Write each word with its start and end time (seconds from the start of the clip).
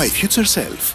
to 0.00 0.02
My 0.02 0.08
Future 0.08 0.54
Self. 0.54 0.94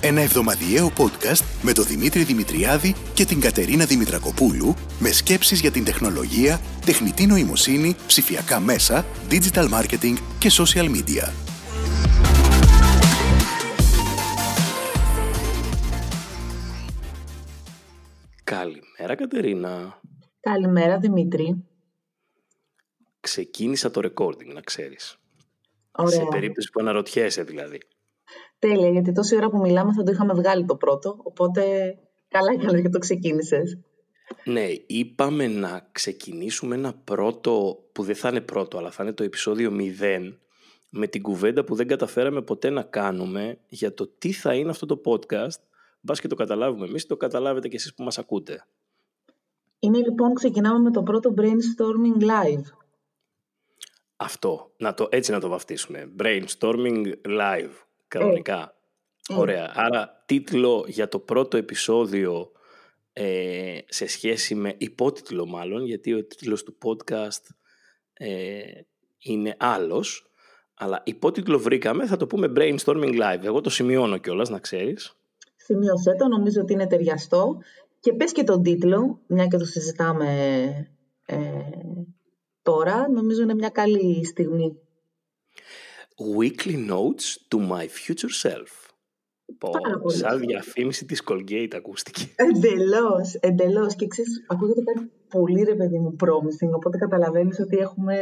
Ένα 0.00 0.20
εβδομαδιαίο 0.20 0.92
podcast 0.96 1.44
με 1.62 1.72
τον 1.72 1.84
Δημήτρη 1.84 2.22
Δημητριάδη 2.22 2.94
και 3.14 3.24
την 3.24 3.40
Κατερίνα 3.40 3.84
Δημητρακοπούλου 3.84 4.74
με 4.98 5.10
σκέψεις 5.10 5.60
για 5.60 5.70
την 5.70 5.84
τεχνολογία, 5.84 6.60
τεχνητή 6.86 7.26
νοημοσύνη, 7.26 7.96
ψηφιακά 8.06 8.60
μέσα, 8.60 9.06
digital 9.30 9.68
marketing 9.68 10.14
και 10.38 10.50
social 10.52 10.88
media. 10.96 11.32
Καλημέρα 18.44 19.14
Κατερίνα. 19.16 20.00
Καλημέρα 20.40 20.98
Δημήτρη. 20.98 21.64
Ξεκίνησα 23.20 23.90
το 23.90 24.00
recording, 24.04 24.52
να 24.54 24.60
ξέρεις. 24.60 25.18
Ωραία. 25.92 26.18
Σε 26.18 26.26
περίπτωση 26.30 26.70
που 26.70 26.80
αναρωτιέσαι 26.80 27.42
δηλαδή. 27.42 27.80
Τέλεια, 28.58 28.90
γιατί 28.90 29.12
τόση 29.12 29.36
ώρα 29.36 29.50
που 29.50 29.58
μιλάμε 29.58 29.92
θα 29.92 30.02
το 30.02 30.10
είχαμε 30.10 30.32
βγάλει 30.32 30.64
το 30.64 30.76
πρώτο, 30.76 31.16
οπότε 31.22 31.94
καλά 32.28 32.56
καλά 32.56 32.80
και 32.80 32.88
το 32.88 32.98
ξεκίνησες. 32.98 33.78
Ναι, 34.44 34.66
είπαμε 34.86 35.46
να 35.46 35.88
ξεκινήσουμε 35.92 36.74
ένα 36.74 36.94
πρώτο 37.04 37.78
που 37.92 38.02
δεν 38.02 38.14
θα 38.14 38.28
είναι 38.28 38.40
πρώτο, 38.40 38.78
αλλά 38.78 38.90
θα 38.90 39.02
είναι 39.02 39.12
το 39.12 39.22
επεισόδιο 39.22 39.72
0 40.00 40.32
με 40.90 41.06
την 41.06 41.22
κουβέντα 41.22 41.64
που 41.64 41.74
δεν 41.74 41.86
καταφέραμε 41.86 42.42
ποτέ 42.42 42.70
να 42.70 42.82
κάνουμε 42.82 43.58
για 43.68 43.94
το 43.94 44.06
τι 44.18 44.32
θα 44.32 44.54
είναι 44.54 44.70
αυτό 44.70 44.86
το 44.86 45.00
podcast. 45.04 45.60
Μπας 46.00 46.20
και 46.20 46.28
το 46.28 46.34
καταλάβουμε 46.34 46.86
εμείς, 46.86 47.06
το 47.06 47.16
καταλάβετε 47.16 47.68
και 47.68 47.76
εσείς 47.76 47.94
που 47.94 48.02
μας 48.02 48.18
ακούτε. 48.18 48.66
Είναι 49.78 49.98
λοιπόν, 49.98 50.34
ξεκινάμε 50.34 50.78
με 50.78 50.90
το 50.90 51.02
πρώτο 51.02 51.34
brainstorming 51.36 52.22
live. 52.22 52.64
Αυτό, 54.16 54.72
να 54.76 54.94
το, 54.94 55.08
έτσι 55.10 55.30
να 55.32 55.40
το 55.40 55.48
βαφτίσουμε. 55.48 56.10
Brainstorming 56.18 57.12
live, 57.24 57.70
κανονικά. 58.08 58.76
Ε. 59.28 59.34
Ωραία, 59.34 59.72
άρα 59.74 60.22
τίτλο 60.26 60.84
για 60.88 61.08
το 61.08 61.18
πρώτο 61.18 61.56
επεισόδιο 61.56 62.50
ε, 63.12 63.78
σε 63.88 64.06
σχέση 64.06 64.54
με 64.54 64.74
υπότιτλο 64.78 65.46
μάλλον, 65.46 65.84
γιατί 65.84 66.14
ο 66.14 66.24
τίτλος 66.24 66.62
του 66.62 66.76
podcast 66.84 67.54
ε, 68.12 68.60
είναι 69.18 69.56
άλλος, 69.58 70.30
αλλά 70.74 71.02
υπότιτλο 71.04 71.58
βρήκαμε, 71.58 72.06
θα 72.06 72.16
το 72.16 72.26
πούμε 72.26 72.52
brainstorming 72.56 73.20
live. 73.20 73.42
Εγώ 73.42 73.60
το 73.60 73.70
σημειώνω 73.70 74.18
κιόλας, 74.18 74.48
να 74.48 74.58
ξέρεις. 74.58 75.16
Σημείωσέ 75.56 76.14
το, 76.18 76.28
νομίζω 76.28 76.60
ότι 76.60 76.72
είναι 76.72 76.86
ταιριαστό. 76.86 77.58
Και 78.00 78.12
πες 78.12 78.32
και 78.32 78.44
τον 78.44 78.62
τίτλο, 78.62 79.20
μια 79.26 79.46
και 79.46 79.56
το 79.56 79.64
συζητάμε 79.64 80.28
ε, 81.26 81.38
τώρα, 82.62 83.08
νομίζω 83.10 83.42
είναι 83.42 83.54
μια 83.54 83.68
καλή 83.68 84.24
στιγμή. 84.24 84.78
Weekly 86.20 86.76
notes 86.88 87.26
to 87.50 87.58
my 87.58 87.86
future 87.88 88.32
self. 88.44 88.70
Πω, 89.58 89.70
Πάρα 89.70 89.98
πολύ 89.98 90.16
σαν 90.16 90.32
ωραία. 90.34 90.46
διαφήμιση 90.46 91.04
της 91.04 91.22
Colgate 91.30 91.72
ακούστηκε. 91.76 92.26
Εντελώς, 92.36 93.34
εντελώς. 93.40 93.94
Και 93.94 94.06
ξέρεις, 94.06 94.44
ακούγεται 94.48 94.82
κάτι 94.82 95.10
πολύ 95.28 95.62
ρε 95.62 95.74
παιδί 95.74 95.98
μου 95.98 96.16
promising, 96.24 96.70
οπότε 96.76 96.98
καταλαβαίνεις 96.98 97.58
ότι 97.60 97.76
έχουμε, 97.76 98.16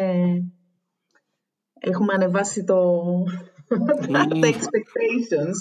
έχουμε 1.80 2.14
ανεβάσει 2.14 2.64
το, 2.64 3.02
τα 4.12 4.26
Μμμ. 4.26 4.40
expectations. 4.42 5.56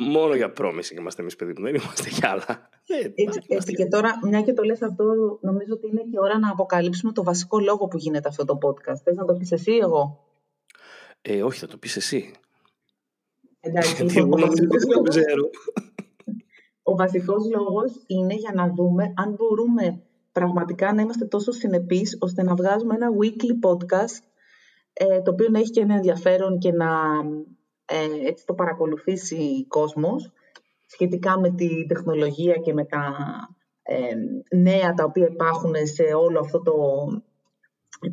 Μόνο 0.00 0.34
για 0.34 0.52
promising 0.58 0.96
είμαστε 0.98 1.22
εμείς 1.22 1.36
παιδί 1.36 1.52
μου, 1.58 1.64
δεν 1.64 1.74
είμαστε 1.74 2.08
για 2.08 2.30
άλλα. 2.30 2.68
Ε, 2.86 3.04
Έτσι, 3.04 3.22
είμαστε 3.22 3.54
έτσι 3.54 3.72
και 3.72 3.86
τώρα, 3.86 4.18
μια 4.22 4.42
και 4.42 4.52
το 4.52 4.62
λες 4.62 4.82
αυτό, 4.82 5.04
νομίζω 5.40 5.72
ότι 5.72 5.86
είναι 5.86 6.02
και 6.10 6.18
ώρα 6.18 6.38
να 6.38 6.50
αποκαλύψουμε 6.50 7.12
το 7.12 7.22
βασικό 7.24 7.58
λόγο 7.58 7.86
που 7.88 7.96
γίνεται 7.98 8.28
αυτό 8.28 8.44
το 8.44 8.58
podcast. 8.62 9.00
Θες 9.04 9.16
να 9.16 9.24
το 9.24 9.34
πεις 9.34 9.52
εσύ 9.52 9.72
ή 9.72 9.78
εγώ; 9.78 10.27
Ε, 11.22 11.42
όχι, 11.42 11.58
θα 11.58 11.66
το 11.66 11.76
πεις 11.76 11.96
εσύ. 11.96 12.30
Εντάξει, 13.60 13.94
Γιατί 13.94 14.14
λοιπόν, 14.14 14.26
εγώ 14.26 14.42
ο 14.42 14.46
νομίζω 14.46 14.66
βασικός 14.68 14.82
ότι 14.82 14.92
το 14.92 14.98
λόγος- 14.98 15.08
ξέρω. 15.16 15.50
Ο 16.82 16.94
βασικός 16.96 17.42
λόγος 17.50 17.92
είναι 18.06 18.34
για 18.34 18.52
να 18.54 18.72
δούμε 18.74 19.12
αν 19.16 19.34
μπορούμε 19.34 20.02
πραγματικά 20.32 20.92
να 20.92 21.02
είμαστε 21.02 21.24
τόσο 21.24 21.52
συνεπείς 21.52 22.16
ώστε 22.20 22.42
να 22.42 22.54
βγάζουμε 22.54 22.94
ένα 22.94 23.08
weekly 23.20 23.68
podcast 23.68 24.22
ε, 24.92 25.20
το 25.22 25.30
οποίο 25.30 25.48
να 25.48 25.58
έχει 25.58 25.70
και 25.70 25.80
ένα 25.80 25.94
ενδιαφέρον 25.94 26.58
και 26.58 26.72
να 26.72 26.88
ε, 27.84 28.28
έτσι 28.28 28.46
το 28.46 28.54
παρακολουθήσει 28.54 29.66
κόσμος 29.66 30.32
σχετικά 30.86 31.38
με 31.38 31.50
τη 31.50 31.86
τεχνολογία 31.86 32.54
και 32.54 32.72
με 32.72 32.84
τα 32.84 33.14
ε, 33.82 34.14
νέα 34.56 34.94
τα 34.94 35.04
οποία 35.04 35.26
υπάρχουν 35.32 35.74
σε 35.82 36.02
όλο 36.02 36.40
αυτό 36.40 36.62
το, 36.62 36.74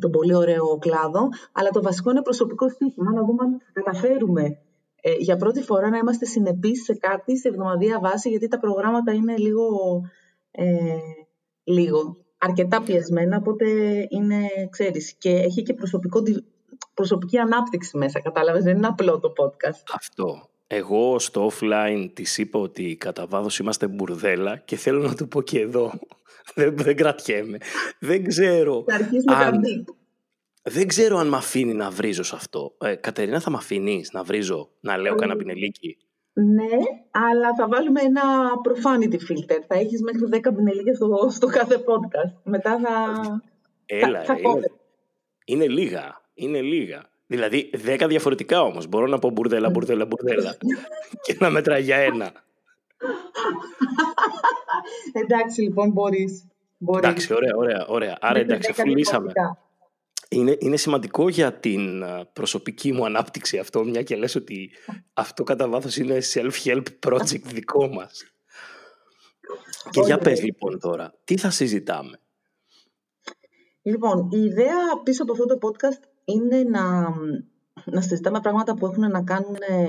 το 0.00 0.10
πολύ 0.10 0.34
ωραίο 0.34 0.78
κλάδο. 0.78 1.28
Αλλά 1.52 1.70
το 1.70 1.82
βασικό 1.82 2.10
είναι 2.10 2.22
προσωπικό 2.22 2.68
στοίχημα, 2.68 3.12
να 3.12 3.24
δούμε 3.24 3.44
αν 3.44 3.60
θα 3.64 3.80
καταφέρουμε 3.82 4.58
ε, 5.00 5.12
για 5.18 5.36
πρώτη 5.36 5.62
φορά 5.62 5.88
να 5.88 5.98
είμαστε 5.98 6.24
συνεπείς 6.24 6.84
σε 6.84 6.94
κάτι 6.94 7.38
σε 7.38 7.48
εβδομαδία 7.48 7.98
βάση, 8.00 8.28
γιατί 8.28 8.48
τα 8.48 8.58
προγράμματα 8.58 9.12
είναι 9.12 9.36
λίγο, 9.36 9.66
ε, 10.50 10.64
λίγο 11.64 12.16
αρκετά 12.38 12.82
πιεσμένα, 12.82 13.36
οπότε 13.36 13.66
είναι, 14.08 14.38
ξέρεις, 14.70 15.14
και 15.18 15.30
έχει 15.30 15.62
και 15.62 15.74
προσωπικό, 15.74 16.20
δι- 16.20 16.44
προσωπική 16.94 17.38
ανάπτυξη 17.38 17.96
μέσα, 17.96 18.20
κατάλαβες, 18.20 18.64
δεν 18.64 18.76
είναι 18.76 18.86
απλό 18.86 19.18
το 19.18 19.32
podcast. 19.36 19.82
Αυτό. 19.94 20.48
Εγώ 20.66 21.18
στο 21.18 21.50
offline 21.50 22.10
της 22.12 22.38
είπα 22.38 22.58
ότι 22.58 22.96
κατά 22.96 23.26
βάθος 23.26 23.58
είμαστε 23.58 23.86
μπουρδέλα 23.88 24.56
και 24.56 24.76
θέλω 24.76 25.00
να 25.00 25.14
το 25.14 25.26
πω 25.26 25.42
και 25.42 25.60
εδώ. 25.60 25.92
δεν, 26.54 26.76
δεν 26.76 26.96
κρατιέμαι. 26.96 27.58
Δεν 27.98 28.24
ξέρω. 28.26 28.84
Θα 28.88 28.94
αρχίσουμε 28.94 29.34
αν- 29.34 29.52
τα 29.52 29.60
deep. 29.60 29.94
Δεν 30.68 30.86
ξέρω 30.88 31.16
αν 31.18 31.28
με 31.28 31.36
αφήνει 31.36 31.72
να 31.74 31.90
βρίζω 31.90 32.22
σε 32.22 32.34
αυτό. 32.34 32.74
Ε, 32.80 32.94
Κατερίνα, 32.94 33.40
θα 33.40 33.50
με 33.50 33.56
αφήνεις 33.56 34.12
να 34.12 34.22
βρίζω, 34.22 34.70
να 34.80 34.96
λέω 34.96 35.12
Ε, 35.12 35.16
κανένα 35.16 35.38
πινελίκι; 35.38 35.96
Ναι, 36.32 36.76
αλλά 37.10 37.54
θα 37.58 37.68
βάλουμε 37.68 38.00
ένα 38.00 38.22
profanity 38.68 39.14
filter. 39.14 39.58
Θα 39.66 39.74
έχεις 39.74 40.02
μέχρι 40.02 40.20
10 40.48 40.54
πινελίκες 40.56 40.96
στο, 40.96 41.28
στο 41.30 41.46
κάθε 41.46 41.76
podcast. 41.76 42.32
Μετά 42.44 42.78
θα... 42.78 43.22
Έλα, 43.86 44.24
θα 44.24 44.32
ε, 44.32 44.36
είναι, 44.38 44.48
κόβεται. 44.48 44.72
είναι 45.44 45.68
λίγα. 45.68 46.20
Είναι 46.34 46.60
λίγα. 46.60 47.10
Δηλαδή, 47.26 47.70
δέκα 47.74 48.06
διαφορετικά 48.06 48.62
όμως. 48.62 48.86
Μπορώ 48.86 49.06
να 49.06 49.18
πω 49.18 49.30
μπουρδέλα, 49.30 49.70
μπουρδέλα, 49.70 50.06
μπουρδέλα 50.06 50.56
και 51.24 51.36
να 51.40 51.50
μετράει 51.50 51.82
για 51.82 51.96
ένα. 51.96 52.32
Εντάξει, 55.12 55.60
λοιπόν, 55.62 55.90
μπορείς. 55.90 56.46
μπορείς. 56.78 57.04
Εντάξει, 57.08 57.34
ωραία, 57.34 57.56
ωραία, 57.56 57.86
ωραία. 57.86 58.18
Άρα, 58.20 58.32
Μέχρι 58.38 58.52
εντάξει, 58.52 58.72
10 58.76 58.80
αφού 58.80 58.88
λύσαμε. 58.96 59.32
διαφορετικά. 59.32 59.60
Είναι, 60.28 60.56
είναι 60.60 60.76
σημαντικό 60.76 61.28
για 61.28 61.52
την 61.52 62.04
α, 62.04 62.26
προσωπική 62.32 62.92
μου 62.92 63.04
ανάπτυξη 63.04 63.58
αυτό, 63.58 63.84
μια 63.84 64.02
και 64.02 64.16
λες 64.16 64.34
ότι 64.34 64.70
αυτό 65.12 65.42
κατά 65.44 65.68
βάθος 65.68 65.96
είναι 65.96 66.18
self-help 66.34 66.82
project 67.06 67.42
δικό 67.42 67.88
μας. 67.88 68.24
Και 69.90 70.00
για 70.00 70.14
Όχι, 70.14 70.24
πες 70.24 70.38
ρε. 70.38 70.44
λοιπόν 70.44 70.78
τώρα, 70.80 71.14
τι 71.24 71.36
θα 71.36 71.50
συζητάμε; 71.50 72.20
Λοιπόν, 73.82 74.28
η 74.32 74.38
ιδέα 74.38 74.76
πίσω 75.02 75.22
από 75.22 75.32
αυτό 75.32 75.44
το 75.44 75.58
podcast 75.60 76.02
είναι 76.24 76.62
να, 76.62 77.08
να 77.84 78.00
συζητάμε 78.00 78.40
πράγματα 78.40 78.74
που 78.74 78.86
έχουν 78.86 79.10
να 79.10 79.22
κάνουν 79.24 79.56
ε, 79.68 79.86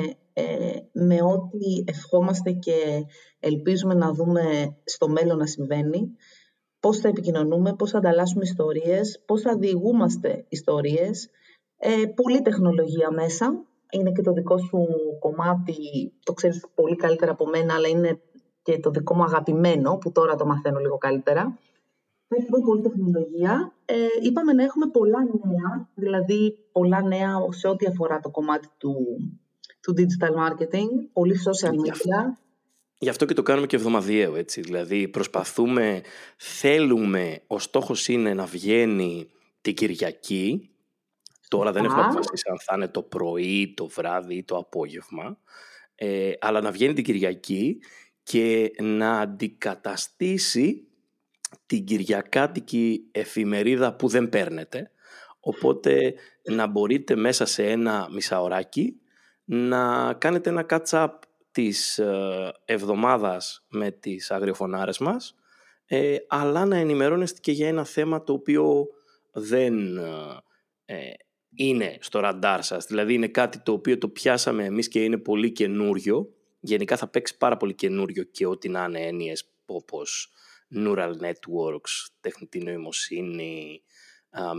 με 0.92 1.22
ό,τι 1.22 1.84
ευχόμαστε 1.86 2.52
και 2.52 3.06
ελπίζουμε 3.40 3.94
να 3.94 4.14
δούμε 4.14 4.76
στο 4.84 5.10
μέλλον 5.10 5.38
να 5.38 5.46
συμβαίνει. 5.46 6.16
Πώς 6.80 6.98
θα 7.00 7.08
επικοινωνούμε, 7.08 7.76
πώς 7.76 7.92
θα 7.92 7.98
ανταλλάσσουμε 7.98 8.44
ιστορίες, 8.44 9.24
πώς 9.26 9.42
θα 9.42 9.58
διηγούμαστε 9.58 10.46
ιστορίες. 10.50 11.30
Ε, 11.78 12.06
πολύ 12.16 12.42
τεχνολογία 12.42 13.12
μέσα. 13.12 13.66
Είναι 13.92 14.12
και 14.12 14.22
το 14.22 14.32
δικό 14.32 14.58
σου 14.58 14.88
κομμάτι, 15.20 16.14
το 16.24 16.34
ξέρεις 16.34 16.66
πολύ 16.76 16.96
καλύτερα 16.96 17.32
από 17.32 17.46
μένα, 17.48 17.74
αλλά 17.74 17.88
είναι 17.88 18.20
και 18.62 18.80
το 18.80 18.90
δικό 18.90 19.16
μου 19.16 19.24
αγαπημένο, 19.24 19.98
που 19.98 20.12
τώρα 20.12 20.36
το 20.36 20.46
μαθαίνω 20.46 20.80
λίγο 20.80 20.98
καλύτερα. 20.98 21.58
Θα 22.28 22.36
έχει 22.36 22.44
λοιπόν 22.44 22.62
πολύ 22.62 22.82
τεχνολογία. 22.82 23.74
Ε, 23.86 23.96
είπαμε 24.22 24.54
να 24.54 24.64
έχουμε 24.64 24.88
πολλά 24.88 25.20
νέα, 25.20 25.90
δηλαδή 25.96 26.58
πολλά 26.72 27.02
νέα 27.02 27.32
σε 27.50 27.68
ό,τι 27.68 27.86
αφορά 27.86 28.20
το 28.20 28.30
κομμάτι 28.30 28.68
του, 28.78 28.96
του 29.88 29.94
digital 29.98 30.32
marketing, 30.48 30.90
πολύ 31.14 31.36
social 31.50 31.74
Γι' 31.74 31.92
media. 31.92 32.38
Γι' 32.98 33.10
αυτό 33.10 33.26
και 33.26 33.34
το 33.34 33.42
κάνουμε 33.42 33.68
και 33.68 33.76
εβδομαδιαίο, 33.76 34.36
έτσι. 34.36 34.62
Δηλαδή, 34.62 35.08
προσπαθούμε, 35.08 36.02
θέλουμε, 36.38 37.42
ο 37.48 37.60
στόχος 37.60 38.08
είναι 38.08 38.34
να 38.34 38.46
βγαίνει 38.46 39.30
την 39.62 39.74
Κυριακή. 39.74 40.70
Τώρα 41.48 41.72
δεν 41.72 41.86
έχουμε 41.86 42.02
Α. 42.02 42.06
αποφασίσει 42.06 42.50
αν 42.50 42.60
θα 42.60 42.76
είναι 42.76 42.88
το 42.88 43.02
πρωί, 43.02 43.74
το 43.76 43.88
βράδυ 43.88 44.36
ή 44.36 44.44
το 44.44 44.58
απόγευμα. 44.58 45.38
Ε, 45.96 46.32
αλλά 46.40 46.62
να 46.62 46.72
βγαίνει 46.72 46.94
την 46.94 47.04
Κυριακή 47.04 47.80
και 48.24 48.72
να 48.82 49.20
αντικαταστήσει 49.20 50.88
την 51.66 51.86
Κυριακάτικη 51.86 53.08
εφημερίδα 53.12 53.96
που 53.96 54.08
δεν 54.08 54.30
παίρνετε. 54.30 54.92
Οπότε 55.40 56.14
να 56.44 56.68
μπορείτε 56.68 57.16
μέσα 57.16 57.46
σε 57.46 57.70
ένα 57.70 58.08
μισάωράκι 58.12 59.02
να 59.50 60.14
κάνετε 60.14 60.50
ένα 60.50 60.66
catch-up 60.70 61.10
της 61.52 61.98
ε, 61.98 62.54
εβδομάδας 62.66 63.66
με 63.70 63.92
τις 63.92 64.32
αγριοφωνάρες 64.32 64.98
μας 64.98 65.36
ε, 65.86 66.18
αλλά 66.28 66.66
να 66.66 66.78
ενημερώνεστε 66.78 67.40
και 67.42 67.52
για 67.52 67.68
ένα 67.68 67.84
θέμα 67.84 68.24
το 68.24 68.34
οποίο 68.34 68.88
δεν 69.32 69.98
ε, 70.86 71.10
είναι 71.56 71.98
στο 72.00 72.20
ραντάρ 72.20 72.64
σας. 72.64 72.86
Δηλαδή 72.86 73.14
είναι 73.14 73.28
κάτι 73.28 73.60
το 73.60 73.72
οποίο 73.72 73.98
το 73.98 74.10
πιάσαμε 74.10 74.66
εμείς 74.66 74.88
και 74.88 75.04
είναι 75.04 75.18
πολύ 75.18 75.52
καινούριο. 75.52 76.30
Γενικά 76.60 76.98
θα 76.98 77.08
παίξει 77.08 77.38
πάρα 77.38 77.58
πολύ 77.58 77.74
καινούριο 77.74 78.24
και 78.24 78.46
ό,τι 78.46 78.70
να 78.70 78.84
είναι 78.84 79.00
έννοιες 79.00 79.54
όπως 79.66 80.32
neural 80.76 81.12
networks, 81.22 82.08
τεχνητή 82.22 82.60
νοημοσύνη, 82.60 83.84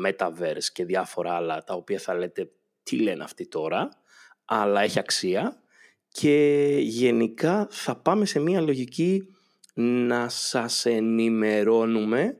metaverse 0.06 0.64
και 0.72 0.84
διάφορα 0.84 1.34
άλλα 1.34 1.64
τα 1.64 1.74
οποία 1.74 1.98
θα 1.98 2.14
λέτε 2.14 2.50
τι 2.82 2.98
λένε 3.02 3.24
αυτοί 3.24 3.48
τώρα, 3.48 3.88
αλλά 4.48 4.80
έχει 4.80 4.98
αξία 4.98 5.62
και 6.08 6.76
γενικά 6.80 7.66
θα 7.70 7.96
πάμε 7.96 8.24
σε 8.24 8.40
μια 8.40 8.60
λογική 8.60 9.22
να 9.74 10.28
σας 10.28 10.86
ενημερώνουμε 10.86 12.36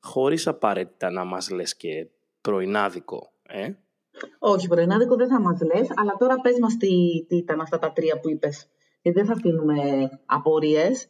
χωρίς 0.00 0.46
απαραίτητα 0.46 1.10
να 1.10 1.24
μας 1.24 1.50
λες 1.50 1.76
και 1.76 2.06
πρωινάδικο. 2.40 3.32
Ε; 3.42 3.72
Όχι, 4.38 4.68
πρωινάδικο 4.68 5.16
δεν 5.16 5.28
θα 5.28 5.40
μας 5.40 5.60
λες, 5.60 5.88
αλλά 5.94 6.16
τώρα 6.18 6.40
πες 6.40 6.58
μας 6.60 6.76
τι, 6.76 6.88
τι 7.28 7.36
ήταν 7.36 7.60
αυτά 7.60 7.78
τα 7.78 7.92
τρία 7.92 8.20
που 8.20 8.30
είπες. 8.30 8.68
Γιατί 9.02 9.18
δεν 9.18 9.26
θα 9.28 9.32
αφήνουμε 9.32 10.08
απορίες. 10.26 11.08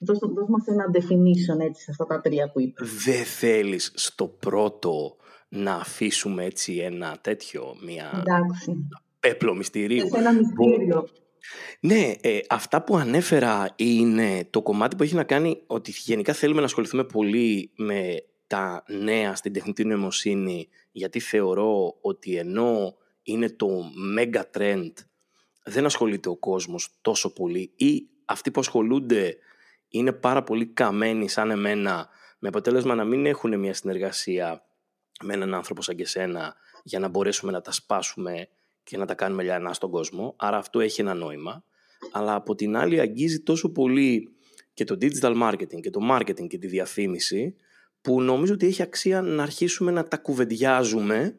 Δώσ' 0.00 0.48
μας 0.48 0.66
ένα 0.66 0.84
definition 0.92 1.60
έτσι 1.66 1.82
σε 1.82 1.90
αυτά 1.90 2.06
τα 2.06 2.20
τρία 2.20 2.50
που 2.50 2.60
είπες. 2.60 2.94
Δεν 3.04 3.24
θέλεις 3.24 3.92
στο 3.94 4.28
πρώτο 4.28 5.16
να 5.48 5.74
αφήσουμε 5.74 6.44
έτσι 6.44 6.76
ένα 6.76 7.18
τέτοιο, 7.20 7.76
μια 7.84 8.10
Εντάξει. 8.26 8.88
Πέπλο 9.28 9.54
μυστηρίου. 9.54 10.08
ένα 10.14 10.32
μυστήριο. 10.32 11.08
Ναι, 11.80 12.12
ε, 12.20 12.40
αυτά 12.48 12.84
που 12.84 12.96
ανέφερα 12.96 13.72
είναι 13.76 14.46
το 14.50 14.62
κομμάτι 14.62 14.96
που 14.96 15.02
έχει 15.02 15.14
να 15.14 15.24
κάνει 15.24 15.62
ότι 15.66 15.94
γενικά 15.96 16.32
θέλουμε 16.32 16.60
να 16.60 16.66
ασχοληθούμε 16.66 17.04
πολύ 17.04 17.70
με 17.76 18.24
τα 18.46 18.84
νέα 18.88 19.34
στην 19.34 19.52
τεχνητή 19.52 19.84
νοημοσύνη 19.84 20.68
γιατί 20.92 21.20
θεωρώ 21.20 21.96
ότι 22.00 22.36
ενώ 22.36 22.96
είναι 23.22 23.50
το 23.50 23.68
mega 24.18 24.42
trend 24.58 24.92
δεν 25.64 25.84
ασχολείται 25.84 26.28
ο 26.28 26.36
κόσμος 26.36 26.98
τόσο 27.00 27.32
πολύ 27.32 27.72
ή 27.76 28.08
αυτοί 28.24 28.50
που 28.50 28.60
ασχολούνται 28.60 29.36
είναι 29.88 30.12
πάρα 30.12 30.42
πολύ 30.42 30.66
καμένοι 30.66 31.28
σαν 31.28 31.50
εμένα 31.50 32.08
με 32.38 32.48
αποτέλεσμα 32.48 32.94
να 32.94 33.04
μην 33.04 33.26
έχουν 33.26 33.58
μια 33.58 33.74
συνεργασία 33.74 34.64
με 35.22 35.34
έναν 35.34 35.54
άνθρωπο 35.54 35.82
σαν 35.82 35.96
και 35.96 36.06
σένα 36.06 36.56
για 36.82 36.98
να 36.98 37.08
μπορέσουμε 37.08 37.52
να 37.52 37.60
τα 37.60 37.72
σπάσουμε 37.72 38.48
και 38.84 38.96
να 38.96 39.06
τα 39.06 39.14
κάνουμε 39.14 39.42
λιανά 39.42 39.72
στον 39.72 39.90
κόσμο. 39.90 40.34
Άρα 40.38 40.56
αυτό 40.56 40.80
έχει 40.80 41.00
ένα 41.00 41.14
νόημα. 41.14 41.64
Αλλά 42.12 42.34
από 42.34 42.54
την 42.54 42.76
άλλη 42.76 43.00
αγγίζει 43.00 43.40
τόσο 43.40 43.72
πολύ 43.72 44.34
και 44.74 44.84
το 44.84 44.96
digital 45.00 45.42
marketing 45.42 45.80
και 45.80 45.90
το 45.90 46.00
marketing 46.10 46.46
και 46.46 46.58
τη 46.58 46.66
διαφήμιση 46.66 47.56
που 48.00 48.22
νομίζω 48.22 48.52
ότι 48.52 48.66
έχει 48.66 48.82
αξία 48.82 49.22
να 49.22 49.42
αρχίσουμε 49.42 49.90
να 49.90 50.08
τα 50.08 50.16
κουβεντιάζουμε 50.16 51.38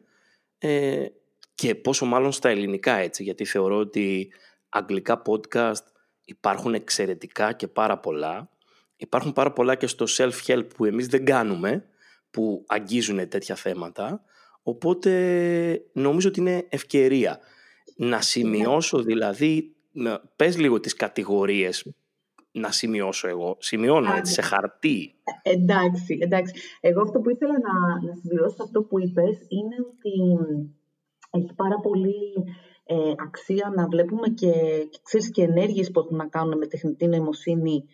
ε, 0.58 1.06
και 1.54 1.74
πόσο 1.74 2.06
μάλλον 2.06 2.32
στα 2.32 2.48
ελληνικά 2.48 2.96
έτσι 2.96 3.22
γιατί 3.22 3.44
θεωρώ 3.44 3.76
ότι 3.76 4.32
αγγλικά 4.68 5.22
podcast 5.26 5.84
υπάρχουν 6.24 6.74
εξαιρετικά 6.74 7.52
και 7.52 7.68
πάρα 7.68 7.98
πολλά. 7.98 8.50
Υπάρχουν 8.96 9.32
πάρα 9.32 9.52
πολλά 9.52 9.74
και 9.74 9.86
στο 9.86 10.04
self-help 10.08 10.66
που 10.76 10.84
εμείς 10.84 11.06
δεν 11.06 11.24
κάνουμε 11.24 11.84
που 12.30 12.64
αγγίζουν 12.66 13.28
τέτοια 13.28 13.54
θέματα. 13.54 14.24
Οπότε 14.68 15.12
νομίζω 15.92 16.28
ότι 16.28 16.40
είναι 16.40 16.66
ευκαιρία. 16.68 17.38
Να 17.96 18.20
σημειώσω 18.20 19.02
δηλαδή, 19.02 19.74
πες 20.36 20.58
λίγο 20.58 20.80
τις 20.80 20.94
κατηγορίες 20.94 21.94
να 22.52 22.70
σημειώσω 22.72 23.28
εγώ. 23.28 23.56
Σημειώνω 23.58 24.14
έτσι 24.14 24.32
σε 24.32 24.42
χαρτί. 24.42 25.14
Εντάξει, 25.42 26.18
εντάξει. 26.20 26.54
Εγώ 26.80 27.00
αυτό 27.02 27.20
που 27.20 27.30
ήθελα 27.30 27.52
να, 27.52 28.08
να 28.08 28.14
συμπληρώσω 28.14 28.62
αυτό 28.62 28.82
που 28.82 29.00
είπες 29.00 29.36
είναι 29.48 29.76
ότι 29.90 30.14
έχει 31.30 31.54
πάρα 31.54 31.80
πολύ 31.80 32.14
ε, 32.84 33.12
αξία 33.26 33.72
να 33.76 33.88
βλέπουμε 33.88 34.28
και, 34.28 34.52
και, 34.90 34.98
ξέρεις, 35.02 35.30
και 35.30 35.42
ενέργειες 35.42 35.90
που 35.90 36.00
έχουν 36.00 36.16
να 36.16 36.26
κάνουν 36.26 36.58
με 36.58 36.66
τεχνητή 36.66 37.06
νοημοσύνη 37.06 37.84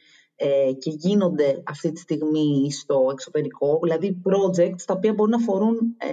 ε, 0.44 0.72
και 0.72 0.90
γίνονται 0.90 1.62
αυτή 1.66 1.92
τη 1.92 2.00
στιγμή 2.00 2.72
στο 2.72 3.08
εξωτερικό, 3.12 3.78
δηλαδή 3.82 4.22
projects 4.24 4.82
τα 4.86 4.94
οποία 4.94 5.12
μπορούν 5.12 5.30
να 5.30 5.36
αφορούν 5.36 5.76
ε, 5.98 6.12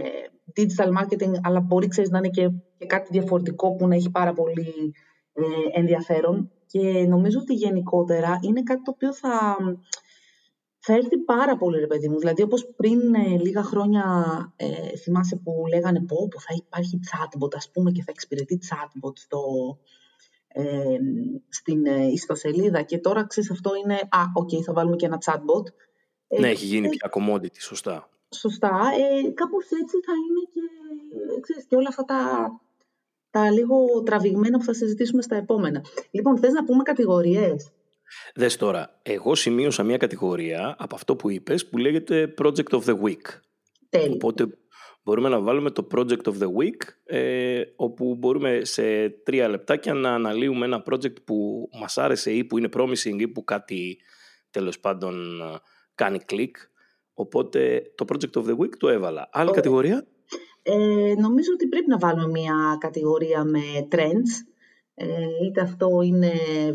digital 0.56 0.88
marketing, 0.88 1.34
αλλά 1.44 1.60
μπορεί 1.60 1.88
ξέρεις, 1.88 2.10
να 2.10 2.18
είναι 2.18 2.30
και, 2.30 2.52
και 2.78 2.86
κάτι 2.86 3.08
διαφορετικό 3.12 3.76
που 3.76 3.88
να 3.88 3.96
έχει 3.96 4.10
πάρα 4.10 4.34
πολύ 4.34 4.94
ε, 5.34 5.80
ενδιαφέρον. 5.80 6.52
Και 6.66 7.06
νομίζω 7.08 7.40
ότι 7.40 7.54
γενικότερα 7.54 8.40
είναι 8.42 8.64
κάτι 8.64 8.82
το 8.82 8.92
οποίο 8.92 9.14
θα, 9.14 9.58
θα 10.80 10.94
έρθει 10.94 11.18
πάρα 11.18 11.58
πολύ, 11.58 11.80
ρε 11.80 11.88
παιδί 11.88 12.10
μου. 12.10 12.20
Δηλαδή, 12.20 12.42
όπως 12.42 12.68
πριν 12.76 13.14
ε, 13.16 13.38
λίγα 13.38 13.64
χρόνια, 13.64 14.04
ε, 14.56 14.98
θυμάσαι 14.98 15.36
που 15.36 15.52
λέγανε 15.70 16.00
πω, 16.00 16.28
πω 16.28 16.40
θα 16.40 16.54
υπάρχει 16.58 17.00
chatbot, 17.12 17.56
ας 17.56 17.72
πούμε, 17.72 17.92
και 17.92 18.02
θα 18.02 18.12
εξυπηρετεί 18.12 18.60
chatbot 18.70 19.14
στο, 19.16 19.40
ε, 20.54 20.98
στην 21.50 21.86
ιστοσελίδα 21.86 22.82
και 22.82 22.98
τώρα 22.98 23.28
ξέρεις 23.28 23.52
αυτό 23.52 23.72
είναι, 23.84 23.94
α, 23.94 24.24
ok, 24.34 24.50
okay, 24.50 24.62
θα 24.66 24.74
βάλουμε 24.74 24.96
και 24.96 25.06
ένα 25.06 25.18
chatbot. 25.26 25.64
Ναι, 26.40 26.50
έχει 26.50 26.66
γίνει 26.66 26.90
πια 26.90 27.10
commodity, 27.14 27.60
σωστά. 27.60 28.10
Σωστά. 28.36 28.70
Ε, 28.70 29.32
κάπως 29.32 29.64
έτσι 29.64 29.98
θα 30.06 30.14
είναι 30.14 30.42
και, 30.54 30.62
ξέρεις, 31.42 31.66
και 31.66 31.76
όλα 31.76 31.88
αυτά 31.88 32.04
τα, 32.04 32.50
τα 33.30 33.52
λίγο 33.52 34.04
τραβηγμένα 34.04 34.58
που 34.58 34.64
θα 34.64 34.74
συζητήσουμε 34.74 35.22
στα 35.22 35.36
επόμενα. 35.36 35.86
Λοιπόν, 36.12 36.38
θες 36.38 36.54
να 36.54 36.64
πούμε 36.64 36.84
κατηγορίες; 36.84 37.72
Δες 38.36 38.56
τώρα, 38.58 39.00
εγώ 39.02 39.36
σημείωσα 39.36 39.84
μια 39.84 39.98
κατηγορία 39.98 40.76
από 40.80 40.96
αυτό 40.96 41.16
που 41.16 41.30
είπες 41.30 41.70
που 41.70 41.78
λέγεται 41.78 42.34
Project 42.42 42.70
of 42.70 42.84
the 42.84 43.00
Week. 43.02 43.40
Τέλει. 43.90 44.14
Οπότε 44.14 44.48
μπορούμε 45.10 45.30
να 45.30 45.40
βάλουμε 45.40 45.72
το 45.72 45.88
Project 45.96 46.24
of 46.24 46.34
the 46.34 46.48
Week 46.58 46.82
ε, 47.04 47.62
όπου 47.76 48.16
μπορούμε 48.16 48.60
σε 48.64 49.10
τρία 49.10 49.48
λεπτάκια 49.48 49.94
να 49.94 50.14
αναλύουμε 50.14 50.66
ένα 50.66 50.84
project 50.90 51.24
που 51.24 51.70
μας 51.80 51.98
άρεσε 51.98 52.32
ή 52.32 52.44
που 52.44 52.58
είναι 52.58 52.70
promising 52.74 53.20
ή 53.20 53.28
που 53.28 53.44
κάτι 53.44 53.98
τέλος 54.52 54.80
πάντων 54.80 55.42
κάνει 55.96 56.20
κλικ. 56.20 56.56
Οπότε 57.14 57.82
το 57.96 58.06
Project 58.10 58.42
of 58.42 58.46
the 58.46 58.58
Week 58.58 58.78
το 58.78 58.90
έβαλα. 58.90 59.30
Άλλη 59.32 59.52
κατηγορία; 59.52 60.08
Ε, 60.62 60.74
νομίζω 61.20 61.52
ότι 61.54 61.68
πρέπει 61.68 61.90
να 61.90 61.98
βάλουμε 61.98 62.28
μια 62.28 62.78
κατηγορία 62.80 63.44
με 63.44 63.88
trends. 63.92 64.32
Ε, 65.02 65.46
είτε 65.46 65.62
αυτό 65.62 66.02
είναι 66.02 66.32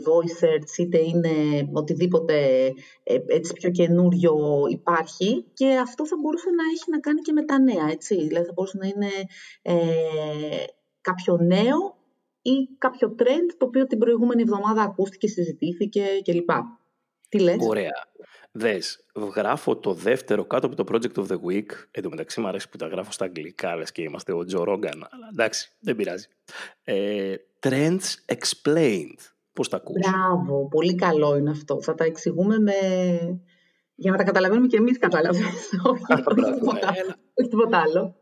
voice 0.06 0.44
search, 0.44 0.78
είτε 0.78 0.98
είναι 0.98 1.30
οτιδήποτε 1.72 2.66
ε, 3.02 3.18
έτσι 3.26 3.52
πιο 3.52 3.70
καινούριο 3.70 4.36
υπάρχει. 4.70 5.44
Και 5.54 5.76
αυτό 5.76 6.06
θα 6.06 6.16
μπορούσε 6.20 6.50
να 6.50 6.62
έχει 6.72 6.90
να 6.90 7.00
κάνει 7.00 7.20
και 7.20 7.32
με 7.32 7.44
τα 7.44 7.58
νέα, 7.58 7.90
έτσι. 7.90 8.26
Δηλαδή 8.26 8.46
θα 8.46 8.52
μπορούσε 8.52 8.78
να 8.80 8.86
είναι 8.86 9.10
ε, 9.62 10.64
κάποιο 11.00 11.36
νέο 11.36 11.96
ή 12.42 12.68
κάποιο 12.78 13.14
trend 13.18 13.54
το 13.56 13.66
οποίο 13.66 13.86
την 13.86 13.98
προηγούμενη 13.98 14.42
εβδομάδα 14.42 14.82
ακούστηκε, 14.82 15.28
συζητήθηκε 15.28 16.04
κλπ. 16.24 16.50
Τι 17.28 17.38
λες; 17.38 17.56
Ωραία. 17.60 18.12
Δες, 18.56 19.04
γράφω 19.34 19.76
το 19.76 19.92
δεύτερο 19.94 20.44
κάτω 20.44 20.66
από 20.66 20.76
το 20.76 20.84
Project 20.92 21.22
of 21.22 21.26
the 21.26 21.40
Week. 21.50 21.70
Εν 21.90 22.02
τω 22.02 22.08
μεταξύ 22.08 22.40
μου 22.40 22.46
αρέσει 22.46 22.68
που 22.68 22.76
τα 22.76 22.86
γράφω 22.86 23.12
στα 23.12 23.24
αγγλικά, 23.24 23.76
λες 23.76 23.92
και 23.92 24.02
είμαστε 24.02 24.32
ο 24.32 24.44
Τζο 24.44 24.64
Ρόγκαν. 24.64 25.08
Αλλά 25.10 25.28
εντάξει, 25.32 25.72
δεν 25.78 25.96
πειράζει. 25.96 26.26
Ε, 26.84 27.34
trends 27.64 28.34
Explained. 28.34 29.20
Πώς 29.52 29.68
τα 29.68 29.76
ακούς; 29.76 29.96
Μπράβο, 30.10 30.68
πολύ 30.68 30.94
καλό 30.94 31.36
είναι 31.36 31.50
αυτό. 31.50 31.82
Θα 31.82 31.94
τα 31.94 32.04
εξηγούμε 32.04 32.58
με... 32.58 32.72
για 33.94 34.10
να 34.10 34.16
τα 34.16 34.24
καταλαβαίνουμε 34.24 34.66
και 34.66 34.76
εμείς 34.76 34.98
καταλαβαίνουμε. 34.98 35.50
όχι, 35.90 36.02
όχι 37.34 37.48
τίποτα 37.48 37.78
άλλο. 37.78 38.16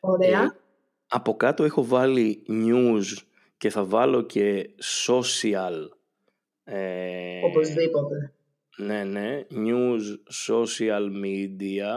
Ωραία. 0.00 0.42
Ε, 0.42 0.56
από 1.08 1.36
κάτω 1.36 1.64
έχω 1.64 1.84
βάλει 1.84 2.42
news 2.48 3.22
και 3.56 3.70
θα 3.70 3.84
βάλω 3.84 4.22
και 4.22 4.70
social. 5.06 5.88
Ε, 6.64 7.40
Οπωσδήποτε. 7.44 8.32
Ναι, 8.76 9.04
ναι. 9.04 9.46
News, 9.50 10.18
social 10.48 11.10
media, 11.24 11.94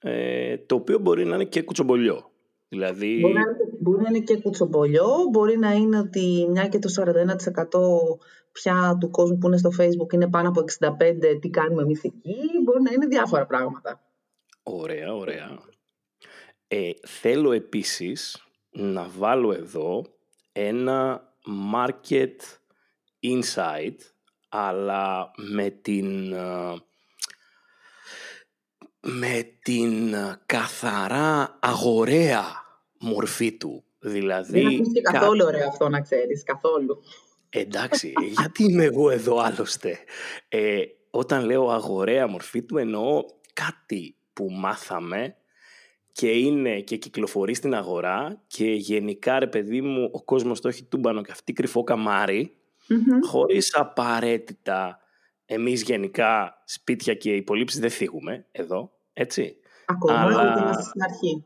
ε, 0.00 0.56
το 0.58 0.74
οποίο 0.74 0.98
μπορεί 0.98 1.24
να 1.24 1.34
είναι 1.34 1.44
και 1.44 1.62
κουτσομπολιό. 1.62 2.30
Δηλαδή... 2.68 3.18
Μπορεί, 3.20 3.34
να, 3.34 3.44
μπορεί 3.80 4.02
να 4.02 4.08
είναι 4.08 4.18
και 4.18 4.40
κουτσομπολιό, 4.40 5.08
μπορεί 5.30 5.58
να 5.58 5.72
είναι 5.72 5.98
ότι 5.98 6.46
μια 6.50 6.68
και 6.68 6.78
το 6.78 6.88
41% 6.96 7.08
πια 8.52 8.96
του 9.00 9.10
κόσμου 9.10 9.38
που 9.38 9.46
είναι 9.46 9.56
στο 9.56 9.70
facebook 9.78 10.12
είναι 10.12 10.28
πάνω 10.28 10.48
από 10.48 10.64
65, 10.80 11.38
τι 11.40 11.48
κάνουμε 11.50 11.82
εμείς 11.82 12.04
εκεί, 12.04 12.36
μπορεί 12.64 12.82
να 12.82 12.92
είναι 12.92 13.06
διάφορα 13.06 13.46
πράγματα. 13.46 14.00
Ωραία, 14.62 15.14
ωραία. 15.14 15.58
Ε, 16.68 16.90
θέλω 17.06 17.52
επίσης 17.52 18.44
να 18.70 19.08
βάλω 19.18 19.52
εδώ 19.52 20.04
ένα 20.52 21.28
market 21.74 22.36
insight 23.22 23.96
αλλά 24.48 25.30
με 25.36 25.70
την 25.70 26.34
με 29.00 29.58
την 29.62 30.14
καθαρά 30.46 31.58
αγοραία 31.60 32.69
μορφή 33.00 33.52
του. 33.56 33.84
Δηλαδή, 33.98 34.60
Δεν 34.62 34.66
ακούστηκε 34.74 35.00
καθόλου 35.00 35.44
ωραίο 35.46 35.68
αυτό 35.68 35.88
να 35.88 36.00
ξέρεις, 36.00 36.42
καθόλου. 36.42 37.02
Εντάξει, 37.50 38.12
γιατί 38.38 38.64
είμαι 38.64 38.84
εγώ 38.84 39.10
εδώ 39.10 39.38
άλλωστε; 39.38 39.98
Ε, 40.48 40.80
όταν 41.10 41.44
λέω 41.44 41.70
αγοραία 41.70 42.26
μορφή 42.26 42.62
του 42.62 42.76
εννοώ 42.78 43.24
κάτι 43.52 44.16
που 44.32 44.46
μάθαμε 44.50 45.34
και 46.12 46.30
είναι 46.30 46.80
και 46.80 46.96
κυκλοφορεί 46.96 47.54
στην 47.54 47.74
αγορά 47.74 48.42
και 48.46 48.64
γενικά 48.72 49.38
ρε 49.38 49.46
παιδί 49.46 49.80
μου 49.80 50.08
ο 50.12 50.22
κόσμος 50.22 50.60
το 50.60 50.68
έχει 50.68 50.84
τούμπανο 50.84 51.22
και 51.22 51.32
αυτή 51.32 51.52
κρυφό 51.52 51.84
καμάρι 51.84 52.54
Μμμ. 52.88 53.20
χωρίς 53.26 53.74
απαραίτητα 53.76 54.98
εμείς 55.46 55.82
γενικά 55.82 56.62
σπίτια 56.64 57.14
και 57.14 57.34
υπολείψεις 57.34 57.80
δεν 57.80 57.90
θίγουμε 57.90 58.46
εδώ, 58.52 58.92
έτσι. 59.12 59.56
Ακόμα 59.86 60.20
Αλλά- 60.20 60.52
ούτε 60.52 60.60
είμαστε 60.62 60.82
στην 60.82 61.02
αρχή. 61.02 61.44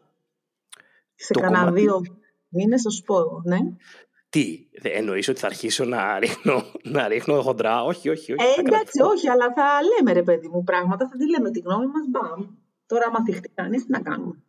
Σε 1.15 1.33
Το 1.33 1.41
κανένα 1.41 1.59
κομμάτι- 1.65 1.81
δύο 1.83 2.03
μήνες 2.49 2.83
θα 2.83 2.91
σου 2.91 3.03
πω 3.03 3.19
εγώ, 3.19 3.43
ναι. 3.45 3.59
Τι, 4.29 4.59
δεν 4.81 4.93
εννοείς 4.95 5.29
ότι 5.29 5.41
θα 5.41 5.47
αρχίσω 5.47 5.85
να 5.85 6.19
ρίχνω, 6.19 6.63
να 6.83 7.09
ρίχνω 7.09 7.43
χοντρά, 7.43 7.83
όχι, 7.85 8.09
όχι, 8.09 8.33
όχι. 8.33 8.43
Ε, 8.43 8.47
θα 8.47 8.61
εντάξει, 8.61 8.71
κρατηθώ. 8.71 9.07
όχι, 9.07 9.29
αλλά 9.29 9.53
θα 9.55 9.65
λέμε 9.83 10.13
ρε 10.13 10.23
παιδί 10.23 10.49
μου 10.49 10.65
πράγματα, 10.65 11.09
θα 11.09 11.17
τη 11.17 11.31
λέμε 11.31 11.51
τη 11.51 11.61
γνώμη 11.61 11.87
μας, 11.87 12.05
μπαμ. 12.11 12.47
Τώρα 12.87 13.07
άμα 13.07 13.25
θυχτεί 13.25 13.49
κανείς, 13.55 13.85
τι 13.85 13.91
να 13.91 14.01
κάνουμε. 14.01 14.43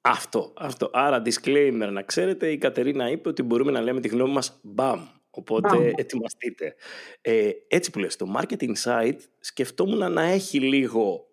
Αυτό, 0.00 0.52
αυτό. 0.58 0.90
Άρα, 0.92 1.22
disclaimer 1.24 1.88
να 1.92 2.02
ξέρετε, 2.02 2.50
η 2.50 2.58
Κατερίνα 2.58 3.10
είπε 3.10 3.28
ότι 3.28 3.42
μπορούμε 3.42 3.70
να 3.72 3.80
λέμε 3.80 4.00
τη 4.00 4.08
γνώμη 4.08 4.32
μας 4.32 4.58
μπαμ. 4.62 5.06
Οπότε 5.30 5.76
Μπαμ. 5.76 5.90
ετοιμαστείτε. 5.96 6.74
Ε, 7.20 7.50
έτσι 7.68 7.90
που 7.90 7.98
λες, 7.98 8.16
το 8.16 8.26
marketing 8.40 8.72
site 8.84 9.18
σκεφτόμουν 9.40 10.12
να 10.12 10.22
έχει 10.22 10.58
λίγο, 10.60 11.26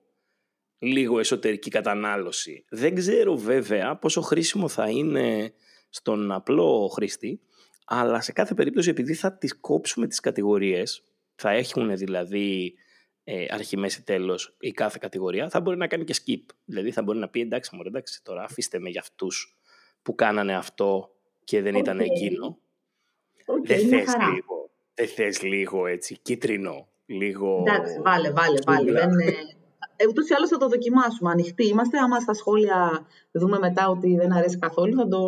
λίγο 0.79 1.19
εσωτερική 1.19 1.69
κατανάλωση. 1.69 2.65
Δεν 2.69 2.95
ξέρω 2.95 3.37
βέβαια 3.37 3.95
πόσο 3.97 4.21
χρήσιμο 4.21 4.67
θα 4.67 4.89
είναι 4.89 5.53
στον 5.89 6.31
απλό 6.31 6.87
χρήστη, 6.93 7.39
αλλά 7.85 8.21
σε 8.21 8.31
κάθε 8.31 8.53
περίπτωση 8.53 8.89
επειδή 8.89 9.13
θα 9.13 9.33
τις 9.33 9.59
κόψουμε 9.59 10.07
τις 10.07 10.19
κατηγορίες, 10.19 11.03
θα 11.35 11.49
έχουν 11.49 11.97
δηλαδή 11.97 12.73
ε, 13.23 13.45
αρχή, 13.49 13.77
μέση, 13.77 14.03
τέλος 14.03 14.55
η 14.59 14.71
κάθε 14.71 14.97
κατηγορία, 15.01 15.49
θα 15.49 15.61
μπορεί 15.61 15.77
να 15.77 15.87
κάνει 15.87 16.03
και 16.03 16.15
skip. 16.25 16.53
Δηλαδή 16.65 16.91
θα 16.91 17.01
μπορεί 17.01 17.17
να 17.17 17.29
πει 17.29 17.39
εντάξει 17.39 17.75
μωρέ, 17.75 17.87
εντάξει 17.87 18.23
τώρα 18.23 18.43
αφήστε 18.43 18.79
με 18.79 18.89
για 18.89 19.01
αυτούς 19.01 19.57
που 20.01 20.15
κάνανε 20.15 20.55
αυτό 20.55 21.11
και 21.43 21.61
δεν 21.61 21.75
ήταν 21.75 21.99
Οκ. 21.99 22.05
εκείνο. 22.05 22.57
Οκ, 23.45 23.67
Δεν 23.67 23.85
μια 23.85 23.97
θες 23.99 24.09
χαρά. 24.13 24.29
λίγο, 24.33 24.69
δεν 24.93 25.07
θες 25.07 25.41
λίγο 25.41 25.85
έτσι 25.85 26.17
κίτρινο, 26.21 26.87
λίγο... 27.05 27.63
Εντάξει, 27.67 28.01
βάλε, 28.01 28.31
βάλε, 28.31 28.59
βάλε. 28.65 28.79
Τούμπλα. 28.79 29.07
Δεν, 29.07 29.58
ε, 29.99 30.03
ε, 30.03 30.07
ούτως 30.07 30.29
ή 30.29 30.33
άλλως 30.33 30.49
θα 30.49 30.57
το 30.57 30.67
δοκιμάσουμε. 30.67 31.31
Ανοιχτοί 31.31 31.67
είμαστε. 31.67 31.97
Άμα 31.97 32.19
στα 32.19 32.33
σχόλια 32.33 33.05
δούμε 33.31 33.59
μετά 33.59 33.89
ότι 33.89 34.15
δεν 34.15 34.33
αρέσει 34.33 34.57
καθόλου, 34.59 34.95
θα 34.95 35.07
το, 35.07 35.19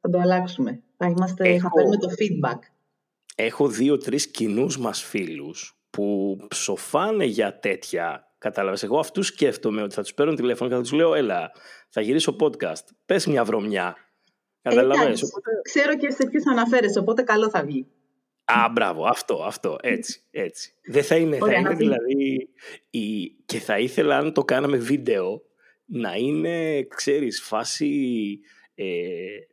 θα 0.00 0.08
το 0.08 0.18
αλλάξουμε. 0.18 0.82
Θα, 0.96 1.06
είμαστε, 1.06 1.48
Έχω- 1.48 1.60
θα 1.60 1.70
παίρνουμε 1.70 1.96
το 1.96 2.08
feedback. 2.08 2.58
Έχω 3.34 3.68
δύο-τρεις 3.68 4.30
κοινούς 4.30 4.78
μας 4.78 5.02
φίλους 5.02 5.76
που 5.90 6.36
ψοφάνε 6.48 7.24
για 7.24 7.58
τέτοια. 7.58 8.34
Κατάλαβες, 8.38 8.82
εγώ 8.82 8.98
αυτούς 8.98 9.26
σκέφτομαι 9.26 9.82
ότι 9.82 9.94
θα 9.94 10.02
τους 10.02 10.14
παίρνω 10.14 10.34
τηλέφωνο 10.34 10.70
και 10.70 10.76
θα 10.76 10.82
τους 10.82 10.92
λέω 10.92 11.14
έλα, 11.14 11.50
θα 11.88 12.00
γυρίσω 12.00 12.36
podcast, 12.40 12.84
πες 13.06 13.26
μια 13.26 13.44
βρωμιά. 13.44 13.96
Κατάλαβες, 14.62 15.04
εντάξει. 15.04 15.24
οπότε... 15.24 15.50
Ξέρω 15.62 15.96
και 15.96 16.10
σε 16.10 16.26
ποιους 16.26 16.46
αναφέρεσαι, 16.46 16.98
οπότε 16.98 17.22
καλό 17.22 17.50
θα 17.50 17.64
βγει. 17.64 17.86
Α, 18.52 18.68
μπράβο, 18.72 19.04
αυτό, 19.06 19.42
αυτό, 19.46 19.76
έτσι, 19.82 20.22
έτσι. 20.30 20.72
Δεν 20.84 21.02
θα 21.02 21.16
είναι, 21.16 21.36
θα 21.36 21.44
Ωραία, 21.44 21.58
είναι 21.58 21.68
να 21.68 21.74
δει- 21.74 21.84
δηλαδή, 21.84 22.48
η... 22.90 23.28
και 23.44 23.58
θα 23.58 23.78
ήθελα 23.78 24.16
αν 24.16 24.32
το 24.32 24.44
κάναμε 24.44 24.76
βίντεο, 24.76 25.42
να 25.84 26.14
είναι, 26.14 26.82
ξέρεις, 26.82 27.42
φάση 27.42 27.90
ε, 28.74 28.84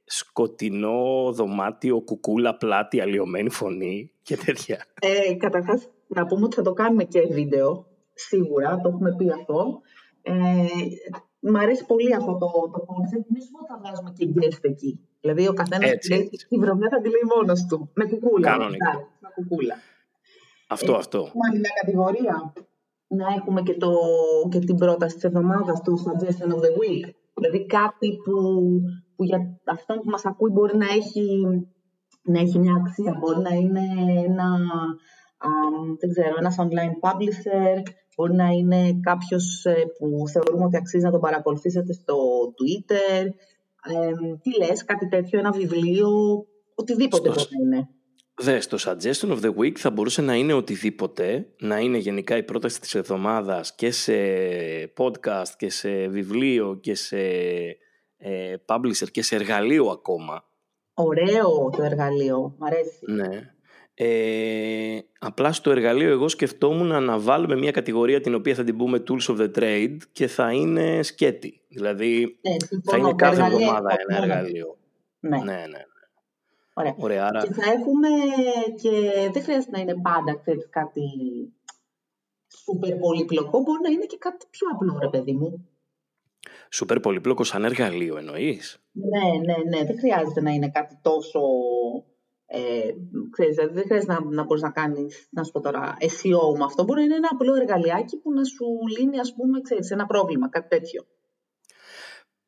σκοτεινό 0.05 1.31
δωμάτιο, 1.33 2.01
κουκούλα, 2.01 2.57
πλάτη, 2.57 3.01
αλλοιωμένη 3.01 3.49
φωνή 3.49 4.11
και 4.21 4.37
τέτοια. 4.37 4.85
Ε, 5.01 5.33
καταρχάς, 5.33 5.89
να 6.07 6.25
πούμε 6.25 6.45
ότι 6.45 6.55
θα 6.55 6.61
το 6.61 6.73
κάνουμε 6.73 7.03
και 7.03 7.21
βίντεο. 7.31 7.87
Σίγουρα, 8.13 8.79
το 8.81 8.89
έχουμε 8.89 9.15
πει 9.15 9.29
αυτό. 9.31 9.81
Ε, 10.21 10.33
μ' 11.39 11.55
αρέσει 11.55 11.85
πολύ 11.85 12.15
αυτό 12.15 12.31
το, 12.37 12.47
το 12.73 12.79
concept. 12.89 13.25
Μη 13.33 13.41
σου 13.41 13.51
πω 13.51 13.59
ότι 13.61 13.67
θα 13.71 13.77
βγάζουμε 13.81 14.11
και 14.17 14.25
guest 14.35 14.63
εκεί. 14.71 14.91
Δηλαδή, 15.21 15.47
ο 15.47 15.53
καθένας 15.53 15.89
Έτσι, 15.91 16.09
λέει 16.09 16.29
έτσι. 16.33 16.47
τη 16.47 16.57
βρωμιά 16.57 16.87
θα 16.89 17.01
τη 17.01 17.09
λέει 17.09 17.25
μόνος 17.35 17.65
του. 17.65 17.89
Με 17.93 18.05
κουκούλα. 18.05 18.49
Κανονικά. 18.51 18.89
εντάξει, 18.89 19.07
Με 19.19 19.29
κουκούλα. 19.35 19.75
Αυτό, 20.67 20.93
Ε, 20.93 20.95
αυτό. 20.97 21.17
Έχουμε 21.17 21.45
άλλη 21.49 21.59
μια 21.59 21.73
κατηγορία. 21.81 22.53
Να 23.07 23.25
έχουμε 23.37 23.61
και, 23.61 23.73
το, 23.73 23.91
και 24.51 24.59
την 24.59 24.75
πρόταση 24.75 25.15
της 25.15 25.23
εβδομάδας, 25.23 25.81
το 25.81 25.93
suggestion 26.05 26.49
of 26.55 26.59
the 26.65 26.71
week. 26.81 27.05
Δηλαδή 27.33 27.65
κάτι 27.65 28.09
που, 28.23 28.33
που 29.15 29.23
για 29.23 29.59
αυτόν 29.65 29.97
που 29.97 30.09
μας 30.09 30.25
ακούει 30.25 30.51
μπορεί 30.51 30.77
να 30.77 30.85
έχει, 30.85 31.25
να 32.23 32.39
έχει 32.39 32.59
μια 32.59 32.73
αξία. 32.81 33.15
Μπορεί 33.19 33.39
να 33.39 33.53
είναι 33.55 33.83
ένα, 34.25 34.49
αμ, 35.37 35.95
δεν 35.99 36.09
ξέρω, 36.09 36.35
ένας 36.37 36.55
online 36.59 36.95
publisher, 37.09 37.81
μπορεί 38.19 38.33
να 38.35 38.47
είναι 38.47 38.99
κάποιος 39.01 39.65
ε, 39.65 39.73
που 39.97 40.23
θεωρούμε 40.27 40.65
ότι 40.65 40.77
αξίζει 40.77 41.03
να 41.03 41.11
τον 41.11 41.19
παρακολουθήσετε 41.19 41.93
στο 41.93 42.15
Twitter. 42.57 43.25
Ε, 43.93 44.11
τι 44.41 44.57
λες, 44.57 44.85
κάτι 44.85 45.07
τέτοιο, 45.07 45.39
ένα 45.39 45.51
βιβλίο, 45.51 46.09
οτιδήποτε 46.75 47.29
Στο- 47.31 47.31
μπορεί 47.31 47.69
να 47.69 47.77
είναι. 47.77 47.87
Δες, 48.41 48.67
το 48.67 48.77
suggestion 48.79 49.31
of 49.31 49.39
the 49.41 49.55
week 49.59 49.77
θα 49.77 49.89
μπορούσε 49.91 50.21
να 50.21 50.35
είναι 50.35 50.53
οτιδήποτε, 50.53 51.47
να 51.59 51.79
είναι 51.79 51.97
γενικά 51.97 52.37
η 52.37 52.43
πρόταση 52.43 52.81
της 52.81 52.95
εβδομάδας 52.95 53.75
και 53.75 53.91
σε 53.91 54.13
podcast 54.97 55.49
και 55.57 55.69
σε 55.69 56.07
βιβλίο 56.07 56.79
και 56.81 56.95
σε 56.95 57.17
ε, 58.17 58.55
publisher 58.65 59.11
και 59.11 59.21
σε 59.23 59.35
εργαλείο 59.35 59.85
ακόμα. 59.85 60.43
Ωραίο 60.93 61.69
το 61.77 61.83
εργαλείο, 61.83 62.55
μ' 62.57 62.63
αρέσει. 62.63 62.99
Ναι. 63.11 63.53
Ε, 64.01 64.99
απλά 65.19 65.51
στο 65.51 65.71
εργαλείο 65.71 66.09
εγώ 66.09 66.27
σκεφτόμουν 66.27 67.03
να 67.03 67.19
βάλουμε 67.19 67.55
μια 67.55 67.71
κατηγορία 67.71 68.21
την 68.21 68.35
οποία 68.35 68.55
θα 68.55 68.63
την 68.63 68.77
πούμε 68.77 69.03
tools 69.07 69.35
of 69.35 69.37
the 69.39 69.51
trade 69.59 69.97
και 70.11 70.27
θα 70.27 70.51
είναι 70.51 71.03
σκέτη. 71.03 71.61
Δηλαδή 71.67 72.39
Ναι, 72.41 72.51
θα 72.59 72.65
συμφωνώ, 72.65 72.97
είναι 73.07 73.09
τα 73.09 73.25
κάθε 73.25 73.41
εργαλεία 73.41 73.57
εβδομάδα 73.65 73.91
είναι 73.93 74.15
ένα 74.17 74.19
μόνο. 74.19 74.33
εργαλείο. 74.33 74.77
Ναι, 75.19 75.37
Ναι, 75.37 75.53
ναι. 75.69 75.83
ωραία. 76.73 76.95
Ωραία, 76.97 77.25
άρα 77.27 77.41
Και 77.41 77.53
θα 77.53 77.71
έχουμε 77.71 78.07
και 78.81 78.89
δεν 79.31 79.43
χρειάζεται 79.43 79.71
να 79.71 79.79
είναι 79.79 79.95
πάντα 80.01 80.35
ξέρεις, 80.41 80.67
κάτι 80.69 81.01
σούπερ 82.63 82.95
πολύπλοκο, 82.95 83.59
μπορεί 83.61 83.81
να 83.83 83.89
είναι 83.89 84.05
και 84.05 84.17
κάτι 84.19 84.45
πιο 84.49 84.67
απλό, 84.73 84.97
ρε 85.01 85.09
παιδί 85.09 85.31
μου. 85.33 85.69
σούπερ 86.69 86.99
πολύπλοκο 86.99 87.43
σαν 87.43 87.63
εργαλείο 87.65 88.17
εννοείς; 88.17 88.83
Ναι, 88.91 89.53
ναι, 89.53 89.77
ναι, 89.77 89.85
δεν 89.85 89.97
χρειάζεται 89.99 90.41
να 90.41 90.51
είναι 90.51 90.69
κάτι 90.69 90.99
τόσο... 91.01 91.39
Ε, 92.51 92.91
ξέρεις, 93.29 93.55
δηλαδή 93.55 93.73
δεν 93.73 93.83
χρειάζεται 93.83 94.13
να, 94.13 94.23
να 94.25 94.43
μπορείς 94.43 94.63
να 94.63 94.71
κάνεις, 94.71 95.27
να 95.31 95.43
σου 95.43 95.51
πω 95.51 95.59
τώρα, 95.59 95.97
SEO 96.01 96.57
με 96.57 96.63
αυτό. 96.63 96.83
Μπορεί 96.83 96.99
να 96.99 97.05
είναι 97.05 97.15
ένα 97.15 97.27
απλό 97.31 97.55
εργαλειάκι 97.55 98.17
που 98.17 98.31
να 98.33 98.43
σου 98.43 98.65
λύνει, 98.97 99.19
ας 99.19 99.33
πούμε, 99.33 99.61
ξέρεις, 99.61 99.91
ένα 99.91 100.05
πρόβλημα, 100.05 100.49
κάτι 100.49 100.67
τέτοιο. 100.67 101.05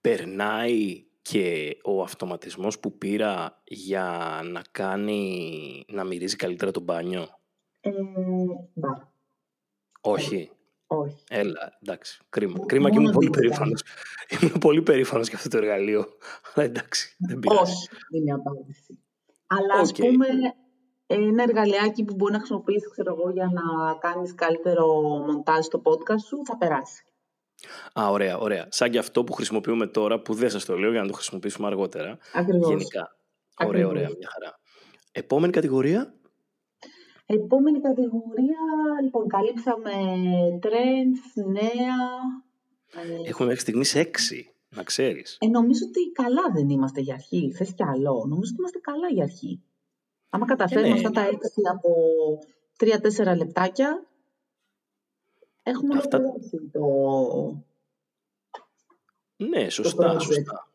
περνάει 0.02 1.06
και 1.22 1.78
ο 1.84 2.02
αυτοματισμός 2.02 2.80
που 2.80 2.98
πήρα 2.98 3.62
για 3.64 4.40
να 4.52 4.62
κάνει 4.72 5.86
να 5.88 6.04
μυρίζει 6.04 6.36
καλύτερα 6.36 6.72
το 6.72 6.80
μπάνιο; 6.80 7.28
Ε, 7.82 7.92
μπα, 8.74 8.90
Όχι. 10.02 10.52
όχι. 10.88 11.24
Έλα, 11.30 11.78
εντάξει. 11.82 12.22
Κρίμα. 12.30 12.52
Μόνο 12.52 12.66
Κρίμα 12.66 12.90
και 12.90 12.98
ήμουν 12.98 13.12
πολύ 13.12 13.26
δίπλα. 13.26 13.42
περήφανος. 13.42 13.84
Ήμουν 14.42 14.60
πολύ 14.60 14.82
περήφανος 14.82 15.28
για 15.28 15.38
αυτό 15.38 15.50
το 15.50 15.58
εργαλείο. 15.58 16.06
Αλλά 16.54 16.66
εντάξει, 16.66 17.16
δεν 17.20 17.40
πειράζει. 17.40 17.62
Όχι, 17.62 17.88
είναι 18.12 18.30
η 18.30 18.32
απάντηση. 18.32 19.00
Αλλά 19.58 19.74
ας 19.82 19.90
Οκ. 19.90 19.96
πούμε 19.96 20.26
ένα 21.08 21.44
εργαλειάκι 21.44 22.04
που 22.04 22.14
μπορεί 22.16 22.32
να 22.32 22.38
χρησιμοποιήσεις 22.38 22.90
ξέρω 22.92 23.16
εγώ, 23.20 23.30
για 23.32 23.50
να 23.54 23.94
κάνεις 24.00 24.36
καλύτερο 24.36 24.86
μοντάζ 25.28 25.66
στο 25.66 25.82
podcast 25.84 26.22
σου, 26.28 26.42
θα 26.46 26.58
περάσει. 26.58 27.04
Α, 28.00 28.10
ωραία, 28.10 28.38
ωραία. 28.38 28.68
Σαν 28.70 28.90
και 28.92 28.98
αυτό 28.98 29.24
που 29.24 29.34
χρησιμοποιούμε 29.34 29.88
τώρα, 29.88 30.22
που 30.22 30.34
δεν 30.34 30.50
σας 30.50 30.66
το 30.66 30.78
λέω 30.78 30.92
για 30.92 31.02
να 31.02 31.08
το 31.08 31.14
χρησιμοποιήσουμε 31.14 31.68
αργότερα. 31.68 32.18
Ακριβώς. 32.34 32.68
Γενικά. 32.70 33.16
Ωραία, 33.66 33.70
Ακριβώς. 33.70 33.92
ωραία, 33.92 34.18
μια 34.18 34.30
χαρά. 34.34 34.60
Επόμενη 35.12 35.52
κατηγορία; 35.54 36.14
Επόμενη 37.26 37.82
κατηγορία, 37.82 38.60
λοιπόν, 39.04 39.28
καλύψαμε 39.28 39.92
trends, 40.62 41.52
νέα. 41.52 42.00
Ε, 43.04 43.30
Έχουμε 43.30 43.48
μέχρι 43.48 43.62
στιγμής 43.62 43.96
έξι, 43.96 44.54
να 44.76 44.84
ξέρεις. 44.84 45.38
ε, 45.40 45.48
νομίζω 45.48 45.86
ότι 45.88 46.12
καλά 46.12 46.42
δεν 46.54 46.70
είμαστε 46.70 47.02
για 47.02 47.14
αρχή. 47.14 47.52
Θες 47.52 47.74
κι 47.74 47.84
άλλο. 47.84 48.26
Νομίζω 48.28 48.52
ότι 48.52 48.60
είμαστε 48.60 48.80
καλά 48.80 49.08
για 49.10 49.24
αρχή. 49.24 49.62
Άμα 50.30 50.46
καταφέρουμε 50.46 50.88
ναι. 50.88 50.94
αυτά 50.94 51.10
τα 51.12 51.22
έξι 51.22 51.62
από 51.74 51.90
τρία-τέσσερα 52.78 53.36
λεπτάκια, 53.36 54.06
έχουμε 55.64 55.98
Αυτά- 55.98 56.18
ολοκληρώσει 56.18 56.70
το, 56.72 57.64
Ναι, 59.36 59.70
σωστά, 59.70 60.12
project. 60.14 60.22
σωστά. 60.22 60.66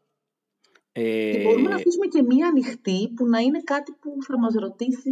Και 0.92 1.02
Ε, 1.02 1.42
μπορούμε 1.42 1.68
να 1.68 1.74
αφήσουμε 1.74 2.06
και 2.06 2.22
μία 2.22 2.46
ανοιχτή 2.46 3.08
που 3.16 3.26
να 3.26 3.38
είναι 3.38 3.62
κάτι 3.62 3.92
που 3.92 4.16
θα 4.26 4.38
μας 4.38 4.54
ρωτήσει 4.54 5.10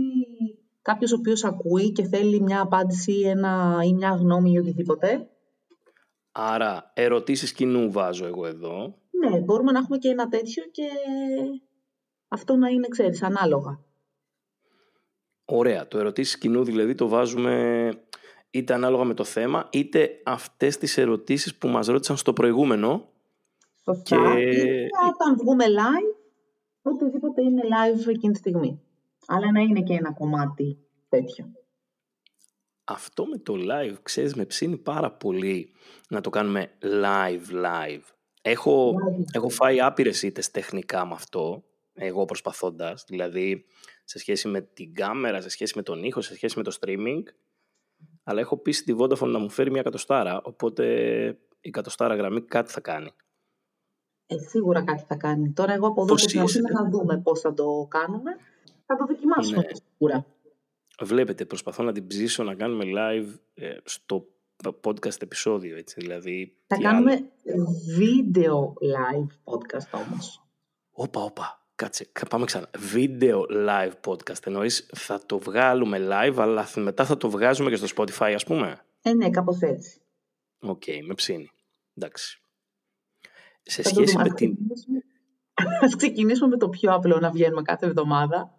κάποιος 0.83 1.13
ο 1.13 1.17
οποίος 1.19 1.45
ακούει 1.45 1.93
και 1.93 2.05
θέλει 2.05 2.41
μια 2.41 2.61
απάντηση 2.61 3.21
ένα, 3.21 3.81
ή 3.85 3.93
μια 3.93 4.11
γνώμη 4.11 4.51
ή 4.53 4.59
οτιδήποτε. 4.59 5.29
Άρα, 6.37 6.91
ερωτήσεις 6.95 7.53
κοινού 7.53 7.93
βάζω 7.93 8.27
εγώ 8.27 8.47
εδώ. 8.47 8.99
Ναι, 9.11 9.41
μπορούμε 9.41 9.73
να 9.73 9.79
έχουμε 9.79 9.99
και 9.99 10.09
ένα 10.09 10.29
τέτοιο 10.29 10.65
και 10.71 10.87
αυτό 12.29 12.57
να 12.57 12.69
είναι, 12.69 12.89
ξέρεις, 12.89 13.23
ανάλογα. 13.23 13.81
Ωραία. 15.45 15.89
Το 15.89 15.99
ερωτήσεις 15.99 16.39
κοινού 16.39 16.65
δηλαδή 16.65 16.95
το 16.95 17.09
βάζουμε 17.09 17.89
είτε 18.51 18.75
ανάλογα 18.75 19.05
με 19.05 19.15
το 19.15 19.25
θέμα, 19.25 19.69
είτε 19.73 20.21
αυτές 20.25 20.79
τις 20.79 20.99
ερωτήσεις 20.99 21.57
που 21.57 21.69
μας 21.69 21.87
ρώτησαν 21.87 22.17
στο 22.17 22.33
προηγούμενο. 22.33 23.09
Σωστά. 23.85 24.35
Και... 24.35 24.87
όταν 25.13 25.37
βγούμε 25.37 25.65
live, 25.65 26.17
οτιδήποτε 26.83 27.43
είναι 27.43 27.63
live 27.63 28.09
εκείνη 28.09 28.33
τη 28.33 28.39
στιγμή. 28.39 28.81
Αλλά 29.27 29.53
να 29.53 29.61
είναι 29.61 29.81
και 29.81 29.95
ένα 29.95 30.13
κομμάτι 30.13 30.79
τέτοιο. 31.09 31.53
Αυτό 32.85 33.27
με 33.27 33.39
το 33.39 33.55
live, 33.55 33.97
ξέρεις, 34.03 34.35
με 34.35 34.45
ψήνει 34.45 34.77
πάρα 34.77 35.13
πολύ 35.13 35.73
να 36.09 36.21
το 36.21 36.31
κάνουμε 36.31 36.71
live 36.81 37.53
live. 37.65 38.03
Έχω, 38.43 38.95
έχω 39.33 39.49
φάει 39.49 39.81
άπειρες 39.81 40.23
ήττες 40.23 40.51
τεχνικά 40.51 41.07
με 41.07 41.15
αυτό, 41.15 41.65
εγώ 41.93 42.25
προσπαθώντας, 42.25 43.05
δηλαδή 43.09 43.65
σε 44.05 44.19
σχέση 44.19 44.49
με 44.49 44.61
την 44.61 44.95
κάμερα, 44.95 45.41
σε 45.41 45.49
σχέση 45.49 45.73
με 45.77 45.83
τον 45.83 46.05
ήχο, 46.05 46.21
σε 46.21 46.35
σχέση 46.35 46.59
με 46.59 46.65
το 46.65 46.77
streaming, 46.81 47.23
αλλά 48.25 48.41
έχω 48.41 48.57
πείσει 48.57 48.85
τη 48.85 48.95
Vodafone 48.99 49.29
να 49.29 49.39
μου 49.39 49.51
φέρει 49.51 49.71
μια 49.71 49.83
κατοστάρα, 49.83 50.41
οπότε 50.43 50.85
η 51.61 51.71
κατοστάρα 51.71 52.15
γραμμή 52.15 52.43
κάτι 52.43 52.73
θα 52.73 52.81
κάνει. 52.81 53.11
Ε, 54.27 54.37
σίγουρα 54.39 54.85
κάτι 54.85 55.05
θα 55.09 55.17
κάνει. 55.17 55.53
Τώρα 55.53 55.73
εγώ 55.73 55.87
από 55.87 56.03
εδώ 56.03 56.15
και 56.15 56.61
να 56.73 56.89
δούμε 56.91 57.21
πώς 57.21 57.41
θα 57.41 57.55
το 57.55 57.87
κάνουμε. 57.91 58.31
Θα 58.87 58.97
το 58.97 59.07
δοκιμάσουμε 59.07 59.57
ναι. 59.57 59.69
σίγουρα. 59.73 60.27
Βλέπετε, 61.01 61.45
προσπαθώ 61.45 61.83
να 61.83 61.93
την 61.93 62.07
ψήσω 62.07 62.43
να 62.43 62.55
κάνουμε 62.55 62.85
live 62.97 63.39
ε, 63.55 63.77
στο 63.85 64.27
podcast 64.83 65.23
επεισόδιο, 65.23 65.77
έτσι, 65.77 66.01
δηλαδή... 66.01 66.57
Θα 66.67 66.77
κάνουμε 66.77 67.31
βίντεο 67.97 68.75
live 68.81 69.53
podcast 69.53 70.07
όμως. 70.09 70.45
Όπα, 70.93 71.23
όπα. 71.23 71.59
Κάτσε, 71.75 72.09
πάμε 72.29 72.45
ξανά. 72.45 72.71
Βίντεο 72.79 73.47
live 73.51 73.93
podcast. 74.07 74.47
Εννοείς 74.47 74.89
θα 74.95 75.21
το 75.27 75.39
βγάλουμε 75.39 75.99
live, 76.11 76.35
αλλά 76.37 76.69
μετά 76.75 77.05
θα 77.05 77.17
το 77.17 77.31
βγάζουμε 77.31 77.71
και 77.71 77.77
στο 77.77 77.87
Spotify, 77.97 78.33
ας 78.35 78.45
πούμε; 78.45 78.85
Ε, 79.03 79.15
ναι, 79.15 79.31
κάπως 79.31 79.61
έτσι. 79.61 80.01
Ok, 80.61 80.83
okay, 80.87 80.99
με 81.07 81.15
ψήνει. 81.15 81.51
Εντάξει. 81.95 82.41
Σε 83.63 83.83
σχέση 83.83 84.17
με 84.17 84.31
την... 84.31 84.57
Ας 85.85 85.97
ξεκινήσουμε 85.97 86.49
με 86.49 86.57
το 86.57 86.69
πιο 86.69 86.93
απλό 86.93 87.19
να 87.19 87.31
βγαίνουμε 87.31 87.63
κάθε 87.63 87.87
εβδομάδα. 87.87 88.54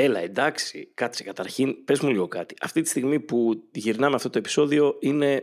Έλα, 0.00 0.20
εντάξει, 0.20 0.90
κάτσε 0.94 1.22
καταρχήν, 1.24 1.84
πες 1.84 2.00
μου 2.00 2.08
λίγο 2.10 2.28
κάτι. 2.28 2.54
Αυτή 2.60 2.82
τη 2.82 2.88
στιγμή 2.88 3.20
που 3.20 3.62
γυρνάμε 3.72 4.14
αυτό 4.14 4.30
το 4.30 4.38
επεισόδιο 4.38 4.96
είναι 5.00 5.40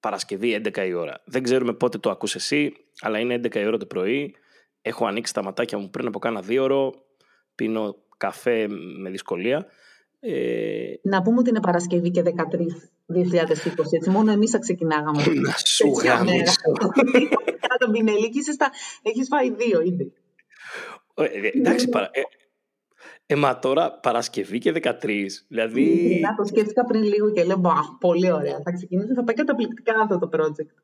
Παρασκευή 0.00 0.60
11 0.64 0.86
η 0.86 0.92
ώρα. 0.92 1.22
Δεν 1.24 1.42
ξέρουμε 1.42 1.72
πότε 1.72 1.98
το 1.98 2.10
ακούς 2.10 2.34
εσύ, 2.34 2.72
αλλά 3.00 3.18
είναι 3.18 3.34
11 3.34 3.54
η 3.54 3.66
ώρα 3.66 3.76
το 3.76 3.86
πρωί. 3.86 4.34
Έχω 4.82 5.06
ανοίξει 5.06 5.34
τα 5.34 5.42
ματάκια 5.42 5.78
μου 5.78 5.90
πριν 5.90 6.06
από 6.06 6.18
κάνα 6.18 6.40
δίωρο. 6.40 6.94
Πίνω 7.54 7.96
καφέ 8.16 8.68
με 8.98 9.10
δυσκολία. 9.10 9.66
Ε... 10.20 10.92
Να 11.02 11.22
πούμε 11.22 11.38
ότι 11.38 11.50
είναι 11.50 11.60
Παρασκευή 11.60 12.10
και 12.10 12.22
13 12.22 12.28
2020, 12.28 12.32
έτσι 13.92 14.10
μόνο 14.10 14.32
εμείς 14.32 14.50
θα 14.50 14.58
ξεκινάγαμε. 14.58 15.22
Να 15.24 15.54
σου 15.64 15.88
γάμισω. 15.88 16.72
Θα 17.60 17.76
τον 17.78 17.92
πινελί 17.92 18.30
και 18.30 18.40
έχεις 19.02 19.28
φάει 19.28 19.50
δύο 19.50 19.80
ήδη. 19.80 20.12
Ε, 21.14 21.24
ε, 21.24 21.50
εντάξει, 21.54 21.88
παρα... 21.88 22.10
ε, 23.30 23.34
ε, 23.34 23.36
μα 23.36 23.58
τώρα 23.58 23.92
Παρασκευή 23.92 24.58
και 24.58 24.72
13. 24.82 25.26
Δηλαδή. 25.48 26.18
Να 26.22 26.34
το 26.34 26.44
σκέφτηκα 26.44 26.84
πριν 26.84 27.02
λίγο 27.02 27.32
και 27.32 27.44
λέω 27.44 27.56
Μπα, 27.56 27.72
πολύ 28.00 28.32
ωραία. 28.32 28.60
Θα 28.64 28.72
ξεκινήσω, 28.72 29.14
θα 29.14 29.24
πάει 29.24 29.36
καταπληκτικά 29.36 30.00
αυτό 30.00 30.18
το 30.18 30.28
project. 30.32 30.74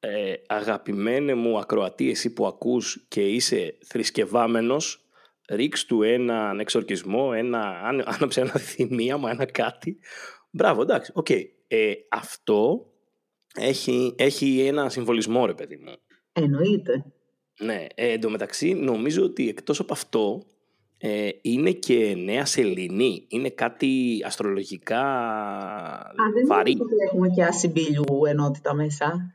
Ε, 0.00 0.32
αγαπημένε 0.46 1.34
μου 1.34 1.58
ακροατή, 1.58 2.10
εσύ 2.10 2.32
που 2.32 2.46
ακούς 2.46 3.06
και 3.08 3.28
είσαι 3.28 3.78
θρησκευάμενος, 3.84 5.08
ρίξ 5.48 5.84
του 5.84 6.02
ένα 6.02 6.56
εξορκισμό, 6.58 7.30
ένα, 7.34 7.80
άναψε 8.04 8.40
ένα 8.40 8.50
θυμίαμα, 8.50 9.30
ένα 9.30 9.44
κάτι. 9.44 9.98
Μπράβο, 10.50 10.82
εντάξει, 10.82 11.12
ok. 11.14 11.26
Okay. 11.28 11.42
Ε, 11.66 11.92
αυτό 12.08 12.86
έχει, 13.54 14.14
έχει 14.18 14.60
ένα 14.60 14.88
συμβολισμό, 14.88 15.46
ρε 15.46 15.54
παιδί 15.54 15.76
μου. 15.76 15.92
Εννοείται. 16.32 17.04
Ναι, 17.60 17.86
ε, 17.94 18.12
εντωμεταξύ 18.12 18.74
νομίζω 18.74 19.24
ότι 19.24 19.48
εκτός 19.48 19.80
από 19.80 19.92
αυτό 19.92 20.42
ε, 20.98 21.28
είναι 21.42 21.70
και 21.70 22.14
νέα 22.24 22.44
σελήνη. 22.44 23.24
Είναι 23.28 23.50
κάτι 23.50 24.22
αστρολογικά 24.26 25.00
Α, 25.00 26.12
βαρύ. 26.46 26.72
Δεν 26.72 26.86
έχουμε 27.06 27.28
και 27.28 27.44
Άση 27.44 27.68
Μπήλιου 27.68 28.24
ενότητα 28.28 28.74
μέσα. 28.74 29.32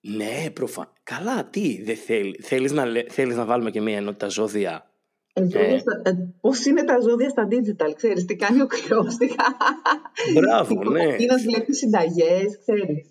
Ναι, 0.00 0.50
προφανώς. 0.52 0.92
Καλά, 1.02 1.44
τι, 1.44 1.82
δεν 1.82 1.96
θέλει. 1.96 2.40
Θέλεις 2.42 2.72
να, 2.72 2.84
θέλεις 3.08 3.36
να 3.36 3.44
βάλουμε 3.44 3.70
και 3.70 3.80
μια 3.80 3.96
ενότητα 3.96 4.28
ζώδια; 4.28 4.90
Ε, 5.32 5.42
ε. 5.52 5.74
ε, 6.02 6.12
πώς 6.40 6.64
είναι 6.64 6.84
τα 6.84 7.00
ζώδια 7.00 7.28
στα 7.28 7.48
digital, 7.50 7.92
ξέρεις, 7.96 8.24
τι 8.24 8.36
κάνει 8.36 8.60
ο 8.62 8.66
κρυός. 8.66 9.16
Μπράβο, 10.34 10.90
ναι. 10.90 11.02
Είναι 11.02 11.36
βλέπει 11.36 11.74
συνταγές, 11.74 12.58
ξέρεις. 12.58 13.10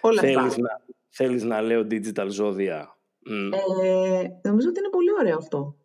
Όλα 0.00 0.20
θέλεις 0.20 0.36
αυτά. 0.36 0.60
Να, 0.60 0.80
θέλεις 1.08 1.42
να 1.42 1.60
λέω 1.60 1.86
digital 1.90 2.26
ζώδια. 2.28 2.96
Ε, 3.82 4.22
νομίζω 4.42 4.68
ότι 4.68 4.78
είναι 4.78 4.90
πολύ 4.90 5.10
ωραίο 5.20 5.36
αυτό. 5.36 5.76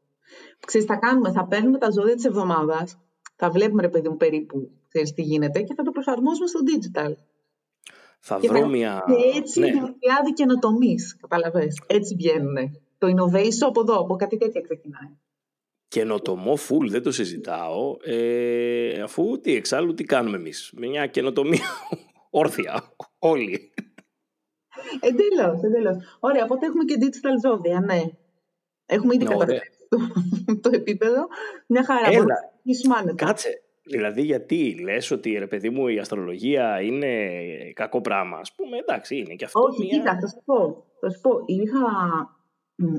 Ξέρεις, 0.66 0.88
θα 0.88 0.96
κάνουμε, 0.96 1.32
θα 1.32 1.48
παίρνουμε 1.48 1.78
τα 1.78 1.90
ζώδια 1.92 2.16
της 2.16 2.26
εβδομάδας, 2.26 3.00
θα 3.36 3.50
βλέπουμε 3.50 3.82
ρε 3.82 3.90
παιδί 3.90 4.10
μου 4.10 4.18
περίπου, 4.18 4.72
ξέρεις 4.88 5.14
τι 5.14 5.22
γίνεται 5.22 5.62
και 5.62 5.74
θα 5.74 5.84
το 5.84 5.92
προσαρμόσουμε 5.92 6.48
στο 6.48 6.60
digital. 6.70 7.14
Θα 8.20 8.40
βρω 8.40 8.68
μια... 8.68 9.04
Και 9.08 9.38
έτσι 9.38 9.60
ναι. 9.60 9.68
είναι 9.68 9.96
η 10.30 10.34
καινοτομή, 10.34 10.96
καταλαβες. 11.22 11.82
Έτσι 11.88 12.16
βγαίνουν. 12.16 12.56
Το 12.98 13.08
innovation 13.08 13.68
από 13.68 13.82
εδώ, 13.82 14.00
από 14.00 14.16
κάτι 14.16 14.38
τέτοια 14.38 14.62
ξεκινάει. 14.62 15.18
Καινοτομό 15.88 16.54
full, 16.54 16.88
δεν 16.90 17.04
το 17.04 17.12
συζητάω, 17.12 17.98
ε, 18.04 19.02
αφού 19.02 19.40
τι 19.40 19.56
εξάλλου 19.56 19.94
τι 19.94 20.04
κάνουμε 20.04 20.38
εμείς; 20.38 20.74
Μια 20.78 21.08
καινοτομία 21.08 21.66
όρθια, 22.30 22.96
όλοι. 23.20 23.74
Εντελώς, 25.00 25.62
εντελώς. 25.64 25.98
Ωραία, 26.20 26.44
οπότε 26.44 26.66
έχουμε 26.66 26.84
και 26.84 26.98
digital 27.00 27.50
ζώδια, 27.50 27.80
ναι. 27.80 28.02
Έχουμε 28.86 29.16
ήδη 29.16 29.26
ναι, 29.26 29.60
το 30.64 30.70
επίπεδο. 30.74 31.28
Μια 31.68 31.84
χαρά. 31.84 32.08
Έλα, 32.08 33.16
κάτσε. 33.16 33.62
Δηλαδή 33.84 34.22
γιατί 34.22 34.80
λες 34.84 35.12
ότι 35.12 35.38
ρε 35.38 35.48
παιδί 35.48 35.70
μου 35.70 35.88
η 35.88 36.00
αστρολογία 36.00 36.82
είναι 36.82 37.12
κακό 37.74 38.02
πράγμα. 38.02 38.38
Ας 38.38 38.54
πούμε 38.56 38.78
εντάξει 38.78 39.18
είναι 39.18 39.36
και 39.36 39.46
αυτό. 39.46 39.60
Όχι, 39.60 39.86
μια... 39.86 39.98
κοίτα 39.98 40.20
θα 40.20 40.28
σου 40.28 40.42
πω. 40.46 40.86
Θα 41.00 41.10
σου 41.10 41.20
πω. 41.22 41.32
Είχα... 41.46 41.80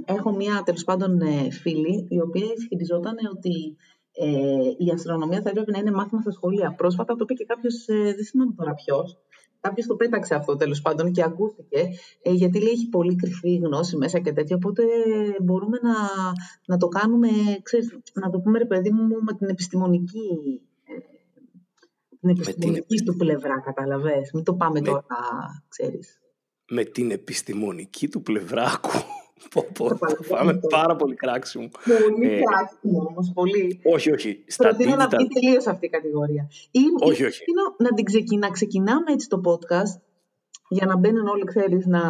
Έχω 0.05 0.31
μια 0.37 0.63
τέλος 0.65 0.85
πάντων 0.85 1.21
ε, 1.21 1.51
φίλη 1.51 2.07
η 2.09 2.21
οποία 2.21 2.47
ισχυριζόταν 2.57 3.17
ότι 3.35 3.77
ε, 4.13 4.85
η 4.85 4.91
αστρονομία 4.95 5.41
θα 5.43 5.49
έπρεπε 5.49 5.71
να 5.71 5.79
είναι 5.79 5.91
μάθημα 5.91 6.21
στα 6.21 6.31
σχολεία. 6.31 6.75
Πρόσφατα 6.77 7.15
το 7.15 7.19
είπε 7.23 7.35
και 7.35 7.45
κάποιος, 7.45 7.89
ε, 7.89 7.95
δεν 7.95 8.25
θυμάμαι 8.25 8.55
τώρα 8.57 8.75
ποιος, 8.75 9.19
κάποιος 9.61 9.87
το 9.87 9.97
πέταξε 9.97 10.35
αυτό 10.35 10.57
τέλος 10.57 10.81
πάντων 10.81 11.13
και 11.13 11.23
ακούστηκε, 11.23 11.89
ε, 12.23 12.31
γιατί 12.33 12.61
λέει 12.61 12.73
έχει 12.73 12.89
πολύ 12.89 13.17
κρυφή 13.17 13.57
γνώση 13.57 13.97
μέσα 13.97 14.19
και 14.19 14.33
τέτοια. 14.33 14.57
Οπότε 14.57 14.83
μπορούμε 15.43 15.79
να, 15.83 15.95
να 16.67 16.77
το 16.77 16.89
κάνουμε, 16.89 17.29
ξέρεις, 17.63 17.99
να 18.13 18.31
το 18.31 18.41
πούμε 18.41 18.59
ρε 18.59 18.67
παιδί 18.67 18.91
μου, 18.91 19.07
με 19.21 19.33
την 19.39 19.49
επιστημονική, 19.49 20.61
ε, 20.85 20.99
την 22.21 22.29
επιστημονική 22.29 22.97
την... 22.97 23.05
του 23.05 23.17
πλευρά, 23.17 23.61
καταλαβες. 23.61 24.31
Μην 24.33 24.45
το 24.45 24.55
πάμε 24.55 24.81
με... 24.81 24.87
τώρα, 24.87 25.05
ξέρεις. 25.69 26.21
Με 26.71 26.85
την 26.85 27.11
επιστημονική 27.11 28.09
του 28.09 28.23
πλευρά, 28.23 28.63
ακούω. 28.75 29.20
Πω, 29.49 29.67
πω, 29.75 29.97
θα 29.97 30.17
φάμε 30.23 30.61
πάρα 30.69 30.97
πολύ 30.97 31.15
κράξιμο. 31.15 31.69
Πολύ 31.85 32.33
ε, 32.33 32.41
κράξιμο 32.43 33.07
όμως, 33.09 33.31
πολύ. 33.35 33.81
Όχι, 33.85 34.13
όχι. 34.13 34.45
Στα 34.47 34.69
Προτείνω 34.69 34.97
να 34.97 35.09
βγει 35.09 35.29
τελείως 35.29 35.67
αυτή 35.67 35.87
η 35.87 35.89
κατηγορία. 35.89 36.51
Ή, 36.71 36.81
όχι, 37.01 37.25
όχι. 37.25 37.45
να, 37.79 37.93
την 37.95 38.05
ξεκινά, 38.05 38.51
ξεκινάμε 38.51 39.13
έτσι 39.13 39.29
το 39.29 39.41
podcast, 39.45 40.01
για 40.69 40.87
να 40.87 40.97
μπαίνουν 40.97 41.27
όλοι, 41.27 41.45
ξέρεις, 41.45 41.87
να, 41.87 42.03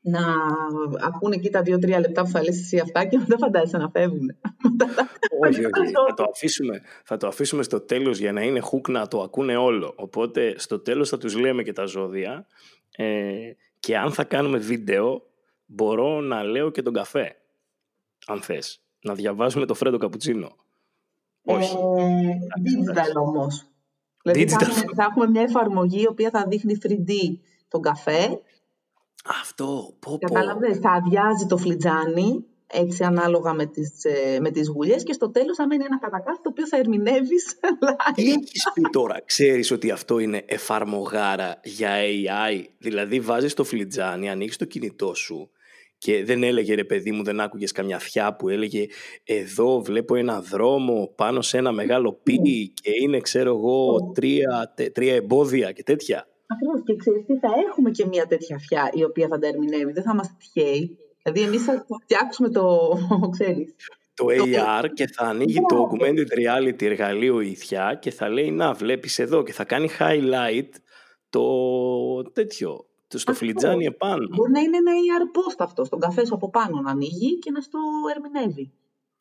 να 0.00 0.20
ακούνε 1.06 1.34
εκεί 1.34 1.50
τα 1.50 1.62
δύο-τρία 1.62 2.00
λεπτά 2.00 2.22
που 2.22 2.28
θα 2.28 2.42
λες 2.42 2.60
εσύ 2.60 2.78
αυτά 2.78 3.04
και 3.04 3.18
μετά 3.18 3.36
φαντάζεσαι 3.38 3.76
να 3.76 3.90
φεύγουν. 3.90 4.28
όχι, 5.46 5.64
όχι. 5.64 5.92
θα, 6.08 6.14
το 6.14 6.24
αφήσουμε, 6.30 6.82
θα 7.04 7.16
το 7.16 7.26
αφήσουμε 7.26 7.62
στο 7.62 7.80
τέλος 7.80 8.18
για 8.18 8.32
να 8.32 8.42
είναι 8.42 8.60
χουκ 8.60 8.88
να 8.88 9.08
το 9.08 9.20
ακούνε 9.20 9.56
όλο. 9.56 9.92
Οπότε 9.96 10.54
στο 10.58 10.80
τέλος 10.80 11.08
θα 11.08 11.18
τους 11.18 11.36
λέμε 11.36 11.62
και 11.62 11.72
τα 11.72 11.84
ζώδια 11.84 12.46
ε, 12.96 13.32
και 13.80 13.98
αν 13.98 14.12
θα 14.12 14.24
κάνουμε 14.24 14.58
βίντεο 14.58 15.31
μπορώ 15.72 16.20
να 16.20 16.42
λέω 16.42 16.70
και 16.70 16.82
τον 16.82 16.92
καφέ, 16.92 17.36
αν 18.26 18.42
θες. 18.42 18.82
Να 19.02 19.14
διαβάζουμε 19.14 19.66
το 19.66 19.74
φρέντο 19.74 19.98
καπουτσίνο. 19.98 20.56
Όχι. 21.44 21.76
Ε, 21.76 22.36
digital 22.64 23.14
όμως. 23.14 23.66
Δηλαδή 24.22 24.48
Θα, 24.48 24.58
έχουμε, 24.60 24.92
θα 24.94 25.04
έχουμε 25.10 25.28
μια 25.28 25.42
εφαρμογή 25.42 26.02
η 26.02 26.06
οποία 26.08 26.30
θα 26.30 26.46
δείχνει 26.48 26.78
3D 26.82 27.12
τον 27.68 27.82
καφέ. 27.82 28.40
Αυτό, 29.40 29.96
πω 29.98 30.18
πω. 30.18 30.18
Κατάλαβες, 30.18 30.78
θα 30.78 30.90
αδειάζει 30.90 31.46
το 31.46 31.56
φλιτζάνι, 31.56 32.44
έτσι 32.66 33.04
ανάλογα 33.04 33.52
με 33.52 33.66
τις, 33.66 34.04
ε, 34.04 34.40
με 34.40 34.50
τις 34.50 34.68
γουλιές 34.68 35.02
και 35.02 35.12
στο 35.12 35.30
τέλος 35.30 35.56
θα 35.56 35.66
μένει 35.66 35.84
ένα 35.84 35.98
κατακάθι 35.98 36.42
το 36.42 36.48
οποίο 36.48 36.66
θα 36.66 36.76
ερμηνεύεις 36.76 37.58
Τι 38.14 38.30
έχεις 38.30 38.70
πει 38.74 38.80
τώρα, 38.92 39.20
ξέρεις 39.24 39.70
ότι 39.70 39.90
αυτό 39.90 40.18
είναι 40.18 40.44
εφαρμογάρα 40.46 41.60
για 41.64 41.90
AI, 42.00 42.64
δηλαδή 42.78 43.20
βάζεις 43.20 43.54
το 43.54 43.64
φλιτζάνι, 43.64 44.30
ανοίγεις 44.30 44.56
το 44.56 44.64
κινητό 44.64 45.14
σου 45.14 45.50
και 46.02 46.24
δεν 46.24 46.42
έλεγε 46.42 46.74
ρε 46.74 46.84
παιδί 46.84 47.12
μου, 47.12 47.22
δεν 47.22 47.40
άκουγες 47.40 47.72
καμιά 47.72 47.98
θιά 47.98 48.36
που 48.36 48.48
έλεγε 48.48 48.86
εδώ 49.24 49.80
βλέπω 49.80 50.14
ένα 50.14 50.40
δρόμο 50.40 51.12
πάνω 51.16 51.40
σε 51.42 51.58
ένα 51.58 51.72
μεγάλο 51.72 52.20
πι 52.22 52.72
και 52.82 52.90
είναι 53.02 53.20
ξέρω 53.20 53.50
εγώ 53.50 54.10
τρία, 54.14 54.74
τρία 54.92 55.14
εμπόδια 55.14 55.72
και 55.72 55.82
τέτοια. 55.82 56.28
Ακριβώς. 56.46 56.82
Και 56.84 56.96
ξέρεις 56.96 57.24
τι, 57.26 57.38
θα 57.38 57.48
έχουμε 57.68 57.90
και 57.90 58.06
μια 58.06 58.26
τέτοια 58.26 58.58
φιά 58.58 58.90
η 58.92 59.04
οποία 59.04 59.28
θα 59.28 59.38
τα 59.38 59.46
ερμηνεύει. 59.46 59.92
Δεν 59.92 60.02
θα 60.02 60.10
είμαστε 60.14 60.34
τυχαίοι. 60.38 60.98
Δηλαδή, 61.22 61.48
εμείς 61.48 61.64
θα 61.64 61.86
φτιάξουμε 62.02 62.48
το. 62.50 62.98
ξέρεις. 63.38 63.74
Το 64.14 64.26
AR 64.28 64.84
και 64.94 65.06
θα 65.06 65.24
ανοίγει 65.24 65.60
το 65.68 65.88
augmented 65.90 66.38
reality 66.38 66.82
εργαλείο 66.82 67.40
η 67.40 67.54
θιά 67.54 67.98
και 68.00 68.10
θα 68.10 68.28
λέει 68.28 68.50
να 68.50 68.72
βλέπεις 68.72 69.18
εδώ 69.18 69.42
και 69.42 69.52
θα 69.52 69.64
κάνει 69.64 69.88
highlight 69.98 70.68
το 71.30 71.42
τέτοιο, 72.22 72.86
στο 73.18 73.34
φλιτζάνι 73.34 73.84
επάνω. 73.84 74.28
Μπορεί 74.34 74.50
να 74.50 74.60
είναι 74.60 74.76
ένα 74.76 74.92
AR 74.92 75.38
post 75.38 75.56
αυτό, 75.58 75.84
στον 75.84 76.00
καφέ 76.00 76.26
σου 76.26 76.34
από 76.34 76.50
πάνω 76.50 76.80
να 76.80 76.90
ανοίγει 76.90 77.38
και 77.38 77.50
να 77.50 77.60
στο 77.60 77.78
ερμηνεύει. 78.14 78.72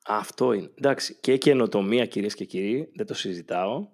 Αυτό 0.05 0.53
είναι. 0.53 0.71
Εντάξει, 0.75 1.17
και 1.21 1.37
καινοτομία 1.37 2.05
κυρίες 2.05 2.35
και 2.35 2.45
κύριοι, 2.45 2.91
δεν 2.95 3.05
το 3.05 3.13
συζητάω. 3.13 3.87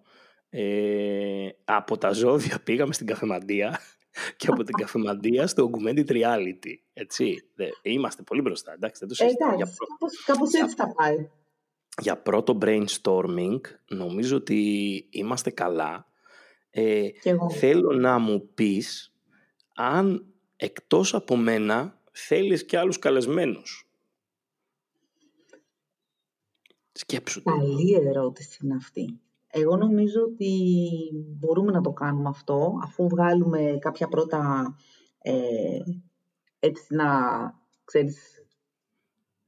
Ε, 0.50 1.50
από 1.66 1.98
τα 1.98 2.12
ζώδια 2.12 2.60
πήγαμε 2.64 2.94
στην 2.94 3.08
καφεμαντία 3.08 3.80
και 4.38 4.48
από 4.48 4.64
την 4.64 4.76
καφεμαντία 4.76 5.48
στο 5.48 5.70
augmented 5.72 6.10
reality. 6.10 6.74
Έτσι. 6.94 7.36
Είμαστε 7.82 8.24
πολύ 8.24 8.42
μπροστά, 8.42 8.74
εντάξει, 8.74 9.00
δεν 9.00 9.08
το 9.08 9.16
συζητάω. 9.16 9.54
Εντάξει, 9.54 9.76
κάπως, 10.26 10.54
έτσι 10.54 10.76
θα 10.76 10.94
πάει. 10.94 11.30
Για 12.02 12.18
πρώτο 12.18 12.58
brainstorming 12.62 13.60
νομίζω 13.88 14.36
ότι 14.36 14.62
είμαστε 15.10 15.50
καλά. 15.50 16.08
Ε, 16.70 17.08
θέλω 17.58 17.94
να 17.94 18.18
μου 18.18 18.50
πεις 18.54 19.17
αν 19.78 20.26
εκτός 20.56 21.14
από 21.14 21.36
μένα 21.36 22.02
θέλεις 22.12 22.66
και 22.66 22.78
άλλους 22.78 23.00
καλεσμένους. 23.00 23.90
Σκέψου 26.92 27.44
το. 27.44 27.52
Καλή 27.52 27.94
ερώτηση 27.94 28.60
είναι 28.64 28.76
αυτή. 28.76 29.20
Εγώ 29.48 29.76
νομίζω 29.76 30.22
ότι 30.22 30.52
μπορούμε 31.14 31.72
να 31.72 31.82
το 31.82 31.92
κάνουμε 31.92 32.30
αυτό, 32.30 32.80
αφού 32.84 33.08
βγάλουμε 33.08 33.78
κάποια 33.80 34.08
πρώτα, 34.08 34.76
ε, 35.22 35.80
έτσι 36.60 36.96
να, 36.96 37.10
ξέρεις, 37.84 38.46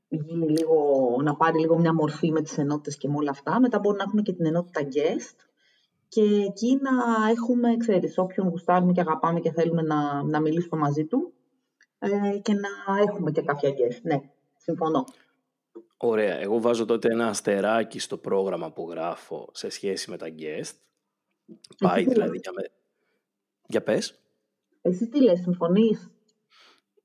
γίνει 0.07 0.49
λίγο, 0.49 0.75
να 1.23 1.35
πάρει 1.35 1.59
λίγο 1.59 1.79
μια 1.79 1.93
μορφή 1.93 2.31
με 2.31 2.41
τις 2.41 2.57
ενότητες 2.57 2.97
και 2.97 3.07
με 3.07 3.15
όλα 3.15 3.31
αυτά. 3.31 3.59
Μετά 3.59 3.79
μπορούμε 3.79 3.97
να 3.97 4.07
έχουμε 4.07 4.21
και 4.21 4.33
την 4.33 4.45
ενότητα 4.45 4.81
guest 4.81 5.48
και 6.09 6.21
εκεί 6.21 6.79
να 6.81 7.29
έχουμε, 7.29 7.77
ξέρεις, 7.77 8.17
όποιον 8.17 8.47
γουστάρουμε 8.47 8.91
και 8.91 9.01
αγαπάμε 9.01 9.39
και 9.39 9.51
θέλουμε 9.51 9.81
να, 9.81 10.23
να 10.23 10.39
μιλήσουμε 10.39 10.81
μαζί 10.81 11.05
του 11.05 11.33
ε, 11.99 12.37
και 12.41 12.53
να 12.53 12.99
έχουμε 13.07 13.31
και 13.31 13.41
κάποια 13.41 13.69
guest. 13.69 13.99
Ναι, 14.01 14.21
συμφωνώ. 14.57 15.03
Ωραία. 15.97 16.39
Εγώ 16.39 16.61
βάζω 16.61 16.85
τότε 16.85 17.07
ένα 17.11 17.27
αστεράκι 17.27 17.99
στο 17.99 18.17
πρόγραμμα 18.17 18.71
που 18.71 18.89
γράφω 18.89 19.49
σε 19.53 19.69
σχέση 19.69 20.09
με 20.09 20.17
τα 20.17 20.27
guest. 20.37 20.73
Πάει 21.77 22.03
δηλαδή 22.03 22.37
για, 22.37 22.51
με... 22.51 22.61
για 23.67 23.83
πες. 23.83 24.19
Εσύ 24.81 25.07
τι 25.07 25.21
λες, 25.21 25.39
συμφωνείς; 25.39 26.11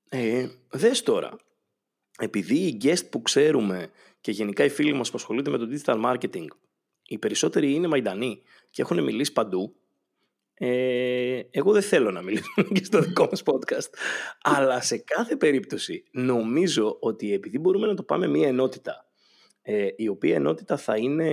Ε, 0.09 0.47
δες 0.71 1.03
τώρα. 1.03 1.35
Επειδή 2.19 2.55
οι 2.55 2.77
guest 2.83 3.09
που 3.09 3.21
ξέρουμε 3.21 3.89
και 4.21 4.31
γενικά 4.31 4.63
οι 4.63 4.69
φίλοι 4.69 4.93
μας 4.93 5.09
που 5.09 5.17
ασχολούνται 5.17 5.49
με 5.49 5.57
το 5.57 5.67
digital 5.71 6.05
marketing, 6.05 6.47
οι 7.07 7.17
περισσότεροι 7.17 7.73
είναι 7.73 7.87
μαϊντανοί 7.87 8.41
και 8.69 8.81
έχουν 8.81 9.03
μιλήσει 9.03 9.31
παντού, 9.31 9.75
ε, 10.53 11.41
εγώ 11.51 11.71
δεν 11.71 11.81
θέλω 11.81 12.11
να 12.11 12.21
μιλήσω 12.21 12.63
και 12.73 12.83
στο 12.83 12.99
δικό 12.99 13.27
μας 13.31 13.43
podcast. 13.45 13.89
Αλλά 14.41 14.81
σε 14.81 14.97
κάθε 14.97 15.35
περίπτωση 15.35 16.03
νομίζω 16.11 16.97
ότι 16.99 17.33
επειδή 17.33 17.59
μπορούμε 17.59 17.87
να 17.87 17.93
το 17.93 18.03
πάμε 18.03 18.27
μια 18.27 18.47
ενότητα 18.47 19.05
ε, 19.61 19.87
η 19.95 20.07
οποία 20.07 20.35
ενότητα 20.35 20.77
θα 20.77 20.97
είναι 20.97 21.29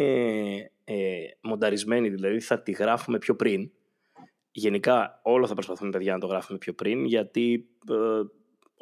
ε, 0.85 1.21
μονταρισμένη, 1.41 2.09
δηλαδή 2.09 2.41
θα 2.41 2.63
τη 2.63 2.73
γράφουμε 2.73 3.19
πιο 3.19 3.37
πριν. 3.37 3.71
Γενικά 4.51 5.21
όλο 5.23 5.47
θα 5.47 5.55
προσπαθούμε 5.55 5.91
παιδιά 5.91 6.13
να 6.13 6.19
το 6.19 6.27
γράφουμε 6.27 6.59
πιο 6.59 6.73
πριν 6.73 7.05
γιατί 7.05 7.69
ε, 7.91 7.95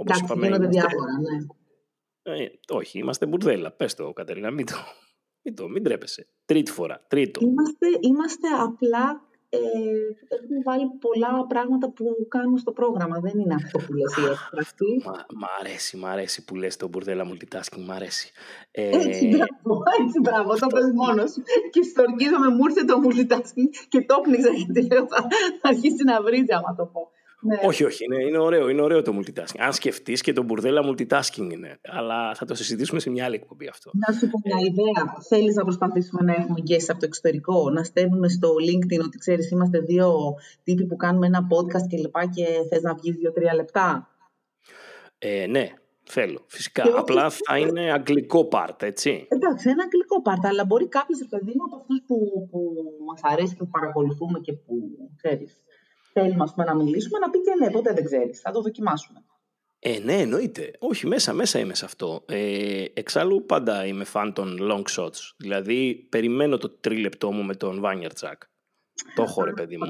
όπως 0.00 0.16
Εντάξει, 0.16 0.24
είπαμε... 0.24 0.46
Είμαστε... 0.46 0.66
διάφορα, 0.66 1.12
ναι. 1.20 2.42
Ε, 2.42 2.50
όχι, 2.68 2.98
είμαστε 2.98 3.26
μπουρδέλα. 3.26 3.70
Πες 3.70 3.94
το, 3.94 4.12
Κατερίνα, 4.12 4.50
μην 4.50 4.66
το, 4.66 4.74
μην, 5.42 5.54
το, 5.54 5.68
μην 5.68 5.82
τρέπεσαι. 5.82 6.26
Τρίτη 6.44 6.70
φορά, 6.70 7.04
τρίτο. 7.08 7.40
Είμαστε, 7.42 7.86
είμαστε 8.00 8.48
απλά 8.48 9.30
ε, 9.52 9.58
έχουμε 10.28 10.60
βάλει 10.64 10.86
πολλά 11.00 11.46
πράγματα 11.46 11.90
που 11.90 12.04
κάνουμε 12.28 12.58
στο 12.58 12.72
πρόγραμμα. 12.72 13.20
Δεν 13.20 13.38
είναι 13.38 13.54
αυτό 13.54 13.78
που 13.78 13.92
λες 13.92 14.16
η 14.16 14.22
έκφραση. 14.30 15.02
Μ' 15.34 15.50
αρέσει, 15.60 15.96
μ' 15.96 16.06
αρέσει 16.06 16.44
που 16.44 16.54
λες 16.54 16.76
το 16.76 16.88
μπουρδέλα 16.88 17.24
multitasking, 17.30 17.84
μ' 17.86 17.90
αρέσει. 17.90 18.30
Ε, 18.70 18.88
έτσι, 18.88 19.28
μπράβο, 19.28 19.82
έτσι, 20.00 20.20
μπράβο, 20.20 20.54
το 20.54 20.66
πες 20.66 20.90
μόνος. 20.94 21.32
και 21.72 21.82
στοργίζομαι, 21.82 22.48
μου 22.48 22.64
ήρθε 22.68 22.84
το 22.84 23.00
multitasking 23.04 23.68
και 23.88 24.00
το 24.02 24.20
πνίξα 24.22 24.50
γιατί 24.50 24.86
λέω 24.92 25.06
θα 25.60 25.68
αρχίσει 25.68 26.04
να 26.04 26.22
βρίζει 26.22 26.52
άμα 26.52 26.74
το 26.74 26.84
πω. 26.92 27.10
Ναι. 27.42 27.58
Όχι, 27.64 27.84
όχι, 27.84 28.04
είναι, 28.04 28.24
είναι, 28.24 28.38
ωραίο, 28.38 28.68
είναι 28.68 28.82
ωραίο 28.82 29.02
το 29.02 29.18
multitasking. 29.18 29.58
Αν 29.58 29.72
σκεφτείς 29.72 30.20
και 30.20 30.32
το 30.32 30.42
μπουρδέλα 30.42 30.82
multitasking 30.88 31.52
είναι. 31.52 31.80
Αλλά 31.82 32.34
θα 32.34 32.44
το 32.44 32.54
συζητήσουμε 32.54 33.00
σε 33.00 33.10
μια 33.10 33.24
άλλη 33.24 33.34
εκπομπή 33.34 33.68
αυτό. 33.68 33.90
Να 34.06 34.14
σου 34.14 34.28
πω 34.30 34.40
μια 34.44 34.56
ιδέα. 34.60 35.14
Θέλεις 35.28 35.54
να 35.54 35.62
προσπαθήσουμε 35.64 36.22
να 36.22 36.32
έχουμε 36.32 36.58
guests 36.68 36.88
από 36.88 36.98
το 36.98 37.06
εξωτερικό, 37.06 37.70
να 37.70 37.84
στέλνουμε 37.84 38.28
στο 38.28 38.48
LinkedIn 38.48 39.04
ότι 39.04 39.18
ξέρεις, 39.18 39.50
είμαστε 39.50 39.78
δύο 39.78 40.34
τύποι 40.62 40.86
που 40.86 40.96
κάνουμε 40.96 41.26
ένα 41.26 41.40
podcast 41.52 41.86
και 41.88 41.96
λοιπά 41.96 42.26
και 42.26 42.46
θες 42.68 42.82
να 42.82 42.94
βγει 42.94 43.10
δύο-τρία 43.12 43.54
λεπτά; 43.54 44.08
Ε, 45.18 45.46
ναι, 45.46 45.68
θέλω. 46.02 46.44
Φυσικά. 46.46 46.84
Απλά 46.96 47.30
θα 47.30 47.58
είναι 47.58 47.92
αγγλικό 47.92 48.48
part, 48.52 48.82
έτσι. 48.82 49.26
Εντάξει, 49.28 49.68
ένα 49.68 49.82
αγγλικό 49.82 50.22
part, 50.24 50.48
αλλά 50.48 50.64
μπορεί 50.64 50.88
κάποιος 50.88 51.26
παιδί 51.30 51.52
μου 51.56 51.64
από 51.64 51.76
αυτούς 51.76 52.02
που, 52.06 52.48
που 52.50 52.74
μας 53.06 53.20
αρέσει 53.22 53.54
και 53.54 53.62
που 53.64 53.70
παρακολουθούμε 53.70 54.38
και 54.38 54.52
που 54.52 54.74
ξέρεις 55.16 55.60
θέλουμε 56.12 56.44
πούμε, 56.54 56.64
να 56.64 56.74
μιλήσουμε, 56.74 57.18
να 57.18 57.30
πει 57.30 57.40
και 57.40 57.54
ναι, 57.60 57.70
ποτέ 57.70 57.92
δεν 57.92 58.04
ξέρεις. 58.04 58.40
Θα 58.40 58.50
το 58.50 58.60
δοκιμάσουμε. 58.60 59.24
Ε, 59.82 59.98
ναι, 59.98 60.14
εννοείται. 60.14 60.70
Όχι, 60.78 61.06
μέσα, 61.06 61.32
μέσα 61.32 61.58
είμαι 61.58 61.74
σε 61.74 61.84
αυτό. 61.84 62.24
Ε, 62.28 62.84
εξάλλου 62.94 63.44
πάντα 63.46 63.86
είμαι 63.86 64.04
φαν 64.04 64.32
των 64.32 64.58
long 64.60 64.84
shots. 64.96 65.32
Δηλαδή, 65.36 66.06
περιμένω 66.08 66.56
το 66.56 66.70
τρίλεπτό 66.70 67.32
μου 67.32 67.42
με 67.42 67.54
τον 67.54 67.80
Βάνιερ 67.80 68.12
Τσακ. 68.12 68.42
Το 69.14 69.22
έχω, 69.22 69.44
ρε 69.44 69.52
παιδί 69.52 69.76
μου. 69.76 69.86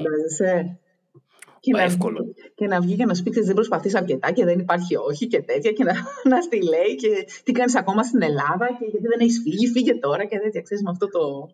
Και 1.59 1.71
να, 1.71 1.81
εύκολο. 1.81 2.33
και 2.55 2.67
να 2.67 2.81
βγει 2.81 2.95
και 2.95 3.05
να 3.05 3.13
σου 3.13 3.23
πει 3.23 3.41
δεν 3.41 3.53
προσπαθείς 3.53 3.95
αρκετά 3.95 4.31
και 4.31 4.45
δεν 4.45 4.59
υπάρχει 4.59 4.95
όχι 4.95 5.27
και 5.27 5.41
τέτοια 5.41 5.71
και 5.71 5.83
να, 5.83 5.93
να 6.35 6.41
στη 6.41 6.63
λέει 6.63 6.95
και 6.95 7.27
τι 7.43 7.51
κάνεις 7.51 7.75
ακόμα 7.75 8.03
στην 8.03 8.21
Ελλάδα 8.21 8.67
και 8.79 8.85
γιατί 8.91 9.07
δεν 9.07 9.19
έχεις 9.19 9.41
φύγει, 9.43 9.67
φύγε 9.67 9.93
τώρα 9.93 10.25
και 10.25 10.39
τέτοια. 10.39 10.61
Ξέρεις, 10.61 10.83
με 10.83 10.89
αυτό 10.89 11.09
το, 11.09 11.49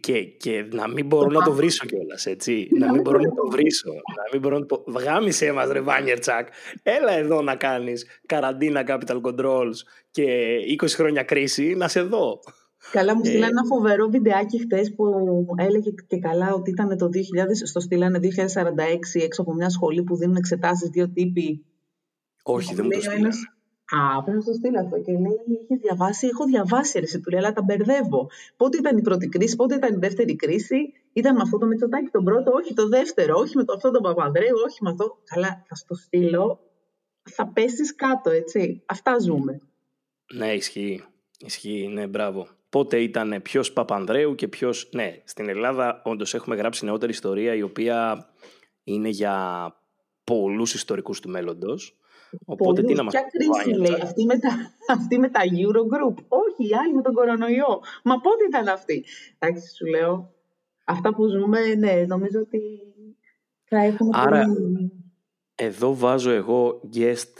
και, 0.00 0.24
και 0.24 0.66
να 0.72 0.88
μην 0.88 1.06
μπορώ 1.06 1.30
να 1.30 1.42
το 1.42 1.52
βρίσω 1.52 1.86
κιόλας, 1.86 2.26
έτσι. 2.26 2.68
να 2.78 2.92
μην 2.92 3.02
μπορώ 3.02 3.18
να 3.18 3.28
το 3.34 3.48
βρίσω. 3.50 3.90
Να 3.90 4.22
μην 4.32 4.40
μπορώ 4.40 4.58
να 4.58 4.66
το 4.66 4.78
πω. 4.78 4.92
Βγάμισε 4.92 5.52
μας, 5.52 5.68
ρε 5.70 5.82
Τσακ. 6.18 6.48
Έλα 6.82 7.12
εδώ 7.12 7.42
να 7.42 7.56
κάνεις 7.56 8.06
καραντίνα 8.26 8.84
capital 8.86 9.20
controls 9.20 9.74
και 10.10 10.56
20 10.82 10.88
χρόνια 10.88 11.22
κρίση, 11.22 11.74
να 11.74 11.88
σε 11.88 12.02
δω. 12.02 12.40
Καλά, 12.90 13.16
μου 13.16 13.24
στείλανε 13.24 13.46
ένα 13.46 13.64
φοβερό 13.64 14.08
βιντεάκι 14.08 14.60
χτες 14.60 14.94
που 14.94 15.04
έλεγε 15.56 15.90
και 16.06 16.18
καλά 16.18 16.54
ότι 16.54 16.70
ήταν 16.70 16.96
το 16.96 17.06
2000, 17.06 17.18
στο 17.64 17.80
στείλανε 17.80 18.18
2046 18.22 19.20
έξω 19.22 19.42
από 19.42 19.54
μια 19.54 19.68
σχολή 19.68 20.02
που 20.02 20.16
δίνουν 20.16 20.36
εξετάσεις 20.36 20.88
δύο 20.88 21.10
τύποι. 21.10 21.64
Όχι, 22.42 22.74
δεν 22.74 22.84
μου 22.84 22.90
το 22.90 23.00
στείλανε. 23.00 23.28
Α, 23.90 24.22
πρέπει 24.22 24.38
να 24.38 24.44
το 24.44 24.52
στείλω 24.52 24.80
αυτό. 24.80 25.00
Και 25.00 25.12
λέει, 25.12 25.38
έχεις 25.62 25.80
διαβάσει, 25.80 26.26
έχω 26.26 26.44
διαβάσει 26.44 26.98
ρε, 26.98 27.18
του 27.18 27.30
λέει, 27.30 27.40
αλλά 27.40 27.52
τα 27.52 27.62
μπερδεύω. 27.62 28.30
Πότε 28.56 28.76
ήταν 28.78 28.98
η 28.98 29.02
πρώτη 29.02 29.28
κρίση, 29.28 29.56
πότε 29.56 29.74
ήταν 29.74 29.94
η 29.94 29.98
δεύτερη 29.98 30.36
κρίση, 30.36 30.92
ήταν 31.12 31.34
με 31.34 31.42
αυτό 31.42 31.58
το 31.58 31.66
Μητσοτάκι 31.66 32.08
τον 32.08 32.24
πρώτο, 32.24 32.50
όχι 32.52 32.74
το 32.74 32.88
δεύτερο, 32.88 33.38
όχι 33.38 33.56
με 33.56 33.64
το 33.64 33.72
αυτό 33.72 33.90
τον 33.90 34.02
Παπανδρέου, 34.02 34.56
όχι 34.66 34.78
με 34.82 34.90
αυτό. 34.90 35.18
Καλά, 35.24 35.64
θα 35.68 35.74
στο 35.74 35.94
στείλω, 35.94 36.60
θα 37.22 37.46
πέσεις 37.46 37.94
κάτω, 37.94 38.30
έτσι. 38.30 38.82
Αυτά 38.86 39.18
ζούμε. 39.18 39.60
Ναι, 40.34 40.52
ισχύει. 40.52 41.04
Ισχύει, 41.38 41.88
ναι, 41.92 42.06
μπράβο. 42.06 42.46
Πότε 42.68 43.00
ήταν 43.00 43.40
ποιος 43.42 43.72
Παπανδρέου 43.72 44.34
και 44.34 44.48
ποιος. 44.48 44.88
Ναι, 44.92 45.22
στην 45.24 45.48
Ελλάδα 45.48 46.02
όντως 46.04 46.34
έχουμε 46.34 46.56
γράψει 46.56 46.84
νεότερη 46.84 47.12
ιστορία 47.12 47.54
η 47.54 47.62
οποία 47.62 48.28
είναι 48.84 49.08
για 49.08 49.34
πολλούς 50.24 50.74
ιστορικούς 50.74 51.20
του 51.20 51.28
μέλλοντος. 51.28 51.96
Οπότε 52.44 52.82
τι 52.82 52.94
να 52.94 53.02
μας 53.02 53.12
Ποια 53.12 53.26
κρίση 53.30 53.78
λέει, 53.78 54.00
αυτή 54.02 54.24
με, 54.24 54.38
τα, 54.38 54.48
αυτή 54.96 55.18
με 55.18 55.28
τα 55.28 55.40
Eurogroup. 55.40 56.14
Όχι, 56.28 56.68
οι 56.68 56.74
άλλοι 56.74 56.94
με 56.94 57.02
τον 57.02 57.14
κορονοϊό. 57.14 57.80
Μα 58.04 58.20
πότε 58.20 58.44
ήταν 58.48 58.68
αυτή. 58.68 59.04
Εντάξει, 59.38 59.74
σου 59.74 59.86
λέω, 59.86 60.34
αυτά 60.84 61.14
που 61.14 61.26
ζούμε, 61.26 61.74
ναι, 61.74 62.04
νομίζω 62.06 62.38
ότι 62.38 62.60
θα 63.64 63.78
έχουμε... 63.78 64.10
Άρα, 64.12 64.44
εδώ 65.54 65.94
βάζω 65.94 66.30
εγώ 66.30 66.80
guest 66.94 67.34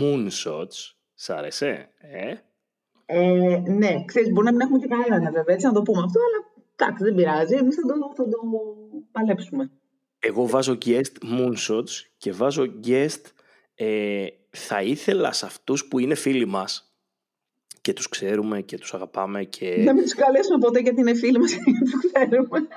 moonshots. 0.00 0.92
Σ' 1.14 1.30
άρεσε, 1.30 1.88
ε; 1.98 2.34
ε 3.06 3.58
ναι, 3.58 4.04
ξέρεις, 4.04 4.32
μπορεί 4.32 4.46
να 4.46 4.52
μην 4.52 4.60
έχουμε 4.60 4.78
και 4.78 4.86
κανένα 4.86 5.30
βέβαια, 5.30 5.54
έτσι 5.54 5.66
να 5.66 5.72
το 5.72 5.82
πούμε 5.82 6.02
αυτό, 6.04 6.20
αλλά 6.20 6.52
εντάξει, 6.76 7.04
δεν 7.04 7.14
πειράζει, 7.14 7.54
εμείς 7.54 7.74
θα 7.74 7.82
το, 7.82 8.12
θα 8.14 8.28
το 8.28 8.38
παλέψουμε. 9.12 9.70
Εγώ 10.18 10.46
βάζω 10.46 10.78
guest 10.84 11.12
moonshots 11.22 11.92
και 12.16 12.32
βάζω 12.32 12.64
guest 12.84 13.22
ε, 13.74 14.26
θα 14.50 14.82
ήθελα 14.82 15.32
σε 15.32 15.46
αυτούς 15.46 15.88
που 15.88 15.98
είναι 15.98 16.14
φίλοι 16.14 16.46
μας 16.46 16.94
και 17.80 17.92
τους 17.92 18.08
ξέρουμε 18.08 18.60
και 18.60 18.78
τους 18.78 18.94
αγαπάμε 18.94 19.44
και... 19.44 19.82
Να 19.84 19.94
μην 19.94 20.02
τους 20.02 20.14
καλέσουμε 20.14 20.58
ποτέ 20.58 20.80
γιατί 20.80 21.00
είναι 21.00 21.14
φίλοι 21.14 21.38
μας 21.38 21.52
και 21.52 21.58
τους 21.80 22.12
ξέρουμε. 22.12 22.68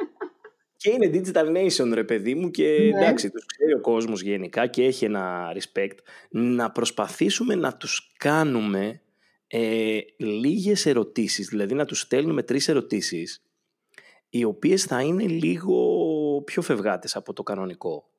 Και 0.78 0.90
είναι 0.90 1.10
digital 1.14 1.58
nation, 1.58 1.94
ρε 1.94 2.04
παιδί 2.04 2.36
μου, 2.36 2.52
και 2.52 2.64
ναι. 2.64 2.98
εντάξει, 2.98 3.30
τους 3.30 3.46
ξέρει 3.46 3.74
ο 3.74 3.82
κόσμος 3.82 4.22
γενικά 4.22 4.68
και 4.68 4.84
έχει 4.84 5.06
ένα 5.06 5.56
respect. 5.56 5.98
Να 6.30 6.72
προσπαθήσουμε 6.72 7.56
να 7.56 7.74
τους 7.74 8.14
κάνουμε 8.18 9.02
ε, 9.48 10.00
λίγες 10.18 10.86
ερωτήσεις, 10.86 11.48
δηλαδή 11.48 11.74
να 11.74 11.86
τους 11.86 12.00
στέλνουμε 12.00 12.44
τρεις 12.44 12.68
ερωτήσεις, 12.68 13.44
οι 14.30 14.44
οποίες 14.44 14.84
θα 14.84 15.02
είναι 15.02 15.24
λίγο 15.24 16.42
πιο 16.46 16.62
φευγάτες 16.62 17.16
από 17.16 17.34
το 17.34 17.44
κανονικό. 17.44 18.10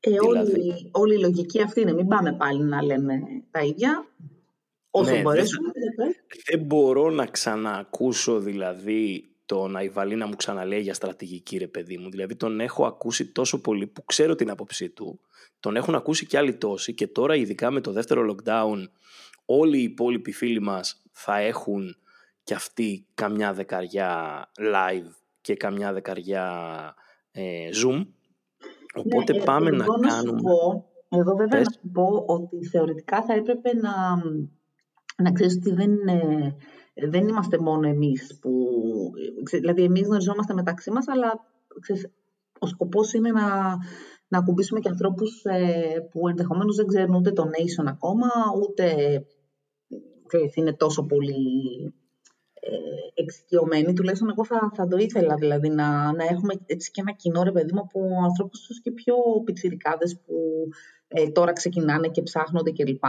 Ε, 0.00 0.10
δηλαδή... 0.10 0.52
όλη, 0.52 0.88
όλη 0.90 1.14
η 1.14 1.18
λογική 1.18 1.62
αυτή 1.62 1.80
είναι, 1.80 1.92
μην 1.92 2.08
πάμε 2.08 2.32
πάλι 2.32 2.62
να 2.62 2.82
λέμε 2.82 3.20
τα 3.50 3.60
ίδια, 3.60 4.06
όσο 4.90 5.12
ναι, 5.12 5.20
μπορέσουμε. 5.20 5.70
Δεν, 5.96 6.14
δεν 6.50 6.60
μπορώ 6.60 7.10
να 7.10 7.26
ξαναακούσω 7.26 8.38
δηλαδή 8.38 9.30
τον 9.46 9.76
Αϊβαλή 9.76 10.14
να 10.14 10.26
μου 10.26 10.36
ξαναλέει 10.36 10.80
για 10.80 10.94
στρατηγική 10.94 11.56
ρε 11.56 11.66
παιδί 11.66 11.98
μου. 11.98 12.10
Δηλαδή 12.10 12.36
τον 12.36 12.60
έχω 12.60 12.86
ακούσει 12.86 13.26
τόσο 13.26 13.60
πολύ 13.60 13.86
που 13.86 14.04
ξέρω 14.04 14.34
την 14.34 14.50
άποψή 14.50 14.88
του. 14.88 15.20
Τον 15.60 15.76
έχουν 15.76 15.94
ακούσει 15.94 16.26
και 16.26 16.38
άλλοι 16.38 16.54
τόσοι 16.54 16.94
και 16.94 17.06
τώρα 17.06 17.34
ειδικά 17.34 17.70
με 17.70 17.80
το 17.80 17.92
δεύτερο 17.92 18.34
lockdown 18.34 18.88
όλοι 19.44 19.78
οι 19.78 19.82
υπόλοιποι 19.82 20.32
φίλοι 20.32 20.60
μας 20.60 21.02
θα 21.12 21.38
έχουν 21.38 21.96
και 22.44 22.54
αυτοί 22.54 23.06
καμιά 23.14 23.52
δεκαριά 23.52 24.44
live 24.58 25.10
και 25.40 25.54
καμιά 25.54 25.92
δεκαριά 25.92 26.46
ε, 27.32 27.68
zoom. 27.84 28.06
Οπότε 28.94 29.32
ναι, 29.32 29.44
πάμε 29.44 29.70
να, 29.70 29.76
να 29.76 30.08
κάνουμε... 30.08 30.40
Πω, 30.40 30.84
εδώ 31.08 31.34
βέβαια 31.36 31.60
να 31.60 31.70
σου 31.70 31.90
πω 31.92 32.24
ότι 32.26 32.66
θεωρητικά 32.66 33.22
θα 33.22 33.34
έπρεπε 33.34 33.74
να, 33.74 33.92
να 35.22 35.32
ξέρεις 35.32 35.56
ότι 35.56 35.74
δεν, 35.74 35.90
δεν 37.10 37.28
είμαστε 37.28 37.58
μόνο 37.58 37.88
εμείς 37.88 38.38
που... 38.40 38.50
Δηλαδή 39.50 39.82
εμείς 39.82 40.06
γνωριζόμαστε 40.06 40.54
μεταξύ 40.54 40.90
μας, 40.90 41.08
αλλά 41.08 41.40
ξέρεις, 41.80 42.10
ο 42.58 42.66
σκοπός 42.66 43.12
είναι 43.12 43.30
να, 43.30 43.76
να 44.28 44.38
ακουμπήσουμε 44.38 44.80
και 44.80 44.88
ανθρώπους 44.88 45.44
ε, 45.44 46.08
που 46.10 46.28
ενδεχομένως 46.28 46.76
δεν 46.76 46.86
ξέρουν 46.86 47.14
ούτε 47.14 47.32
το 47.32 47.42
nation 47.42 47.84
ακόμα, 47.86 48.28
ούτε 48.62 48.94
ξέρεις, 50.26 50.56
είναι 50.56 50.74
τόσο 50.74 51.06
πολύ 51.06 51.34
ε, 51.84 51.99
εξοικειωμένοι. 53.14 53.92
Τουλάχιστον 53.92 54.30
εγώ 54.30 54.44
θα, 54.44 54.70
θα 54.74 54.88
το 54.88 54.96
ήθελα 54.96 55.34
δηλαδή 55.34 55.68
να, 55.68 56.12
να 56.12 56.24
έχουμε 56.24 56.54
έτσι 56.66 56.90
και 56.90 57.00
ένα 57.00 57.12
κοινό 57.12 57.42
ρε 57.42 57.52
παιδί 57.52 57.72
μου 57.72 57.80
από 57.80 58.00
ανθρώπους 58.24 58.80
και 58.82 58.90
πιο 58.90 59.14
πιτσιρικάδες 59.44 60.20
που 60.26 60.34
ε, 61.08 61.28
τώρα 61.28 61.52
ξεκινάνε 61.52 62.08
και 62.08 62.22
ψάχνονται 62.22 62.72
κλπ. 62.72 63.04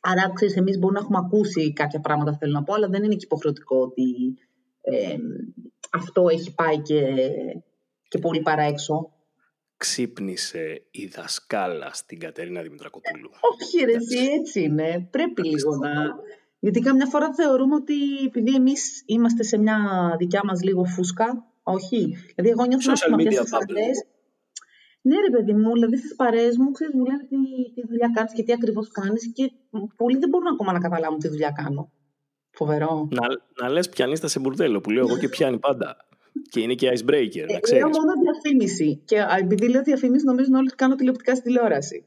Άρα, 0.00 0.32
ξέρεις, 0.34 0.56
εμείς 0.56 0.78
μπορούμε 0.78 0.98
να 0.98 1.04
έχουμε 1.04 1.18
ακούσει 1.24 1.72
κάποια 1.72 2.00
πράγματα, 2.00 2.36
θέλω 2.36 2.52
να 2.52 2.62
πω, 2.62 2.74
αλλά 2.74 2.88
δεν 2.88 3.04
είναι 3.04 3.14
και 3.14 3.24
υποχρεωτικό 3.24 3.76
ότι 3.80 4.38
ε, 4.80 5.16
αυτό 5.92 6.28
έχει 6.28 6.54
πάει 6.54 6.78
και, 6.78 7.02
και 8.08 8.18
πολύ 8.18 8.40
παραέξω 8.40 9.10
ξύπνησε 9.76 10.82
η 10.90 11.06
δασκάλα 11.06 11.90
στην 11.92 12.18
Κατερίνα 12.18 12.62
Δημητρακοπούλου. 12.62 13.30
Όχι 13.52 13.84
ρε, 13.84 13.92
εσύ 13.92 14.18
έτσι 14.38 14.62
είναι. 14.62 15.08
Πρέπει 15.10 15.42
λίγο 15.42 15.76
να... 15.76 15.90
Γιατί 16.58 16.80
καμιά 16.80 17.06
φορά 17.06 17.34
θεωρούμε 17.34 17.74
ότι 17.74 17.94
επειδή 18.26 18.54
εμείς 18.54 19.02
είμαστε 19.06 19.42
σε 19.42 19.58
μια 19.58 19.78
δικιά 20.18 20.40
μας 20.44 20.62
λίγο 20.62 20.84
φούσκα, 20.84 21.44
όχι. 21.62 22.16
Δηλαδή 22.34 22.48
εγώ 22.50 22.64
νιώθω 22.64 22.86
να 22.86 23.16
αυτές 23.16 23.40
τις 23.40 23.50
παρέες. 23.50 24.04
Ναι 25.00 25.16
ρε 25.20 25.30
παιδί 25.30 25.52
μου, 25.52 25.72
δηλαδή 25.72 25.96
στις 25.96 26.14
παρέες 26.14 26.56
μου, 26.56 26.70
ξέρεις, 26.70 26.94
μου 26.94 27.04
λένε 27.04 27.18
τι, 27.28 27.36
τι 27.74 27.86
δουλειά 27.86 28.10
κάνεις 28.14 28.32
και 28.32 28.42
τι 28.42 28.52
ακριβώς 28.52 28.88
κάνεις 28.88 29.32
και 29.32 29.52
πολλοί 29.96 30.18
δεν 30.18 30.28
μπορούν 30.28 30.46
ακόμα 30.46 30.72
να 30.72 30.78
καταλάβουν 30.78 31.18
τι 31.18 31.28
δουλειά 31.28 31.50
κάνω. 31.50 31.92
Φοβερό. 32.50 33.08
Να, 33.10 33.26
να 33.62 33.72
λες 33.72 33.88
πιανίστα 33.88 34.28
σε 34.28 34.40
μπουρδέλο 34.40 34.80
που 34.80 34.90
λέω 34.90 35.06
εγώ 35.06 35.18
και 35.18 35.28
πιάνει 35.28 35.58
πάντα. 35.58 35.96
Και 36.50 36.60
είναι 36.60 36.74
και 36.74 36.88
icebreaker, 36.88 37.44
να 37.48 37.56
ε, 37.56 37.60
ξέρεις. 37.60 37.82
Λέω 37.82 37.88
μόνο 37.88 38.12
διαφήμιση. 38.22 39.02
Και 39.04 39.24
επειδή 39.40 39.68
λέω 39.68 39.82
διαφήμιση, 39.82 40.24
νομίζουν 40.24 40.54
όλοι 40.54 40.66
ότι 40.66 40.76
κάνω 40.76 40.94
τηλεοπτικά 40.94 41.34
στη 41.34 41.44
τηλεόραση. 41.44 42.04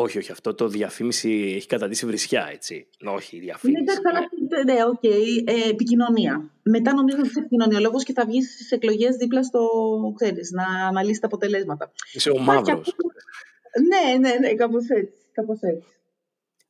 Όχι, 0.00 0.18
όχι, 0.18 0.32
αυτό 0.32 0.54
το 0.54 0.68
διαφήμιση 0.68 1.52
έχει 1.56 1.66
καταντήσει 1.66 2.06
βρισιά, 2.06 2.48
έτσι. 2.52 2.86
Όχι, 3.04 3.38
διαφήμιση. 3.38 3.82
Ναι, 3.82 4.72
ναι, 4.72 4.84
ok, 4.84 5.00
okay. 5.02 5.42
ε, 5.44 5.68
επικοινωνία. 5.68 6.50
Μετά 6.62 6.94
νομίζω 6.94 7.16
ότι 7.18 7.28
είσαι 7.28 7.38
επικοινωνιολόγος 7.38 8.04
και 8.04 8.12
θα 8.12 8.24
βγεις 8.24 8.52
στις 8.52 8.70
εκλογές 8.70 9.16
δίπλα 9.16 9.42
στο, 9.42 9.68
ξέρεις, 10.16 10.50
να 10.50 10.86
αναλύσεις 10.86 11.18
τα 11.18 11.26
αποτελέσματα. 11.26 11.92
Είσαι 12.12 12.30
ο 12.30 12.38
μαύρος. 12.38 12.94
Ναι, 13.88 14.18
ναι, 14.18 14.34
ναι, 14.38 14.54
κάπως 14.54 14.88
έτσι. 14.88 15.20
Κάπως 15.32 15.58
έτσι. 15.60 15.88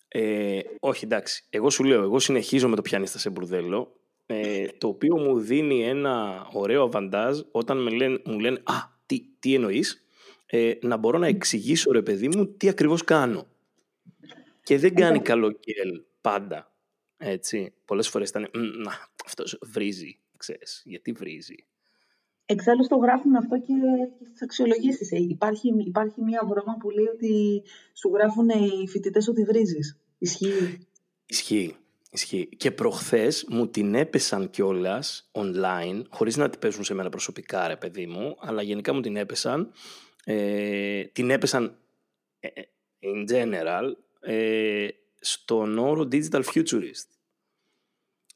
Ε, 0.09 0.61
όχι, 0.81 1.05
εντάξει. 1.05 1.45
Εγώ 1.51 1.71
σου 1.71 1.85
λέω, 1.85 2.03
εγώ 2.03 2.19
συνεχίζω 2.19 2.69
με 2.69 2.77
το 2.77 2.83
πιανίστα 2.83 3.19
σε 3.19 3.31
μπουρδέλο 3.31 3.93
ε, 4.27 4.67
το 4.79 4.89
οποίο 4.89 5.19
μου 5.19 5.41
δίνει 5.41 5.85
ένα 5.85 6.47
ωραίο 6.53 6.83
αβαντάζ 6.83 7.41
όταν 7.51 7.83
με 7.83 7.91
λένε, 7.91 8.21
μου 8.25 8.39
λένε 8.39 8.61
«Α, 8.65 8.75
τι, 9.07 9.21
τι 9.39 9.55
εννοείς» 9.55 10.08
ε, 10.51 10.73
να 10.83 10.97
μπορώ 10.97 11.19
να 11.19 11.27
εξηγήσω 11.27 11.93
ρε 11.93 12.03
παιδί 12.03 12.29
μου 12.29 12.47
τι 12.47 12.69
ακριβώς 12.69 13.05
κάνω. 13.05 13.47
Και 14.63 14.79
δεν 14.79 14.95
κάνει 14.95 15.21
καλό 15.21 15.53
κέλ 15.53 16.03
πάντα. 16.21 16.73
Έτσι. 17.17 17.73
Πολλές 17.85 18.09
φορές 18.09 18.29
ήταν 18.29 18.51
«Να, 18.85 19.09
αυτός 19.25 19.59
βρίζει». 19.63 20.19
Ξέρεις, 20.37 20.83
γιατί 20.85 21.13
βρίζει. 21.13 21.67
Εξάλλου 22.47 22.87
το 22.89 22.97
γράφουν 22.97 23.37
αυτό 23.37 23.59
και, 23.59 23.73
και 24.19 24.25
στις 24.25 24.43
αξιολογήσεις. 24.43 25.13
Ε, 25.13 25.17
υπάρχει, 25.17 25.69
υπάρχει 25.87 26.23
μια 26.23 26.43
βρώμα 26.45 26.77
που 26.81 26.91
λέει 26.91 27.05
ότι 27.05 27.63
σου 27.93 28.11
γράφουν 28.15 28.49
οι 28.49 28.89
φοιτητές 28.89 29.29
ότι 29.29 29.45
βρίζεις. 29.45 29.99
Ισχύει. 30.19 30.87
Ισχύει. 31.27 31.77
Ισχύει. 32.11 32.49
Και 32.57 32.71
προχθές 32.71 33.47
μου 33.49 33.69
την 33.69 33.95
έπεσαν 33.95 34.51
κιόλας 34.51 35.31
online, 35.33 36.03
χωρίς 36.09 36.37
να 36.37 36.51
την 36.51 36.61
πέσουν 36.61 36.85
σε 36.85 36.95
μένα 36.95 37.09
προσωπικά, 37.09 37.69
ρε 37.69 37.77
παιδί 37.77 38.07
μου, 38.07 38.37
αλλά 38.41 38.63
γενικά 38.63 38.93
μου 38.95 39.01
την 39.01 39.17
έπεσαν. 39.17 39.73
Ε, 40.31 41.05
την 41.05 41.31
έπεσαν 41.31 41.79
ε, 42.41 42.47
ε, 42.47 42.63
in 43.01 43.31
general 43.31 43.93
ε, 44.21 44.89
στον 45.21 45.79
όρο 45.79 46.09
Digital 46.13 46.43
Futurist, 46.43 47.09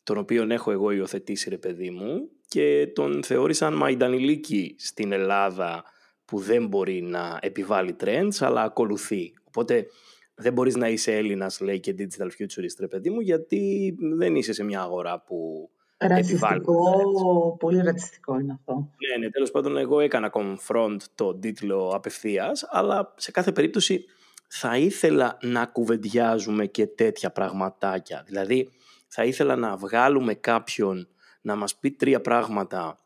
τον 0.02 0.16
οποίο 0.18 0.46
έχω 0.50 0.70
εγώ 0.70 0.90
υιοθετήσει, 0.90 1.48
ρε 1.48 1.58
παιδί 1.58 1.90
μου, 1.90 2.30
και 2.48 2.90
τον 2.94 3.24
θεώρησαν 3.24 3.74
μαϊντανιλίκη 3.74 4.74
στην 4.78 5.12
Ελλάδα 5.12 5.84
που 6.24 6.38
δεν 6.38 6.66
μπορεί 6.66 7.02
να 7.02 7.38
επιβάλλει 7.42 7.96
trends, 8.00 8.36
αλλά 8.38 8.62
ακολουθεί. 8.62 9.34
Οπότε 9.44 9.86
δεν 10.34 10.52
μπορείς 10.52 10.76
να 10.76 10.88
είσαι 10.88 11.16
Έλληνας, 11.16 11.60
λέει 11.60 11.80
και 11.80 11.94
digital 11.98 12.28
futurist, 12.38 12.76
ρε 12.78 12.88
παιδί 12.88 13.10
μου, 13.10 13.20
γιατί 13.20 13.94
δεν 13.98 14.36
είσαι 14.36 14.52
σε 14.52 14.64
μια 14.64 14.80
αγορά 14.80 15.20
που 15.20 15.70
Ρατσιστικό, 16.08 17.56
πολύ 17.58 17.82
ρατσιστικό 17.82 18.38
είναι 18.38 18.52
αυτό. 18.52 18.72
Ναι, 18.74 19.16
ναι, 19.24 19.30
τέλος 19.30 19.50
πάντων 19.50 19.76
εγώ 19.76 20.00
έκανα 20.00 20.30
confront 20.34 20.96
το 21.14 21.34
τίτλο 21.34 21.88
απευθείας, 21.94 22.66
αλλά 22.70 23.14
σε 23.16 23.30
κάθε 23.30 23.52
περίπτωση 23.52 24.04
θα 24.48 24.76
ήθελα 24.76 25.38
να 25.42 25.66
κουβεντιάζουμε 25.66 26.66
και 26.66 26.86
τέτοια 26.86 27.30
πραγματάκια. 27.30 28.22
Δηλαδή 28.26 28.68
θα 29.06 29.24
ήθελα 29.24 29.56
να 29.56 29.76
βγάλουμε 29.76 30.34
κάποιον 30.34 31.08
να 31.40 31.56
μας 31.56 31.76
πει 31.76 31.90
τρία 31.90 32.20
πράγματα 32.20 32.98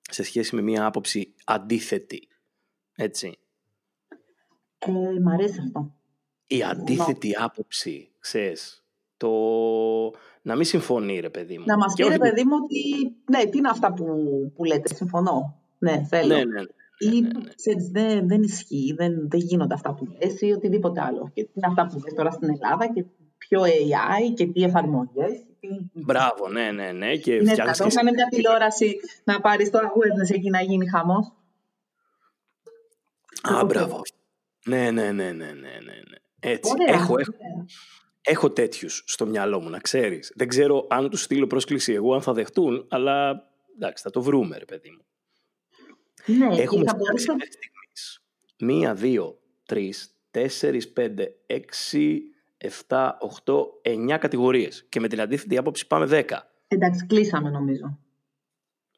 σε 0.00 0.22
σχέση 0.22 0.54
με 0.54 0.62
μια 0.62 0.86
άποψη 0.86 1.34
αντίθετη. 1.44 2.28
Έτσι. 2.96 3.38
Ε, 4.78 5.20
μ' 5.20 5.28
αρέσει 5.28 5.60
αυτό 5.66 5.96
η 6.46 6.62
αντίθετη 6.62 7.36
άποψη, 7.36 8.08
ξέρεις, 8.18 8.84
το 9.16 9.30
να 10.46 10.56
μην 10.56 10.64
συμφωνεί 10.64 11.20
ρε 11.20 11.30
παιδί 11.30 11.58
μου. 11.58 11.64
Να 11.66 11.76
μας 11.76 11.94
πει 11.96 12.08
ρε 12.08 12.18
παιδί 12.18 12.44
μου 12.44 12.56
ότι 12.62 12.80
ναι, 13.30 13.50
τι 13.50 13.58
είναι 13.58 13.68
αυτά 13.68 13.92
που, 13.92 14.04
που 14.54 14.64
λέτε, 14.64 14.94
συμφωνώ. 14.94 15.56
Ναι, 15.78 16.06
θέλω. 16.08 16.36
Ναι, 16.36 16.44
ναι, 16.44 16.60
ναι. 16.60 16.66
Ή 16.98 17.20
ναι, 17.20 17.28
ναι. 17.28 17.50
Ξέρεις, 17.54 17.88
δεν, 17.88 18.28
δεν 18.28 18.42
ισχύει, 18.42 18.94
δεν, 18.96 19.28
δεν 19.28 19.40
γίνονται 19.40 19.74
αυτά 19.74 19.94
που 19.94 20.06
λες 20.06 20.40
ή 20.40 20.52
οτιδήποτε 20.52 21.00
άλλο. 21.00 21.30
Και 21.34 21.44
τι 21.44 21.50
είναι 21.54 21.66
αυτά 21.68 21.86
που 21.86 22.00
λες 22.04 22.14
τώρα 22.14 22.30
στην 22.30 22.50
Ελλάδα 22.50 22.92
και 22.92 23.04
πιο 23.38 23.62
AI 23.62 24.34
και 24.34 24.46
τι 24.46 24.62
εφαρμογές. 24.62 25.44
Μπράβο, 25.92 26.48
ναι, 26.48 26.70
ναι, 26.70 26.92
ναι. 26.92 27.16
Και 27.16 27.34
είναι 27.34 27.54
δυνατόν 27.54 27.88
να 27.94 28.00
είναι 28.00 28.10
μια 28.10 28.26
τηλεόραση 28.30 28.96
να 29.24 29.40
πάρεις 29.40 29.70
το 29.70 29.78
awareness 29.78 30.34
εκεί 30.34 30.50
να 30.50 30.62
γίνει 30.62 30.88
χαμός. 30.88 31.32
Α, 33.42 33.64
μπράβο. 33.64 34.02
Ναι, 34.66 34.90
ναι, 34.90 35.12
ναι, 35.12 35.32
ναι, 35.32 35.32
ναι, 35.32 35.52
ναι. 35.52 36.18
Έτσι. 36.40 36.72
έχω, 36.86 37.18
έχω, 37.18 37.34
έχω 38.26 38.50
τέτοιους 38.50 39.02
στο 39.06 39.26
μυαλό 39.26 39.60
μου, 39.60 39.70
να 39.70 39.78
ξέρεις. 39.78 40.32
Δεν 40.34 40.48
ξέρω 40.48 40.86
αν 40.90 41.10
τους 41.10 41.22
στείλω 41.22 41.46
πρόσκληση 41.46 41.92
εγώ, 41.92 42.14
αν 42.14 42.22
θα 42.22 42.32
δεχτούν, 42.32 42.86
αλλά 42.88 43.44
εντάξει, 43.74 44.02
θα 44.02 44.10
το 44.10 44.22
βρούμε, 44.22 44.58
ρε 44.58 44.64
παιδί 44.64 44.90
μου. 44.90 45.04
Ναι, 46.36 46.62
Έχουμε 46.62 46.84
θα 46.84 46.94
μπορούσα... 46.94 47.36
Μία, 48.58 48.94
δύο, 48.94 49.38
τρεις, 49.66 50.10
τέσσερις, 50.30 50.92
πέντε, 50.92 51.34
έξι, 51.46 52.22
εφτά, 52.56 53.18
οχτώ, 53.20 53.78
εννιά 53.82 54.16
κατηγορίες. 54.16 54.86
Και 54.88 55.00
με 55.00 55.08
την 55.08 55.20
αντίθετη 55.20 55.56
άποψη 55.56 55.86
πάμε 55.86 56.06
δέκα. 56.06 56.50
Εντάξει, 56.68 57.06
κλείσαμε 57.06 57.50
νομίζω. 57.50 57.98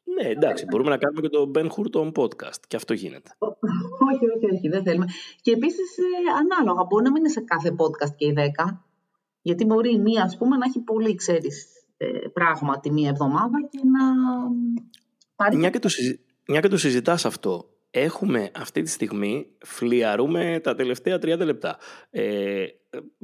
Ναι, 0.03 0.29
εντάξει, 0.29 0.65
μπορούμε 0.65 0.89
να 0.89 0.97
κάνουμε 0.97 1.21
και 1.21 1.29
το 1.29 1.51
Ben 1.55 1.67
Hurton 1.67 2.11
podcast 2.11 2.59
και 2.67 2.75
αυτό 2.75 2.93
γίνεται. 2.93 3.31
όχι, 3.39 4.25
όχι, 4.35 4.55
όχι, 4.55 4.67
δεν 4.67 4.83
θέλουμε. 4.83 5.05
Και 5.41 5.51
επίσης, 5.51 5.97
ε, 5.97 6.03
ανάλογα, 6.39 6.83
μπορεί 6.83 7.03
να 7.03 7.11
μην 7.11 7.21
είναι 7.21 7.29
σε 7.29 7.41
κάθε 7.41 7.75
podcast 7.77 8.15
και 8.15 8.25
οι 8.25 8.33
10. 8.37 8.88
Γιατί 9.41 9.65
μπορεί 9.65 9.93
η 9.93 9.99
μία, 9.99 10.23
ας 10.23 10.37
πούμε, 10.37 10.57
να 10.57 10.65
έχει 10.65 10.79
πολύ, 10.79 11.15
ξέρεις, 11.15 11.67
ε, 11.97 12.07
πράγμα 12.33 12.79
τη 12.79 12.91
μία 12.91 13.09
εβδομάδα 13.09 13.67
και 13.69 13.79
να. 13.83 14.05
Πάρει... 15.35 15.57
Μια, 15.57 15.69
και 15.69 15.79
το 15.79 15.89
μια 16.47 16.59
και 16.59 16.67
το 16.67 16.77
συζητάς 16.77 17.25
αυτό, 17.25 17.69
έχουμε 17.91 18.51
αυτή 18.55 18.81
τη 18.81 18.89
στιγμή, 18.89 19.47
φλιαρούμε 19.65 20.59
τα 20.63 20.75
τελευταία 20.75 21.15
30 21.15 21.37
λεπτά. 21.39 21.77
Ε, 22.09 22.65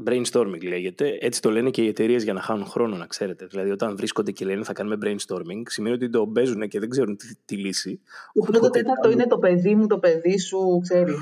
brainstorming 0.07 0.63
λέγεται. 0.67 1.17
Έτσι 1.21 1.41
το 1.41 1.51
λένε 1.51 1.69
και 1.69 1.81
οι 1.81 1.87
εταιρείες 1.87 2.23
για 2.23 2.33
να 2.33 2.41
χάνουν 2.41 2.65
χρόνο, 2.65 2.95
να 2.95 3.05
ξέρετε. 3.05 3.45
Δηλαδή, 3.45 3.71
όταν 3.71 3.95
βρίσκονται 3.95 4.31
και 4.31 4.45
λένε 4.45 4.63
θα 4.63 4.73
κάνουμε 4.73 4.97
brainstorming, 5.01 5.61
σημαίνει 5.65 5.95
ότι 5.95 6.09
το 6.09 6.27
παίζουν 6.27 6.67
και 6.67 6.79
δεν 6.79 6.89
ξέρουν 6.89 7.17
τη, 7.17 7.27
τη 7.45 7.55
λύση. 7.55 8.01
Το 8.33 8.51
πρώτο 8.51 8.69
τέταρτο 8.69 9.11
είναι 9.11 9.27
το 9.27 9.37
παιδί 9.37 9.75
μου, 9.75 9.87
το 9.87 9.97
παιδί 9.97 10.39
σου, 10.39 10.79
ξέρεις. 10.81 11.15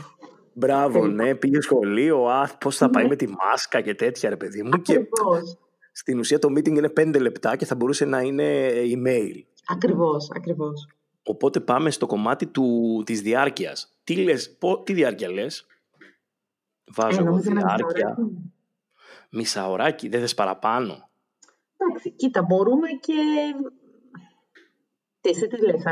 Μπράβο, 0.54 1.08
ναι, 1.08 1.36
πήγε 1.36 1.62
σχολείο, 1.62 2.26
α, 2.26 2.50
πώς 2.60 2.78
θα 2.78 2.90
πάει 2.90 3.04
ναι. 3.04 3.10
με 3.10 3.16
τη 3.16 3.28
μάσκα 3.28 3.82
και 3.82 3.96
τέτοια, 3.96 4.30
ρε 4.30 4.38
παιδί 4.38 4.64
μου. 4.64 4.82
Και 4.82 5.08
στην 5.92 6.20
ουσία 6.20 6.40
το 6.40 6.48
meeting 6.52 6.76
είναι 6.78 6.90
πέντε 6.90 7.20
λεπτά 7.20 7.56
και 7.56 7.66
θα 7.66 7.76
μπορούσε 7.76 8.06
να 8.06 8.22
είναι 8.22 8.72
email. 8.74 9.44
Ακριβώς, 9.68 10.32
ακριβώς. 10.36 10.88
Οπότε 11.24 11.60
πάμε 11.60 11.92
στο 11.92 12.06
κομμάτι 12.06 12.46
του, 12.46 13.02
της 13.06 13.22
διάρκειας. 13.22 13.98
Τι, 14.04 14.16
λες, 14.16 14.58
τι 14.84 14.94
διάρκεια 14.94 15.32
λες; 15.32 15.66
Βάζω 16.92 17.22
ε, 17.22 17.26
εγώ 17.26 17.38
διάρκεια. 17.38 18.18
Μισάωράκι, 19.30 20.10
δεν 20.10 20.20
θες 20.20 20.34
παραπάνω. 20.34 21.10
Εντάξει, 21.78 22.12
κοίτα, 22.12 22.42
μπορούμε 22.42 22.88
και... 22.88 23.14
Τι, 25.22 25.30
εσύ 25.30 25.48
τι 25.48 25.66
λες, 25.66 25.84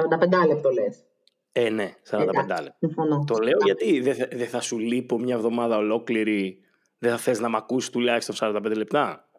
45 0.43 0.47
λεπτό 0.47 0.69
λες. 0.69 1.03
Ε, 1.51 1.69
ναι, 1.69 1.93
45 2.09 2.25
λεπτά. 2.25 2.77
Το 3.25 3.37
λέω 3.37 3.57
γιατί 3.63 3.99
δεν 3.99 4.15
θα, 4.15 4.27
δεν 4.31 4.47
θα 4.47 4.61
σου 4.61 4.79
λείπω 4.79 5.19
μια 5.19 5.35
εβδομάδα 5.35 5.77
ολόκληρη, 5.77 6.59
δεν 6.97 7.11
θα 7.11 7.17
θες 7.17 7.39
να 7.39 7.49
μ' 7.49 7.55
ακούσεις 7.55 7.89
τουλάχιστον 7.89 8.35
45 8.39 8.75
λεπτά; 8.75 9.29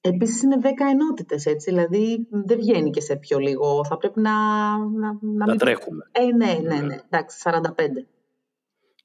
Επίσης 0.00 0.42
είναι 0.42 0.56
10 0.62 0.66
ενότητες, 0.92 1.46
έτσι, 1.46 1.70
δηλαδή 1.70 2.26
δεν 2.30 2.58
βγαίνει 2.58 2.90
και 2.90 3.00
σε 3.00 3.16
πιο 3.16 3.38
λίγο. 3.38 3.84
Θα 3.84 3.96
πρέπει 3.96 4.20
να... 4.20 4.32
Να, 4.78 5.18
να, 5.20 5.46
μην... 5.46 5.58
τρέχουμε. 5.58 6.10
Ε, 6.12 6.24
ναι, 6.24 6.58
ναι, 6.62 6.80
ναι, 6.80 6.96
εντάξει, 7.10 7.42
45. 7.44 7.60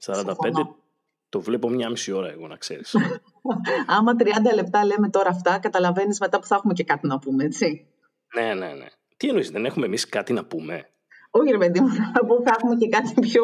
45 0.05 0.25
το 1.29 1.41
βλέπω 1.41 1.69
μια 1.69 1.89
μισή 1.89 2.11
ώρα 2.11 2.29
εγώ, 2.29 2.47
να 2.47 2.55
ξέρεις. 2.55 2.95
Άμα 3.97 4.15
30 4.19 4.25
λεπτά 4.55 4.85
λέμε 4.85 5.09
τώρα 5.09 5.29
αυτά, 5.29 5.59
καταλαβαίνεις 5.59 6.19
μετά 6.19 6.39
που 6.39 6.45
θα 6.45 6.55
έχουμε 6.55 6.73
και 6.73 6.83
κάτι 6.83 7.07
να 7.07 7.19
πούμε, 7.19 7.43
έτσι. 7.43 7.87
Ναι, 8.35 8.53
ναι, 8.53 8.73
ναι. 8.73 8.85
Τι 9.17 9.27
εννοείς, 9.27 9.51
δεν 9.51 9.65
έχουμε 9.65 9.85
εμείς 9.85 10.09
κάτι 10.09 10.33
να 10.33 10.45
πούμε; 10.45 10.89
Όχι, 11.31 11.51
ρε 11.51 11.57
παιδί 11.57 11.79
μου, 11.79 11.89
θα 11.89 12.25
πω 12.25 12.41
θα 12.41 12.55
έχουμε 12.57 12.75
και 12.75 12.89
κάτι 12.89 13.13
πιο, 13.21 13.43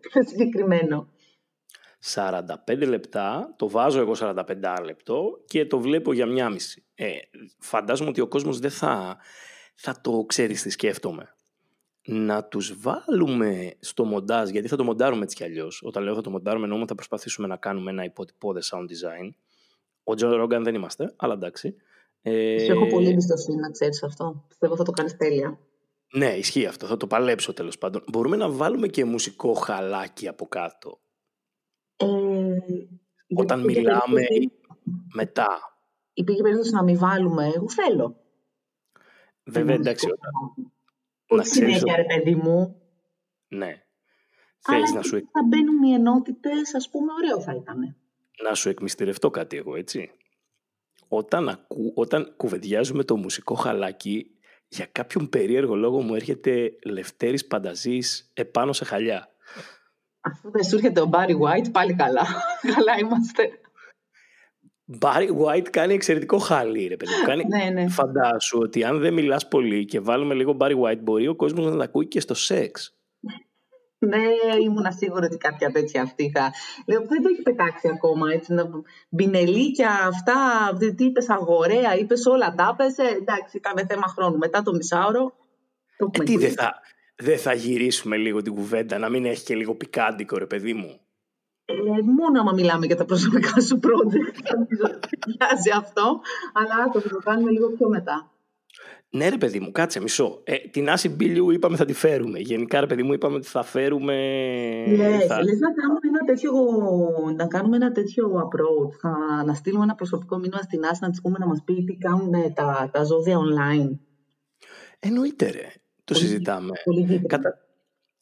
πιο 0.00 0.22
συγκεκριμένο. 0.22 1.08
45 2.14 2.86
λεπτά, 2.86 3.54
το 3.56 3.68
βάζω 3.68 4.00
εγώ 4.00 4.12
45 4.18 4.34
λεπτό 4.84 5.40
και 5.46 5.66
το 5.66 5.78
βλέπω 5.78 6.12
για 6.12 6.26
μιάμιση. 6.26 6.84
Ε, 6.94 7.10
φαντάζομαι 7.58 8.08
ότι 8.10 8.20
ο 8.20 8.28
κόσμος 8.28 8.58
δεν 8.58 8.70
θα, 8.70 9.16
θα 9.74 10.00
το 10.00 10.24
ξέρει 10.28 10.54
τι 10.54 10.70
σκέφτομαι. 10.70 11.32
Να 12.04 12.44
τους 12.44 12.80
βάλουμε 12.80 13.74
στο 13.80 14.04
μοντάζ, 14.04 14.50
γιατί 14.50 14.68
θα 14.68 14.76
το 14.76 14.84
μοντάρουμε 14.84 15.22
έτσι 15.22 15.36
κι 15.36 15.44
αλλιώς. 15.44 15.82
Όταν 15.84 16.02
λέω 16.02 16.14
θα 16.14 16.20
το 16.20 16.30
μοντάρουμε, 16.30 16.64
εννοούμε 16.64 16.86
θα 16.86 16.94
προσπαθήσουμε 16.94 17.46
να 17.46 17.56
κάνουμε 17.56 17.90
ένα 17.90 18.04
υποτυπώδες 18.04 18.72
sound 18.74 18.84
design. 18.84 19.30
Ο 20.04 20.14
Τζο 20.14 20.32
Ρόγκαν 20.32 20.64
δεν 20.64 20.74
είμαστε, 20.74 21.12
αλλά 21.16 21.34
εντάξει. 21.34 21.74
Ε... 22.22 22.64
έχω 22.64 22.86
πολύ 22.86 23.08
εμπιστοσύνη 23.08 23.60
να 23.60 23.70
ξέρεις 23.70 24.02
αυτό. 24.02 24.44
Πιστεύω 24.48 24.76
θα 24.76 24.84
το 24.84 24.90
κάνεις 24.90 25.16
τέλεια. 25.16 25.58
Ναι, 26.12 26.36
ισχύει 26.36 26.66
αυτό. 26.66 26.86
Θα 26.86 26.96
το 26.96 27.06
παλέψω 27.06 27.52
τέλος 27.52 27.78
πάντων. 27.78 28.04
Μπορούμε 28.10 28.36
να 28.36 28.50
βάλουμε 28.50 28.88
και 28.88 29.04
μουσικό 29.04 29.54
χαλάκι 29.54 30.28
από 30.28 30.46
κάτω; 30.46 31.00
Ε, 31.96 32.06
Όταν 33.36 33.60
μιλάμε 33.60 34.22
μετά. 35.14 35.48
Υπήρχε 36.12 36.42
περίπτωση 36.42 36.72
να 36.72 36.82
μην 36.82 36.98
βάλουμε. 36.98 37.46
Εγώ 37.54 37.68
θέλω. 37.70 38.16
Βέβαια, 39.44 39.74
εντάξει. 39.74 40.06
Όταν... 40.06 40.32
Όχι 41.28 41.46
συνέχεια, 41.46 41.96
ρε 41.96 42.04
παιδί 42.04 42.34
μου. 42.34 42.82
Ναι. 43.48 43.82
Θέλεις 44.58 44.92
να 44.92 45.02
σου... 45.02 45.10
θα 45.10 45.44
μπαίνουν 45.48 45.82
οι 45.82 45.92
ενότητες, 45.92 46.74
ας 46.74 46.90
πούμε, 46.90 47.12
ωραίο 47.12 47.40
θα 47.40 47.54
ήταν. 47.54 47.96
Να 48.42 48.54
σου 48.54 48.68
εκμυστηρευτώ 48.68 49.30
κάτι 49.30 49.56
εγώ, 49.56 49.76
έτσι. 49.76 50.10
Όταν, 51.08 51.48
ακού, 51.48 51.92
όταν 51.94 52.34
κουβεντιάζουμε 52.36 53.04
το 53.04 53.16
μουσικό 53.16 53.54
χαλάκι, 53.54 54.37
για 54.68 54.88
κάποιον 54.92 55.28
περίεργο 55.28 55.74
λόγο 55.74 56.00
μου 56.00 56.14
έρχεται 56.14 56.72
Λευτέρης 56.84 57.46
Πανταζής 57.46 58.30
επάνω 58.34 58.72
σε 58.72 58.84
χαλιά. 58.84 59.28
Αφού 60.20 60.50
δεν 60.50 60.64
σου 60.64 60.76
έρχεται 60.76 61.00
ο 61.00 61.06
Μπάρι 61.06 61.38
White, 61.40 61.68
πάλι 61.72 61.94
καλά. 61.94 62.26
καλά 62.74 62.98
είμαστε. 62.98 63.50
Μπάρι 64.84 65.28
White 65.40 65.68
κάνει 65.70 65.94
εξαιρετικό 65.94 66.38
χάλι, 66.38 66.86
ρε 66.86 66.96
παιδί. 66.96 67.12
Κάνει... 67.24 67.44
ναι, 67.44 67.70
ναι. 67.70 67.88
Φαντάσου 67.88 68.58
ότι 68.58 68.84
αν 68.84 68.98
δεν 68.98 69.12
μιλάς 69.12 69.48
πολύ 69.48 69.84
και 69.84 70.00
βάλουμε 70.00 70.34
λίγο 70.34 70.52
Μπάρι 70.52 70.80
White, 70.84 71.00
μπορεί 71.00 71.28
ο 71.28 71.34
κόσμος 71.34 71.64
να 71.66 71.76
τα 71.76 71.84
ακούει 71.84 72.08
και 72.08 72.20
στο 72.20 72.34
σεξ. 72.34 72.97
Ναι, 73.98 74.22
ήμουν 74.62 74.92
σίγουρη 74.96 75.24
ότι 75.24 75.36
κάποια 75.36 75.70
τέτοια 75.70 76.02
αυτή 76.02 76.30
θα. 76.34 76.52
Λέω, 76.86 77.00
δεν 77.00 77.22
το 77.22 77.28
έχει 77.32 77.42
πετάξει 77.42 77.88
ακόμα 77.88 78.32
έτσι. 78.32 78.52
Να... 78.52 78.70
Μπινελίκια, 79.08 79.90
αυτά, 80.06 80.34
τι 80.96 81.04
είπες, 81.04 81.28
αγορέα, 81.28 81.98
είπες 81.98 82.26
όλα 82.26 82.54
τα 82.54 82.70
έπεσε. 82.72 83.02
Εντάξει, 83.02 83.60
κάνε 83.60 83.86
θέμα 83.88 84.06
χρόνου. 84.06 84.38
Μετά 84.38 84.62
το 84.62 84.72
μισάωρο. 84.72 85.32
Το 85.96 86.10
ε, 86.12 86.22
τι 86.22 86.36
δεν 86.36 86.52
θα, 86.52 86.74
δεν 87.16 87.38
θα 87.38 87.52
γυρίσουμε 87.52 88.16
λίγο 88.16 88.42
την 88.42 88.54
κουβέντα, 88.54 88.98
να 88.98 89.08
μην 89.08 89.24
έχει 89.24 89.44
και 89.44 89.54
λίγο 89.54 89.74
πικάντικο, 89.74 90.38
ρε 90.38 90.46
παιδί 90.46 90.74
μου. 90.74 91.00
Ε, 91.64 92.02
μόνο 92.02 92.40
άμα 92.40 92.52
μιλάμε 92.52 92.86
για 92.86 92.96
τα 92.96 93.04
προσωπικά 93.04 93.60
σου 93.60 93.80
project, 93.82 94.38
θα 95.38 95.76
αυτό, 95.76 96.20
αλλά 96.52 96.90
το 96.92 97.00
το 97.00 97.18
κάνουμε 97.24 97.50
λίγο 97.50 97.70
πιο 97.70 97.88
μετά. 97.88 98.30
Ναι, 99.10 99.28
ρε 99.28 99.36
παιδί 99.36 99.60
μου, 99.60 99.72
κάτσε 99.72 100.00
μισό. 100.00 100.40
Ε, 100.44 100.56
την 100.56 100.88
Άση 100.88 101.08
Μπίλιου 101.08 101.50
είπαμε 101.50 101.76
θα 101.76 101.84
τη 101.84 101.92
φέρουμε. 101.92 102.38
Γενικά, 102.38 102.80
ρε 102.80 102.86
παιδί 102.86 103.02
μου, 103.02 103.12
είπαμε 103.12 103.36
ότι 103.36 103.46
θα 103.46 103.62
φέρουμε. 103.62 104.14
Ναι, 104.86 105.18
θα... 105.18 105.42
λες 105.42 105.58
να 105.58 105.72
κάνουμε 105.72 106.00
ένα 106.08 106.24
τέτοιο, 106.26 106.52
να 107.36 107.46
κάνουμε 107.46 107.76
ένα 107.76 107.92
τέτοιο 107.92 108.32
approach. 108.32 108.92
Θα, 109.00 109.42
να 109.46 109.54
στείλουμε 109.54 109.84
ένα 109.84 109.94
προσωπικό 109.94 110.36
μήνυμα 110.36 110.62
στην 110.62 110.84
Άση 110.84 110.98
να 111.02 111.10
της 111.10 111.20
πούμε 111.20 111.38
να 111.38 111.46
μας 111.46 111.62
πει 111.64 111.84
τι 111.84 111.96
κάνουν 111.96 112.54
τα, 112.54 112.90
τα 112.92 113.04
ζώδια 113.04 113.38
online. 113.38 113.98
Εννοείται, 114.98 115.50
ρε. 115.50 115.72
Το 116.04 116.14
πολύ, 116.14 116.26
συζητάμε. 116.26 116.72
Πολύ 116.84 117.26
Κατα... 117.26 117.58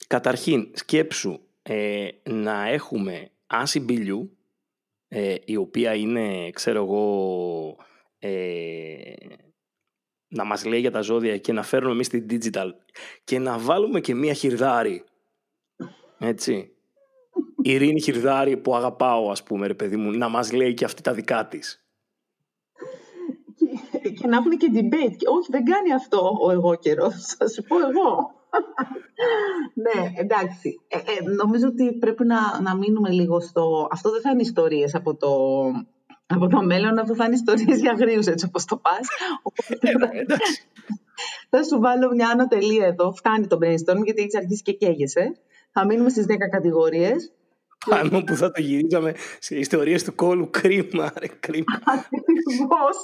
Καταρχήν, 0.07 0.70
σκέψου 0.75 1.40
ε, 1.62 2.09
να 2.31 2.68
έχουμε 2.68 3.31
Άση 3.46 3.81
Μπίλιου, 3.81 4.37
ε, 5.09 5.35
η 5.44 5.57
οποία 5.57 5.94
είναι, 5.94 6.51
ξέρω 6.51 6.83
εγώ, 6.83 7.77
ε, 8.18 9.12
να 10.28 10.44
μας 10.44 10.64
λέει 10.64 10.80
για 10.80 10.90
τα 10.90 11.00
ζώδια 11.00 11.38
και 11.38 11.52
να 11.52 11.62
φέρουμε 11.62 11.92
εμείς 11.92 12.08
την 12.08 12.26
digital 12.30 12.70
και 13.24 13.38
να 13.38 13.58
βάλουμε 13.58 14.00
και 14.00 14.14
μία 14.14 14.32
χιρδάρη. 14.32 15.04
Έτσι. 16.18 16.70
Η 17.62 17.72
Ειρήνη 17.72 18.00
Χιρδάρη 18.00 18.56
που 18.56 18.76
αγαπάω 18.76 19.30
ας 19.30 19.42
πούμε 19.42 19.66
ρε 19.66 19.74
παιδί 19.74 19.96
μου 19.96 20.10
να 20.10 20.28
μας 20.28 20.52
λέει 20.52 20.74
και 20.74 20.84
αυτή 20.84 21.02
τα 21.02 21.12
δικά 21.12 21.46
της. 21.46 21.84
Και, 24.02 24.08
και 24.08 24.26
να 24.26 24.36
έχουμε 24.36 24.54
και 24.54 24.70
debate. 24.72 25.20
Όχι 25.36 25.48
δεν 25.50 25.64
κάνει 25.64 25.92
αυτό 25.94 26.38
ο 26.42 26.50
εγώ 26.50 26.74
καιρός. 26.74 27.34
Θα 27.38 27.48
σου 27.48 27.62
πω 27.62 27.76
εγώ. 27.76 28.34
ναι, 29.84 30.12
εντάξει. 30.16 30.80
Ε, 30.88 30.96
ε, 30.96 31.30
νομίζω 31.30 31.66
ότι 31.66 31.92
πρέπει 31.92 32.24
να, 32.24 32.60
να 32.60 32.76
μείνουμε 32.76 33.10
λίγο 33.10 33.40
στο... 33.40 33.88
Αυτό 33.90 34.10
δεν 34.10 34.20
θα 34.20 34.30
είναι 34.30 34.42
ιστορίες 34.42 34.94
από 34.94 35.16
το, 35.16 35.30
από 36.26 36.46
το 36.48 36.62
μέλλον 36.62 36.98
αυτό 36.98 37.14
θα 37.14 37.24
είναι 37.24 37.34
ιστορίες 37.34 37.80
για 37.80 37.90
αγρίους 37.90 38.26
έτσι 38.26 38.46
όπως 38.48 38.64
το 38.64 38.76
πας. 38.76 39.08
Ε, 39.80 39.90
θα 41.50 41.62
σου 41.62 41.80
βάλω 41.80 42.14
μια 42.14 42.28
άνω 42.28 42.46
τελεία 42.46 42.86
εδώ. 42.86 43.12
Φτάνει 43.12 43.46
το 43.46 43.59
brainstorm 43.62 44.05
γιατί 44.05 44.20
έχεις 44.22 44.36
αρχίσει 44.36 44.62
και 44.62 44.72
καίγεσαι. 44.72 45.36
Θα 45.72 45.84
μείνουμε 45.84 46.09
στις 46.09 46.24
10 46.28 46.34
κατηγορίες. 46.51 47.32
Πάνω 47.90 48.22
που 48.24 48.34
θα 48.34 48.51
το 48.51 48.61
γυρίζαμε 48.61 49.14
σε 49.38 49.57
ιστορίες 49.57 50.05
του 50.05 50.14
κόλου. 50.14 50.51
Κρίμα, 50.51 51.12
ρε, 51.18 51.26
κρίμα. 51.40 51.80
Ακριβώς, 51.84 52.96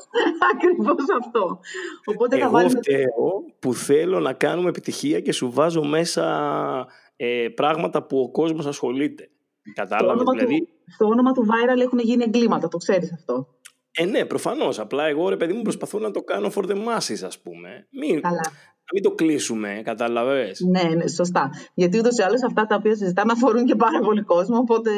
ακριβώς 0.52 1.04
αυτό. 1.24 1.60
Οπότε 2.04 2.36
Εγώ 2.36 2.44
θα 2.44 2.50
βάλουμε... 2.50 2.78
φταίω 2.78 3.44
που 3.58 3.74
θέλω 3.74 4.20
να 4.20 4.32
κάνουμε 4.32 4.68
επιτυχία 4.68 5.20
και 5.20 5.32
σου 5.32 5.50
βάζω 5.50 5.84
μέσα 5.84 6.86
ε, 7.16 7.48
πράγματα 7.54 8.02
που 8.02 8.18
ο 8.18 8.30
κόσμος 8.30 8.66
ασχολείται. 8.66 9.30
Κατάλαβες 9.74 10.22
δηλαδή. 10.30 10.68
στο 10.86 11.06
όνομα 11.06 11.32
του 11.32 11.46
viral 11.46 11.80
έχουν 11.80 11.98
γίνει 11.98 12.24
εγκλήματα, 12.24 12.68
το 12.68 12.76
ξέρεις 12.76 13.12
αυτό. 13.12 13.46
Ε, 13.92 14.04
ναι, 14.04 14.24
προφανώς. 14.24 14.78
Απλά 14.78 15.04
εγώ 15.04 15.28
ρε 15.28 15.36
παιδί 15.36 15.52
μου 15.52 15.62
προσπαθώ 15.62 15.98
να 15.98 16.10
το 16.10 16.22
κάνω 16.22 16.50
for 16.54 16.64
the 16.64 16.74
masses, 16.74 17.24
ας 17.24 17.40
πούμε. 17.42 17.86
Μην, 17.90 18.20
Καλά. 18.20 18.40
Να 18.86 18.92
μην 18.94 19.02
το 19.02 19.10
κλείσουμε, 19.10 19.80
κατάλαβες. 19.84 20.60
Ναι, 20.60 20.94
ναι, 20.94 21.08
σωστά. 21.08 21.50
Γιατί 21.74 21.98
ούτως 21.98 22.18
ή 22.18 22.22
άλλως 22.22 22.42
αυτά 22.42 22.66
τα 22.66 22.74
οποία 22.76 22.96
συζητάμε 22.96 23.32
αφορούν 23.32 23.64
και 23.64 23.74
πάρα 23.74 23.98
πολύ 23.98 24.22
κόσμο, 24.22 24.56
οπότε. 24.56 24.90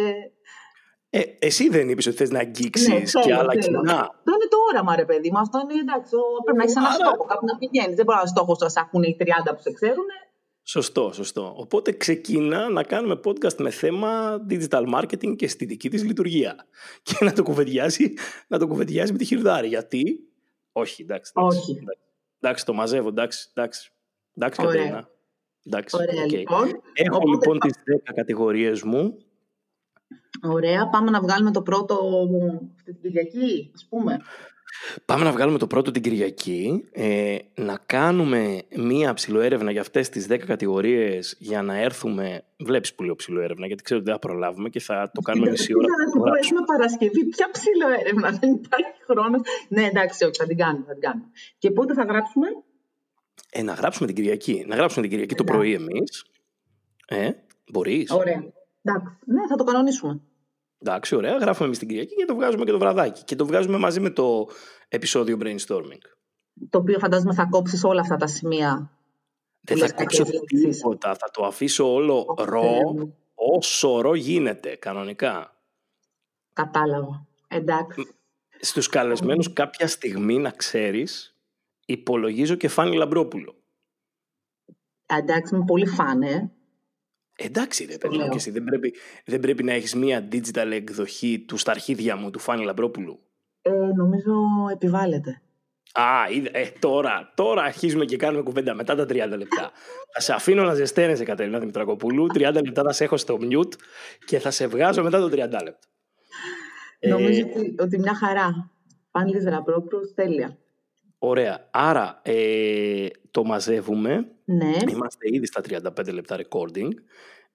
Ε, 1.11 1.23
εσύ 1.39 1.69
δεν 1.69 1.89
είπες 1.89 2.07
ότι 2.07 2.17
θες 2.17 2.31
να 2.31 2.39
αγγίξεις 2.39 2.89
ναι, 2.89 3.21
και 3.25 3.35
άλλα 3.35 3.57
κοινά. 3.59 3.99
Αυτό 4.01 4.31
είναι 4.37 4.49
το 4.55 4.59
όραμα, 4.71 4.97
ρε 4.97 5.05
παιδί 5.05 5.31
μου. 5.31 5.39
Αυτό 5.39 5.59
είναι 5.63 5.81
εντάξει. 5.81 6.15
Πρέπει 6.45 6.59
να 6.59 6.65
έχεις 6.65 6.77
ένα 6.77 6.91
στόχο, 6.91 7.25
κάπου 7.25 7.45
να 7.51 7.57
πηγαίνεις. 7.61 7.95
Δεν 7.97 8.05
μπορεί 8.05 8.19
να 8.23 8.27
στόχο 8.27 8.57
να 8.61 8.81
έχουν 8.87 9.03
οι 9.03 9.17
30 9.21 9.55
που 9.55 9.63
σε 9.67 9.73
ξέρουν. 9.79 10.09
Σωστό, 10.67 11.11
σωστό. 11.13 11.55
Οπότε 11.57 11.93
ξεκινά 11.93 12.69
να 12.69 12.83
κάνουμε 12.83 13.21
podcast 13.25 13.57
με 13.57 13.71
θέμα 13.71 14.41
digital 14.51 14.95
marketing 14.95 15.37
και 15.37 15.49
στη 15.49 15.65
δική 15.65 15.89
της 15.91 16.05
λειτουργία. 16.05 16.67
Και 17.03 17.17
να 17.25 17.33
το 17.33 17.43
κουβεντιάζει, 17.43 18.13
να 18.49 18.59
το 18.59 18.67
κουβεντιάζει 18.67 19.13
με 19.13 19.19
τη 19.19 19.25
χειρδάρη. 19.25 19.69
Γιατί, 19.69 20.19
όχι, 20.73 21.03
εντάξει. 21.03 21.33
Όχι. 21.35 21.79
Εντάξει, 22.41 22.65
το 22.65 22.73
μαζεύω, 22.73 23.09
εντάξει, 23.09 23.49
εντάξει. 23.55 23.93
Εντάξει, 24.35 24.61
Κατερίνα. 24.61 25.09
Εντάξει, 25.67 25.97
Ωραία, 25.97 26.23
οκ. 26.25 26.31
λοιπόν. 26.31 26.69
Έχω 26.93 27.17
Οπότε 27.17 27.31
λοιπόν 27.31 27.59
πα- 27.59 27.67
τις 27.67 27.77
10 28.11 28.13
κατηγορίες 28.15 28.83
μου. 28.83 29.19
Ωραία, 30.43 30.89
πάμε 30.89 31.11
να 31.11 31.21
βγάλουμε 31.21 31.51
το 31.51 31.63
πρώτο 31.63 31.95
αυτή 32.77 32.93
την 32.93 33.03
Κυριακή, 33.03 33.71
ας 33.75 33.87
πούμε. 33.89 34.19
Πάμε 35.05 35.25
να 35.25 35.33
βγάλουμε 35.33 35.59
το 35.59 35.67
πρώτο 35.67 35.91
την 35.91 36.03
Κυριακή, 36.03 36.85
ε, 36.93 37.37
να 37.55 37.79
κάνουμε 37.87 38.63
μία 38.77 39.15
ψιλοέρευνα 39.15 39.71
για 39.71 39.81
αυτές 39.81 40.09
τις 40.09 40.27
10 40.27 40.37
κατηγορίες 40.47 41.37
για 41.39 41.63
να 41.63 41.79
έρθουμε, 41.81 42.45
βλέπεις 42.59 42.95
που 42.95 43.03
λέω 43.03 43.15
ψιλοέρευνα 43.15 43.67
γιατί 43.67 43.83
ξέρω 43.83 44.01
ότι 44.01 44.11
δεν 44.11 44.21
θα 44.21 44.27
προλάβουμε 44.29 44.69
και 44.69 44.81
θα 44.81 45.11
το 45.15 45.21
κάνουμε 45.21 45.51
μισή 45.51 45.73
ώρα. 45.77 45.85
Κοίτα, 45.87 45.97
να 45.99 46.05
να 46.05 46.11
σου 46.11 46.17
το 46.17 46.23
πω, 46.23 46.31
γράψουμε. 46.31 46.59
έχουμε 46.59 46.77
Παρασκευή. 46.77 47.25
Ποια 47.25 47.51
ψηλό 47.51 47.89
έρευνα, 48.01 48.39
δεν 48.41 48.51
υπάρχει 48.53 49.01
χρόνος. 49.07 49.41
Ναι, 49.69 49.85
εντάξει, 49.85 50.25
όχι, 50.25 50.37
θα 50.37 50.47
την 50.47 50.57
κάνουμε. 50.57 50.85
Θα 50.87 50.93
την 50.93 51.03
κάνουμε. 51.03 51.27
Και 51.59 51.71
πότε 51.71 51.95
θα 51.95 52.05
γράψουμε, 52.05 52.47
Ε, 53.51 53.63
να 53.63 53.73
γράψουμε 53.73 54.07
την 54.07 54.17
Κυριακή. 54.17 54.65
Να 54.69 54.77
γράψουμε 54.77 55.03
την 55.03 55.11
Κυριακή 55.11 55.35
το 55.35 55.43
Εντάξει. 55.43 55.59
πρωί 55.61 55.75
εμείς. 55.75 56.25
Ε, 57.07 57.31
μπορείς. 57.73 58.11
Ωραία. 58.11 58.45
Εντάξει, 58.83 59.17
ναι, 59.27 59.47
θα 59.49 59.57
το 59.57 59.65
κανονίσουμε. 59.65 60.21
Εντάξει, 60.87 61.15
ωραία. 61.17 61.37
Γράφουμε 61.37 61.67
εμείς 61.67 61.79
την 61.79 61.89
Κυριακή 61.89 62.15
και 62.15 62.25
το 62.25 62.35
βγάζουμε 62.35 62.65
και 62.65 62.71
το 62.71 62.79
βραδάκι. 62.79 63.23
Και 63.25 63.37
το 63.37 63.47
βγάζουμε 63.47 63.79
μαζί 63.79 64.01
με 64.01 64.11
το 64.11 64.49
επεισόδιο 64.89 65.39
brainstorming. 65.41 66.01
Το 66.71 66.79
οποίο 66.79 66.99
φαντάζομαι 66.99 67.35
θα 67.35 67.47
κόψεις 67.51 67.85
όλα 67.85 68.01
αυτά 68.01 68.17
τα 68.17 68.27
σημεία. 68.27 68.91
Δεν 69.61 69.77
λες 69.77 69.91
θα 69.91 69.95
κόψω 69.97 70.23
κάποιες 70.25 70.41
λέξεις. 70.41 70.77
τίποτα. 70.77 71.15
Θα 71.15 71.31
το 71.31 71.45
αφήσω 71.47 71.93
όλο 71.93 72.25
Ω, 72.39 72.45
ρο, 72.45 72.61
Θεέ 72.63 72.85
μου. 72.95 73.17
όσο 73.35 74.01
ρο 74.01 74.15
γίνεται 74.15 74.77
κανονικά. 74.77 75.57
Κατάλαβα. 76.53 77.27
Εντάξει. 77.49 78.15
Στους 78.61 78.89
καλεσμένους 78.89 79.53
κάποια 79.53 79.87
στιγμή 79.87 80.39
να 80.39 80.51
ξέρεις 80.51 81.37
υπολογίζω 81.87 82.55
και 82.55 82.69
Φάνη 82.69 82.97
Λαμπρόπουλο. 82.97 83.55
Εντάξει, 85.07 85.55
είμαι 85.55 85.65
πολύ 85.65 85.87
φαν, 85.87 86.23
ε. 86.23 86.51
Εντάξει 87.37 87.85
ρε 87.85 87.97
παιδί 87.99 88.15
μου 88.15 88.21
λέω. 88.21 88.29
και 88.29 88.37
εσύ 88.37 88.51
δεν 88.51 88.65
πρέπει, 88.65 88.95
δεν 89.25 89.41
πρέπει 89.41 89.63
να 89.63 89.73
έχεις 89.73 89.95
μία 89.95 90.29
digital 90.33 90.71
εκδοχή 90.71 91.45
του 91.49 91.57
στα 91.57 91.71
αρχίδια 91.71 92.17
μου 92.17 92.31
του 92.31 92.39
Φάνη 92.39 92.65
Λαμπρόπουλου; 92.65 93.21
ε. 93.63 93.71
Νομίζω 93.97 94.33
επιβάλλεται. 94.73 95.39
Α, 95.93 96.31
είδα, 96.31 96.49
ε, 96.53 96.73
τώρα, 96.79 97.33
τώρα 97.35 97.63
αρχίζουμε 97.63 98.05
και 98.05 98.17
κάνουμε 98.17 98.43
κουβέντα 98.43 98.75
μετά 98.75 98.95
τα 98.95 99.05
30 99.05 99.09
λεπτά. 99.15 99.73
θα 100.13 100.21
σε 100.21 100.33
αφήνω 100.33 100.65
να 100.65 100.75
ζεσταίνεσαι 100.75 101.25
Κατερίνα 101.25 101.59
Δημητρακοπούλου, 101.59 102.27
30 102.35 102.39
λεπτά 102.65 102.83
θα 102.83 102.93
σε 102.93 103.05
έχω 103.05 103.17
στο 103.17 103.39
mute 103.41 103.73
και 104.25 104.39
θα 104.39 104.51
σε 104.51 104.67
βγάζω 104.67 105.03
μετά 105.03 105.19
το 105.19 105.27
30 105.27 105.37
λεπτά. 105.37 105.79
Ε, 106.99 107.09
Νομίζω 107.09 107.47
ότι, 107.57 107.75
ότι 107.79 107.99
μια 107.99 108.15
χαρά. 108.15 108.71
Πάνλης 109.11 109.45
Ραπρόπρος, 109.45 110.15
τέλεια. 110.15 110.59
Ωραία. 111.19 111.69
Άρα 111.71 112.21
ε, 112.25 113.07
το 113.31 113.45
μαζεύουμε. 113.45 114.34
Ναι, 114.45 114.73
Είμαστε 114.91 115.29
ήδη 115.33 115.47
στα 115.47 115.61
35 115.69 116.13
λεπτά 116.13 116.39
recording 116.39 116.91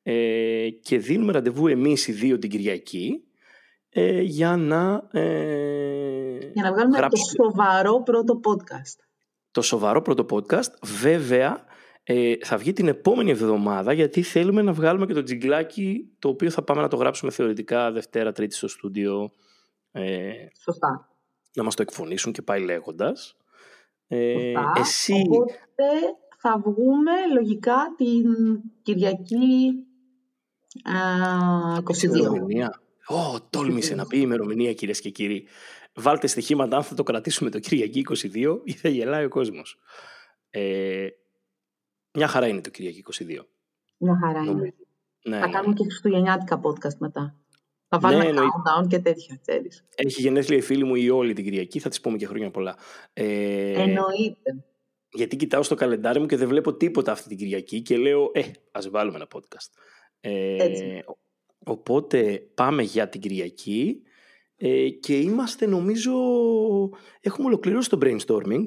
ε, 0.03 0.69
και 0.81 0.97
δίνουμε 0.97 1.31
ραντεβού 1.31 1.67
εμείς 1.67 2.07
οι 2.07 2.11
δύο 2.11 2.37
την 2.39 2.49
Κυριακή 2.49 3.23
ε, 3.89 4.21
για 4.21 4.55
να 4.55 5.07
ε, 5.11 6.37
για 6.53 6.63
να 6.63 6.71
βγάλουμε 6.71 6.97
γράψουμε 6.97 7.33
το 7.37 7.43
σοβαρό 7.43 8.03
πρώτο 8.03 8.39
podcast. 8.43 9.03
το 9.51 9.61
σοβαρό 9.61 10.01
πρώτο 10.01 10.25
podcast. 10.29 10.71
Βέβαια 11.01 11.65
ε, 12.03 12.33
θα 12.41 12.57
βγει 12.57 12.73
την 12.73 12.87
επόμενη 12.87 13.31
εβδομάδα 13.31 13.93
γιατί 13.93 14.21
θέλουμε 14.21 14.61
να 14.61 14.73
βγάλουμε 14.73 15.05
και 15.05 15.13
το 15.13 15.23
τζιγκλάκι 15.23 16.15
το 16.19 16.29
οποίο 16.29 16.49
θα 16.49 16.63
πάμε 16.63 16.81
να 16.81 16.87
το 16.87 16.95
γράψουμε 16.95 17.31
θεωρητικά 17.31 17.91
Δευτέρα, 17.91 18.31
Τρίτη 18.31 18.55
στο 18.55 18.67
στούντιο 18.67 19.31
ε, 19.91 20.31
Σωστά. 20.63 21.09
να 21.53 21.63
μας 21.63 21.75
το 21.75 21.81
εκφωνήσουν 21.81 22.31
και 22.31 22.41
πάει 22.41 22.61
λέγοντας. 22.61 23.37
Ε, 24.07 24.33
Σωστά. 24.33 24.73
εσύ 24.79 25.23
Οπότε 25.29 25.83
θα 26.41 26.61
βγούμε 26.65 27.11
λογικά 27.33 27.93
την 27.97 28.25
Κυριακή 28.81 29.73
α, 30.83 31.83
22. 31.83 32.03
Ημερομηνία. 32.03 32.81
Ω, 33.07 33.41
τόλμησε 33.49 33.95
να 33.95 34.05
πει 34.05 34.19
ημερομηνία 34.19 34.73
κυρίες 34.73 35.01
και 35.01 35.09
κύριοι. 35.09 35.47
Βάλτε 35.93 36.27
στοιχήματα 36.27 36.75
αν 36.77 36.83
θα 36.83 36.95
το 36.95 37.03
κρατήσουμε 37.03 37.49
το 37.49 37.59
Κυριακή 37.59 38.05
22 38.33 38.59
ή 38.63 38.71
θα 38.71 38.89
γελάει 38.89 39.25
ο 39.25 39.29
κόσμος. 39.29 39.77
Ε, 40.49 41.07
μια 42.13 42.27
χαρά 42.27 42.47
είναι 42.47 42.61
το 42.61 42.69
Κυριακή 42.69 43.03
22. 43.19 43.45
Μια 43.97 44.17
χαρά 44.21 44.39
είναι. 44.39 44.51
Νομίζω. 44.51 44.73
Ναι, 45.23 45.39
Θα 45.39 45.45
ναι, 45.47 45.51
κάνουμε 45.51 45.73
ναι. 45.73 45.79
και 45.79 45.83
χριστουγεννιάτικα 45.83 46.61
podcast 46.63 46.97
μετά. 46.99 47.35
Θα 47.87 47.99
βάλουμε 47.99 48.23
Ναι, 48.23 48.29
εννοείται. 48.29 48.51
countdown 48.51 48.87
και 48.87 48.99
τέτοια, 48.99 49.39
ξέρεις. 49.41 49.85
Έχει 49.95 50.21
γενέθλια 50.21 50.57
η 50.57 50.61
φίλη 50.61 50.83
μου 50.83 50.95
η 50.95 51.09
όλη 51.09 51.33
την 51.33 51.43
Κυριακή, 51.43 51.79
θα 51.79 51.89
της 51.89 52.01
πούμε 52.01 52.17
και 52.17 52.25
χρόνια 52.25 52.51
πολλά. 52.51 52.77
Ε, 53.13 53.81
Εννοείται. 53.81 54.63
Γιατί 55.13 55.35
κοιτάω 55.35 55.63
στο 55.63 55.75
καλεντάρι 55.75 56.19
μου 56.19 56.25
και 56.25 56.37
δεν 56.37 56.47
βλέπω 56.47 56.73
τίποτα 56.73 57.11
αυτή 57.11 57.27
την 57.27 57.37
Κυριακή 57.37 57.81
και 57.81 57.97
λέω, 57.97 58.31
ε, 58.33 58.41
ας 58.71 58.89
βάλουμε 58.89 59.15
ένα 59.15 59.27
podcast. 59.33 59.69
Ε, 60.19 60.63
Έτσι. 60.63 61.03
οπότε 61.65 62.49
πάμε 62.53 62.83
για 62.83 63.09
την 63.09 63.21
Κυριακή 63.21 64.01
ε, 64.55 64.89
και 64.89 65.17
είμαστε 65.19 65.65
νομίζω, 65.65 66.13
έχουμε 67.19 67.47
ολοκληρώσει 67.47 67.89
το 67.89 67.97
brainstorming. 68.01 68.63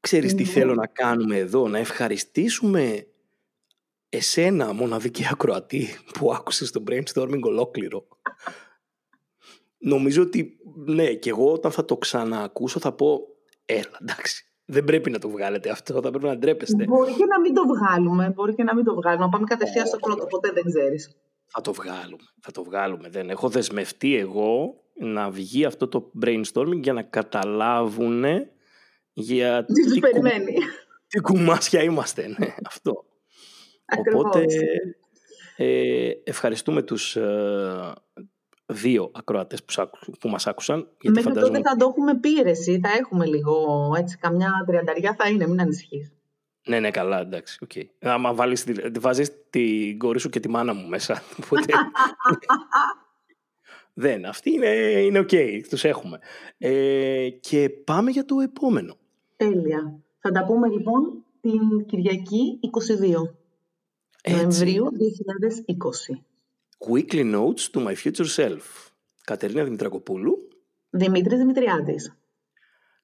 Ξέρεις 0.00 0.34
τι 0.34 0.42
Ναι. 0.42 0.48
θέλω 0.48 0.74
να 0.74 0.86
κάνουμε 0.86 1.36
εδώ, 1.36 1.68
να 1.68 1.78
ευχαριστήσουμε 1.78 3.06
εσένα 4.08 4.72
μοναδική 4.72 5.24
ακροατή 5.30 5.86
που 6.18 6.32
άκουσες 6.34 6.70
το 6.70 6.82
brainstorming 6.90 7.40
ολόκληρο. 7.42 8.08
Νομίζω 9.78 10.22
ότι 10.22 10.58
ναι, 10.86 11.14
και 11.14 11.30
εγώ 11.30 11.52
όταν 11.52 11.72
θα 11.72 11.84
το 11.84 11.96
ξαναακούσω 11.96 12.80
θα 12.80 12.92
πω 12.92 13.20
έλα 13.64 13.98
εντάξει, 14.00 14.53
δεν 14.64 14.84
πρέπει 14.84 15.10
να 15.10 15.18
το 15.18 15.28
βγάλετε 15.28 15.70
αυτό, 15.70 15.94
θα 16.00 16.10
πρέπει 16.10 16.24
να 16.24 16.36
ντρέπεστε. 16.36 16.84
Μπορεί 16.84 17.12
και 17.12 17.24
να 17.24 17.40
μην 17.40 17.54
το 17.54 17.62
βγάλουμε. 17.66 18.30
Μπορεί 18.34 18.54
και 18.54 18.62
να 18.62 18.74
μην 18.74 18.84
το 18.84 18.94
βγάλουμε. 18.94 19.24
Να 19.24 19.30
πάμε 19.30 19.44
κατευθείαν 19.44 19.86
στο 19.86 19.96
πρώτο. 19.96 20.26
Ποτέ 20.26 20.50
δεν 20.52 20.64
ξέρεις. 20.64 21.16
Θα 21.46 21.60
το 21.60 21.72
βγάλουμε, 21.72 22.22
θα 22.40 22.50
το 22.50 22.64
βγάλουμε. 22.64 23.08
Δεν 23.08 23.30
έχω 23.30 23.48
δεσμευτεί 23.48 24.16
εγώ 24.16 24.74
να 24.94 25.30
βγει 25.30 25.64
αυτό 25.64 25.88
το 25.88 26.10
brainstorming 26.24 26.80
για 26.82 26.92
να 26.92 27.02
καταλάβουν 27.02 28.24
για 29.12 29.64
Τι 29.64 29.72
τους 29.82 29.92
τι, 29.92 30.00
κου- 30.00 30.10
περιμένει. 30.10 30.54
τι 31.06 31.20
κουμάσια 31.20 31.82
είμαστε. 31.82 32.34
Ναι, 32.38 32.54
αυτό. 32.66 33.04
Ακριβώς. 33.84 34.20
Οπότε 34.24 34.44
ε, 35.56 36.10
ευχαριστούμε 36.24 36.82
τους 36.82 37.16
ε, 37.16 37.92
δύο 38.66 39.10
ακροατές 39.14 39.64
που, 39.64 39.72
σ' 39.72 39.78
άκου- 39.78 40.18
που 40.20 40.28
μας 40.28 40.46
άκουσαν. 40.46 40.88
Γιατί 41.00 41.16
Μέχρι 41.16 41.22
φαντάζομαι 41.32 41.56
τότε 41.58 41.68
θα 41.68 41.76
το 41.76 41.86
έχουμε 41.88 42.18
πείρεση. 42.18 42.80
Θα 42.82 42.88
έχουμε 42.98 43.26
λίγο 43.26 43.92
έτσι. 43.98 44.16
Καμιά 44.18 44.64
τριανταριά 44.66 45.14
θα 45.18 45.28
είναι. 45.28 45.46
Μην 45.46 45.60
ανησυχείς. 45.60 46.12
Ναι, 46.66 46.80
ναι, 46.80 46.90
καλά, 46.90 47.20
εντάξει. 47.20 47.66
Okay. 47.68 47.82
Άμα 48.00 48.34
βάλεις, 48.34 48.64
τη- 48.64 48.98
βάζεις 49.00 49.30
την 49.50 49.98
κόρη 49.98 50.20
σου 50.20 50.28
και 50.28 50.40
τη 50.40 50.48
μάνα 50.48 50.74
μου 50.74 50.88
μέσα. 50.88 51.22
Οπότε... 51.44 51.72
Δεν, 53.96 54.24
αυτοί 54.26 54.50
είναι, 54.52 54.68
είναι 55.00 55.18
οκ, 55.18 55.30
τους 55.68 55.84
έχουμε. 55.84 56.18
Ε, 56.58 57.28
και 57.28 57.70
πάμε 57.84 58.10
για 58.10 58.24
το 58.24 58.40
επόμενο. 58.40 58.96
Τέλεια. 59.36 59.98
Θα 60.18 60.30
τα 60.30 60.44
πούμε 60.44 60.68
λοιπόν 60.68 61.24
την 61.40 61.86
Κυριακή 61.86 62.58
22 62.62 63.28
Έτσι. 64.22 64.36
Νοεμβρίου 64.36 64.84
2020. 66.14 66.18
Weekly 66.86 67.24
Notes 67.24 67.70
to 67.72 67.80
My 67.80 67.94
Future 67.94 68.28
Self. 68.36 68.90
Κατερίνα 69.24 69.64
Δημητρακοπούλου. 69.64 70.34
Δημήτρης 70.90 71.38
Δημητριάδης. 71.38 72.16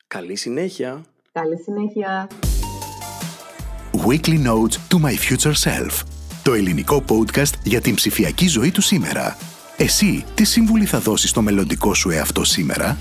Καλή 0.07 0.37
συνέχεια. 0.37 1.05
Καλή 1.33 1.57
συνέχεια. 1.63 2.29
Weekly 4.07 4.47
Notes 4.47 4.77
to 4.91 5.05
My 5.05 5.15
Future 5.29 5.55
Self. 5.65 6.03
Το 6.43 6.53
ελληνικό 6.53 7.05
podcast 7.09 7.53
για 7.65 7.81
την 7.81 7.95
ψηφιακή 7.95 8.47
ζωή 8.47 8.71
του 8.71 8.81
σήμερα. 8.81 9.37
Εσύ, 9.77 10.25
τι 10.35 10.45
σύμβουλη 10.45 10.85
θα 10.85 10.99
δώσεις 10.99 11.31
στο 11.31 11.43
μελλοντικό 11.43 11.95
σου 11.95 12.11
εαυτό 12.11 12.45
σήμερα; 12.45 12.99